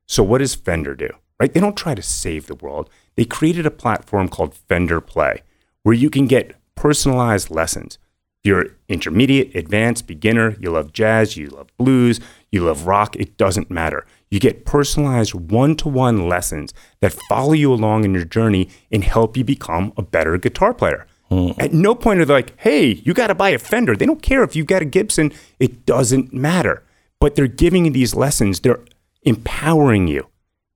So, 0.07 0.23
what 0.23 0.39
does 0.39 0.55
Fender 0.55 0.95
do? 0.95 1.09
Right? 1.39 1.53
They 1.53 1.59
don't 1.59 1.77
try 1.77 1.95
to 1.95 2.01
save 2.01 2.47
the 2.47 2.55
world. 2.55 2.89
they 3.15 3.25
created 3.25 3.65
a 3.65 3.71
platform 3.71 4.27
called 4.27 4.53
Fender 4.53 4.99
Play 5.01 5.41
where 5.83 5.93
you 5.93 6.09
can 6.09 6.25
get 6.25 6.55
personalized 6.75 7.51
lessons. 7.51 7.97
If 8.43 8.49
you're 8.49 8.65
intermediate, 8.89 9.55
advanced, 9.55 10.07
beginner, 10.07 10.55
you 10.59 10.71
love 10.71 10.91
jazz, 10.91 11.38
you 11.38 11.47
love 11.47 11.67
blues, 11.77 12.19
you 12.51 12.63
love 12.63 12.88
rock, 12.88 13.15
it 13.15 13.38
doesn't 13.38 13.69
matter. 13.69 14.05
You 14.31 14.39
get 14.39 14.65
personalized 14.65 15.33
one 15.33 15.75
to 15.77 15.88
one 15.88 16.27
lessons 16.27 16.73
that 17.01 17.13
follow 17.29 17.53
you 17.53 17.71
along 17.71 18.03
in 18.03 18.13
your 18.13 18.25
journey 18.25 18.69
and 18.91 19.03
help 19.03 19.38
you 19.38 19.43
become 19.43 19.93
a 19.95 20.01
better 20.01 20.38
guitar 20.38 20.73
player. 20.73 21.05
Hmm. 21.29 21.51
At 21.59 21.73
no 21.73 21.95
point 21.95 22.19
are 22.19 22.25
they 22.25 22.33
like, 22.33 22.59
hey, 22.59 22.88
you 22.88 23.13
got 23.13 23.27
to 23.27 23.36
buy 23.36 23.49
a 23.49 23.59
Fender. 23.59 23.95
They 23.95 24.05
don't 24.05 24.21
care 24.21 24.43
if 24.43 24.55
you've 24.55 24.67
got 24.67 24.81
a 24.81 24.86
Gibson, 24.86 25.31
it 25.59 25.86
doesn't 25.86 26.33
matter. 26.33 26.83
But 27.19 27.36
they're 27.36 27.47
giving 27.47 27.86
you 27.86 27.91
these 27.91 28.15
lessons, 28.15 28.59
they're 28.59 28.83
empowering 29.23 30.07
you 30.07 30.27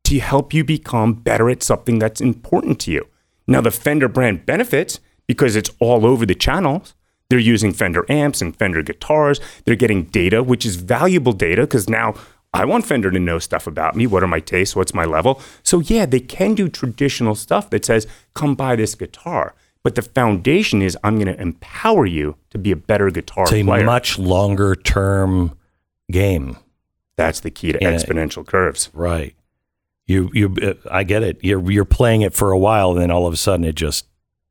to 0.09 0.19
help 0.19 0.53
you 0.53 0.63
become 0.63 1.13
better 1.13 1.49
at 1.49 1.63
something 1.63 1.99
that's 1.99 2.21
important 2.21 2.79
to 2.81 2.91
you. 2.91 3.07
Now, 3.47 3.61
the 3.61 3.71
Fender 3.71 4.07
brand 4.07 4.45
benefits 4.45 4.99
because 5.27 5.55
it's 5.55 5.71
all 5.79 6.05
over 6.05 6.25
the 6.25 6.35
channels. 6.35 6.93
They're 7.29 7.39
using 7.39 7.73
Fender 7.73 8.05
amps 8.09 8.41
and 8.41 8.55
Fender 8.55 8.81
guitars. 8.81 9.39
They're 9.65 9.75
getting 9.75 10.03
data, 10.05 10.41
which 10.43 10.65
is 10.65 10.75
valuable 10.77 11.33
data 11.33 11.61
because 11.61 11.87
now 11.87 12.15
I 12.53 12.65
want 12.65 12.85
Fender 12.85 13.11
to 13.11 13.19
know 13.19 13.37
stuff 13.37 13.67
about 13.67 13.95
me. 13.95 14.07
What 14.07 14.23
are 14.23 14.27
my 14.27 14.39
tastes? 14.39 14.75
What's 14.75 14.93
my 14.95 15.05
level? 15.05 15.39
So, 15.61 15.79
yeah, 15.79 16.05
they 16.07 16.19
can 16.19 16.55
do 16.55 16.67
traditional 16.69 17.35
stuff 17.35 17.69
that 17.69 17.85
says, 17.85 18.07
come 18.33 18.55
buy 18.55 18.75
this 18.75 18.95
guitar. 18.95 19.53
But 19.83 19.95
the 19.95 20.01
foundation 20.01 20.81
is 20.81 20.97
I'm 21.03 21.15
going 21.15 21.27
to 21.33 21.39
empower 21.41 22.05
you 22.05 22.35
to 22.49 22.57
be 22.57 22.71
a 22.71 22.75
better 22.75 23.09
guitar 23.11 23.43
It's 23.43 23.53
a 23.53 23.63
player. 23.63 23.85
much 23.85 24.19
longer 24.19 24.75
term 24.75 25.55
game. 26.11 26.57
That's 27.15 27.39
the 27.41 27.51
key 27.51 27.71
to 27.71 27.79
exponential 27.79 28.45
curves. 28.45 28.89
Right. 28.93 29.35
You 30.09 30.31
you 30.33 30.55
uh, 30.61 30.73
I 30.89 31.03
get 31.03 31.21
it. 31.21 31.37
You're 31.41 31.71
you're 31.71 31.85
playing 31.85 32.23
it 32.23 32.33
for 32.33 32.51
a 32.51 32.57
while 32.57 32.91
and 32.91 32.99
then 32.99 33.11
all 33.11 33.27
of 33.27 33.33
a 33.33 33.37
sudden 33.37 33.63
it 33.63 33.75
just 33.75 34.07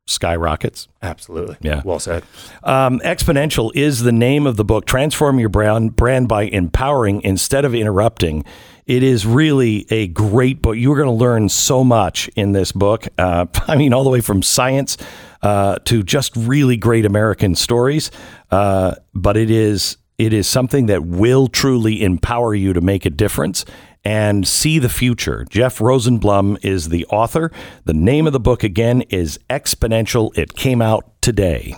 skyrockets. 0.06 0.86
Absolutely. 1.02 1.56
Yeah. 1.60 1.82
Well 1.84 1.98
said. 1.98 2.22
Um, 2.62 3.00
Exponential 3.00 3.72
is 3.74 4.02
the 4.02 4.12
name 4.12 4.46
of 4.46 4.56
the 4.56 4.64
book. 4.64 4.86
Transform 4.86 5.40
your 5.40 5.48
brand 5.48 5.96
brand 5.96 6.28
by 6.28 6.44
empowering 6.44 7.22
instead 7.22 7.64
of 7.64 7.74
interrupting. 7.74 8.44
It 8.86 9.02
is 9.02 9.26
really 9.26 9.84
a 9.90 10.06
great 10.06 10.62
book. 10.62 10.76
You're 10.76 10.96
going 10.96 11.08
to 11.08 11.12
learn 11.12 11.48
so 11.48 11.82
much 11.82 12.28
in 12.36 12.52
this 12.52 12.70
book. 12.70 13.08
Uh, 13.18 13.46
I 13.68 13.76
mean, 13.76 13.92
all 13.92 14.04
the 14.04 14.10
way 14.10 14.20
from 14.20 14.42
science 14.42 14.96
uh, 15.42 15.78
to 15.86 16.04
just 16.04 16.36
really 16.36 16.76
great 16.76 17.04
American 17.04 17.56
stories. 17.56 18.12
Uh, 18.52 18.94
but 19.12 19.36
it 19.36 19.50
is 19.50 19.96
it 20.18 20.32
is 20.32 20.48
something 20.48 20.86
that 20.86 21.04
will 21.04 21.46
truly 21.46 22.02
empower 22.02 22.54
you 22.54 22.72
to 22.72 22.80
make 22.80 23.06
a 23.06 23.10
difference 23.10 23.64
and 24.08 24.48
see 24.48 24.78
the 24.78 24.88
future. 24.88 25.44
Jeff 25.50 25.80
Rosenblum 25.80 26.64
is 26.64 26.88
the 26.88 27.04
author. 27.10 27.52
The 27.84 27.92
name 27.92 28.26
of 28.26 28.32
the 28.32 28.40
book 28.40 28.64
again 28.64 29.02
is 29.10 29.38
Exponential. 29.50 30.34
It 30.34 30.54
came 30.54 30.80
out 30.80 31.20
today. 31.20 31.76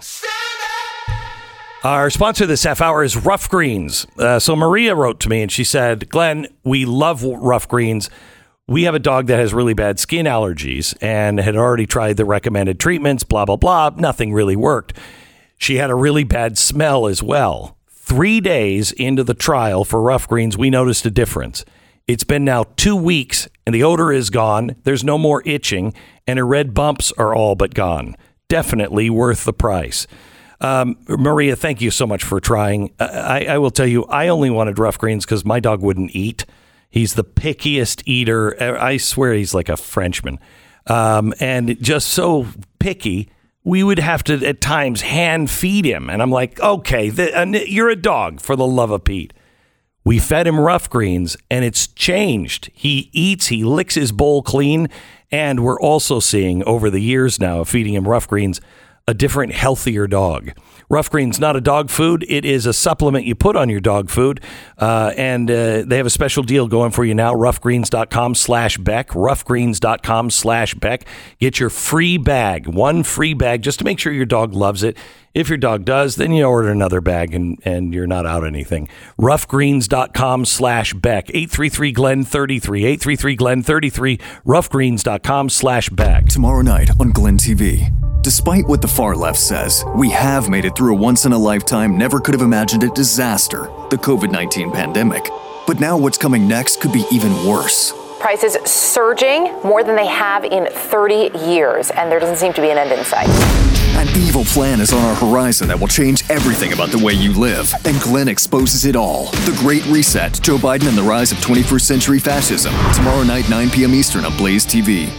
Our 1.83 2.09
sponsor 2.09 2.47
this 2.47 2.63
half 2.63 2.81
hour 2.81 3.03
is 3.03 3.17
Rough 3.17 3.49
Greens. 3.49 4.07
Uh, 4.17 4.39
so 4.39 4.55
Maria 4.55 4.95
wrote 4.95 5.19
to 5.21 5.29
me 5.29 5.43
and 5.43 5.51
she 5.51 5.65
said, 5.65 6.09
Glenn, 6.09 6.47
we 6.63 6.85
love 6.85 7.25
Rough 7.25 7.67
Greens. 7.67 8.09
We 8.69 8.85
have 8.85 8.95
a 8.95 9.01
dog 9.01 9.27
that 9.27 9.41
has 9.41 9.53
really 9.53 9.75
bad 9.75 9.99
skin 9.99 10.27
allergies 10.27 10.97
and 11.01 11.41
had 11.41 11.57
already 11.57 11.87
tried 11.87 12.17
the 12.17 12.25
recommended 12.25 12.79
treatments, 12.79 13.25
blah, 13.25 13.45
blah, 13.45 13.57
blah. 13.57 13.91
Nothing 13.97 14.33
really 14.33 14.55
worked. 14.55 14.97
She 15.59 15.79
had 15.79 15.91
a 15.91 15.97
really 15.97 16.23
bad 16.23 16.57
smell 16.57 17.09
as 17.09 17.25
well. 17.25 17.77
Three 17.91 18.39
days 18.41 18.93
into 18.93 19.25
the 19.25 19.35
trial 19.35 19.85
for 19.85 20.01
Rough 20.01 20.29
Greens, 20.29 20.57
we 20.57 20.71
noticed 20.71 21.05
a 21.05 21.11
difference. 21.11 21.65
It's 22.13 22.25
been 22.25 22.45
now 22.45 22.65
two 22.77 22.97
weeks 22.97 23.49
and 23.65 23.75
the 23.75 23.85
odor 23.85 24.13
is 24.13 24.31
gone. 24.31 24.75
There's 24.83 25.05
no 25.05 25.17
more 25.17 25.43
itching 25.47 25.95
and 26.27 26.39
her 26.41 26.47
red 26.47 26.75
bumps 26.75 27.13
are 27.13 27.35
all 27.35 27.55
but 27.55 27.73
gone. 27.73 28.17
Definitely 28.49 29.11
worth 29.11 29.45
the 29.45 29.53
price. 29.53 30.09
Um, 30.61 30.97
Maria, 31.09 31.55
thank 31.55 31.81
you 31.81 31.93
so 31.93 32.09
much 32.09 32.25
for 32.25 32.41
trying. 32.41 32.93
I, 32.99 33.47
I 33.51 33.59
will 33.59 33.71
tell 33.71 33.87
you, 33.87 34.05
I 34.07 34.27
only 34.27 34.51
wanted 34.51 34.79
rough 34.79 34.99
greens 34.99 35.25
because 35.25 35.45
my 35.45 35.61
dog 35.61 35.83
wouldn't 35.83 36.15
eat. 36.15 36.45
He's 36.91 37.15
the 37.15 37.25
pickiest 37.25 38.03
eater. 38.07 38.61
I 38.61 38.97
swear 38.97 39.33
he's 39.33 39.55
like 39.55 39.69
a 39.69 39.77
Frenchman. 39.77 40.41
Um, 40.89 41.33
and 41.39 41.81
just 41.81 42.09
so 42.09 42.49
picky, 42.81 43.31
we 43.63 43.85
would 43.85 44.01
have 44.01 44.25
to 44.25 44.45
at 44.45 44.61
times 44.61 45.03
hand 45.03 45.49
feed 45.49 45.85
him. 45.85 46.11
And 46.11 46.21
I'm 46.21 46.33
like, 46.33 46.59
okay, 46.59 47.09
the, 47.09 47.41
uh, 47.41 47.45
you're 47.45 47.89
a 47.91 47.97
dog 47.97 48.41
for 48.41 48.57
the 48.57 48.67
love 48.67 48.91
of 48.91 49.05
Pete. 49.05 49.33
We 50.05 50.19
fed 50.19 50.47
him 50.47 50.59
rough 50.59 50.89
greens 50.89 51.37
and 51.51 51.65
it's 51.65 51.87
changed. 51.87 52.71
He 52.73 53.11
eats, 53.13 53.49
he 53.49 53.65
licks 53.65 53.95
his 53.95 54.13
bowl 54.13 54.43
clean. 54.43 54.89
And 55.31 55.61
we're 55.61 55.81
also 55.81 56.21
seeing 56.21 56.65
over 56.65 56.91
the 56.91 57.01
years 57.01 57.39
now 57.39 57.61
of 57.61 57.69
feeding 57.69 57.95
him 57.95 58.09
rough 58.09 58.27
greens 58.27 58.61
a 59.07 59.15
different, 59.15 59.53
healthier 59.53 60.07
dog. 60.07 60.53
Rough 60.91 61.09
Green's 61.09 61.39
not 61.39 61.55
a 61.55 61.61
dog 61.61 61.89
food. 61.89 62.27
It 62.29 62.45
is 62.45 62.67
a 62.67 62.73
supplement 62.73 63.25
you 63.25 63.37
put 63.37 63.55
on 63.55 63.71
your 63.71 63.79
dog 63.79 64.11
food. 64.11 64.41
Uh, 64.77 65.13
and 65.17 65.49
uh, 65.49 65.85
they 65.87 65.97
have 65.97 66.07
a 66.07 66.11
special 66.11 66.43
deal 66.43 66.67
going 66.67 66.91
for 66.91 67.05
you 67.05 67.15
now. 67.15 67.33
Roughgreens.com 67.33 68.35
slash 68.35 68.77
Beck. 68.77 69.11
Roughgreens.com 69.11 70.31
slash 70.31 70.75
Beck. 70.75 71.05
Get 71.39 71.61
your 71.61 71.71
free 71.71 72.19
bag, 72.19 72.67
one 72.67 73.05
free 73.05 73.35
bag, 73.35 73.63
just 73.63 73.79
to 73.79 73.85
make 73.85 74.01
sure 74.01 74.13
your 74.13 74.27
dog 74.27 74.53
loves 74.53 74.83
it. 74.83 74.97
If 75.33 75.49
your 75.49 75.59
dog 75.59 75.85
does, 75.85 76.17
then 76.17 76.33
you 76.33 76.45
order 76.45 76.71
another 76.71 77.01
bag 77.01 77.37
and, 77.37 77.61
and 77.65 77.95
you're 77.95 78.09
not 78.09 78.27
out 78.27 78.45
anything. 78.45 78.89
Roughgreens.com 79.17 80.45
slash 80.45 80.93
Beck. 80.95 81.31
833 81.31 81.93
Glenn 81.93 82.25
33. 82.25 82.85
833 82.85 83.37
Glenn 83.37 83.63
33. 83.63 84.19
Roughgreens.com 84.45 85.51
slash 85.51 85.89
Beck. 85.91 86.27
Tomorrow 86.27 86.63
night 86.63 86.91
on 86.99 87.13
Glenn 87.13 87.39
TV. 87.39 88.10
Despite 88.23 88.67
what 88.67 88.83
the 88.83 88.89
far 88.89 89.17
left 89.17 89.39
says, 89.39 89.83
we 89.97 90.11
have 90.11 90.51
made 90.51 90.67
it 90.67 90.77
through 90.77 90.93
a 90.93 90.99
once 90.99 91.25
in 91.25 91.33
a 91.33 91.39
lifetime, 91.39 91.97
never 91.97 92.21
could 92.21 92.35
have 92.35 92.43
imagined 92.43 92.85
it 92.85 92.95
disaster 92.95 93.71
the 93.89 93.97
COVID 93.97 94.31
19 94.31 94.73
pandemic. 94.73 95.27
But 95.67 95.81
now 95.81 95.97
what's 95.97 96.19
coming 96.19 96.47
next 96.47 96.83
could 96.83 96.93
be 96.93 97.07
even 97.11 97.33
worse. 97.47 97.95
Prices 98.21 98.59
surging 98.71 99.45
more 99.65 99.83
than 99.83 99.97
they 99.97 100.07
have 100.07 100.45
in 100.45 100.67
30 100.67 101.31
years, 101.47 101.91
and 101.93 102.13
there 102.13 102.21
doesn't 102.21 102.37
seem 102.37 102.53
to 102.53 102.61
be 102.61 102.69
an 102.69 102.77
end 102.77 102.93
in 102.93 103.03
sight. 103.07 103.27
An 103.97 104.09
evil 104.15 104.45
plan 104.45 104.83
is 104.83 104.93
on 104.93 105.03
our 105.03 105.15
horizon 105.15 105.67
that 105.69 105.81
will 105.81 105.89
change 105.89 106.29
everything 106.29 106.75
about 106.75 106.91
the 106.91 107.03
way 107.03 107.15
you 107.15 107.33
live, 107.33 107.73
and 107.87 107.99
Glenn 108.03 108.29
exposes 108.29 108.85
it 108.85 108.97
all. 108.97 109.31
The 109.47 109.57
Great 109.61 109.87
Reset 109.87 110.43
Joe 110.43 110.59
Biden 110.59 110.89
and 110.89 110.99
the 110.99 111.03
Rise 111.03 111.33
of 111.33 111.39
21st 111.39 111.81
Century 111.81 112.19
Fascism. 112.19 112.75
Tomorrow 112.93 113.23
night, 113.23 113.49
9 113.49 113.71
p.m. 113.71 113.95
Eastern 113.95 114.27
on 114.27 114.37
Blaze 114.37 114.67
TV. 114.67 115.11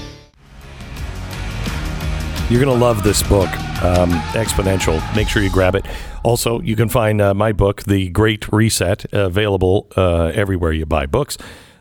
You're 2.51 2.59
going 2.59 2.77
to 2.77 2.85
love 2.85 3.01
this 3.01 3.23
book, 3.23 3.47
um, 3.81 4.11
Exponential. 4.33 4.99
Make 5.15 5.29
sure 5.29 5.41
you 5.41 5.49
grab 5.49 5.73
it. 5.73 5.85
Also, 6.21 6.59
you 6.59 6.75
can 6.75 6.89
find 6.89 7.21
uh, 7.21 7.33
my 7.33 7.53
book, 7.53 7.83
The 7.83 8.09
Great 8.09 8.51
Reset, 8.51 9.05
available 9.13 9.87
uh, 9.95 10.33
everywhere 10.35 10.73
you 10.73 10.85
buy 10.85 11.05
books. 11.05 11.37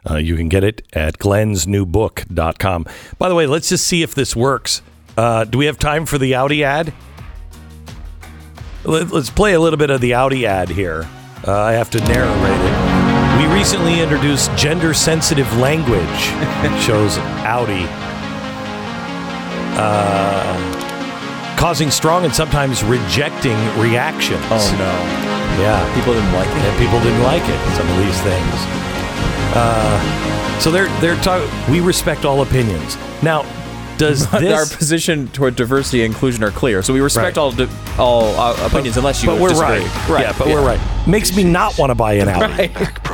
Uh, 0.09 0.19
you 0.19 0.37
can 0.37 0.49
get 0.49 0.63
it 0.63 0.87
at 0.93 1.19
glennsnewbook.com. 1.19 2.87
By 3.19 3.29
the 3.29 3.35
way, 3.35 3.49
let's 3.49 3.69
just 3.69 3.85
see 3.85 4.05
if 4.05 4.15
this 4.15 4.37
works. 4.37 4.81
Uh, 5.17 5.43
do 5.43 5.59
we 5.59 5.67
have 5.67 5.77
time 5.77 6.07
for 6.07 6.19
the 6.19 6.37
Audi 6.37 6.63
ad? 6.63 6.95
Let, 8.85 9.13
us 9.13 9.29
play 9.29 9.55
a 9.55 9.61
little 9.61 9.77
bit 9.77 9.91
of 9.91 10.01
the 10.01 10.15
Audi 10.15 10.47
ad 10.47 10.69
here. 10.69 11.05
Uh, 11.45 11.53
I 11.53 11.73
have 11.73 11.91
to 11.91 11.99
narrate 11.99 12.31
it. 12.31 13.41
We 13.41 13.53
recently 13.53 14.01
introduced 14.01 14.57
gender 14.57 14.95
sensitive 14.95 15.53
language, 15.57 16.07
shows 16.81 17.19
Audi 17.19 17.89
uh, 19.81 21.57
causing 21.59 21.91
strong 21.91 22.25
and 22.25 22.35
sometimes 22.35 22.83
rejecting 22.85 23.57
reactions. 23.79 24.43
Oh 24.51 24.77
no, 24.79 25.63
Yeah, 25.63 25.95
people 25.95 26.13
didn't 26.15 26.33
like 26.33 26.49
it. 26.49 26.63
and 26.69 26.79
people 26.79 27.01
didn't 27.01 27.23
like 27.23 27.43
it. 27.45 27.59
Some 27.77 27.89
of 27.89 27.97
these 27.99 28.21
things. 28.23 28.55
Uh, 29.55 30.61
so 30.61 30.71
they're 30.71 30.89
they're 31.01 31.17
talking. 31.23 31.49
We 31.73 31.81
respect 31.81 32.25
all 32.25 32.43
opinions. 32.43 32.97
Now, 33.23 33.45
does 33.99 34.27
Our 34.35 34.41
this? 34.41 34.77
position 34.77 35.29
toward 35.29 35.57
diversity 35.57 36.05
and 36.05 36.13
inclusion 36.15 36.45
are 36.45 36.51
clear, 36.51 36.83
so 36.83 36.93
we 36.93 37.01
respect 37.01 37.37
Right. 37.37 37.39
all 37.39 37.51
di- 37.53 37.69
all 37.99 38.25
uh, 38.39 38.67
opinions 38.67 38.97
unless 38.97 39.23
you 39.23 39.29
but 39.31 39.41
we're 39.41 39.49
disagree. 39.51 39.81
right. 40.15 40.23
Yeah, 40.23 40.35
but 40.39 40.47
we're 40.49 40.65
right. 40.65 40.81
Makes 41.09 41.35
me 41.37 41.45
not 41.45 41.79
want 41.79 41.91
to 41.91 41.95
buy 41.95 42.15
an 42.15 42.29
Audi. 42.29 42.53
Right. 42.69 43.05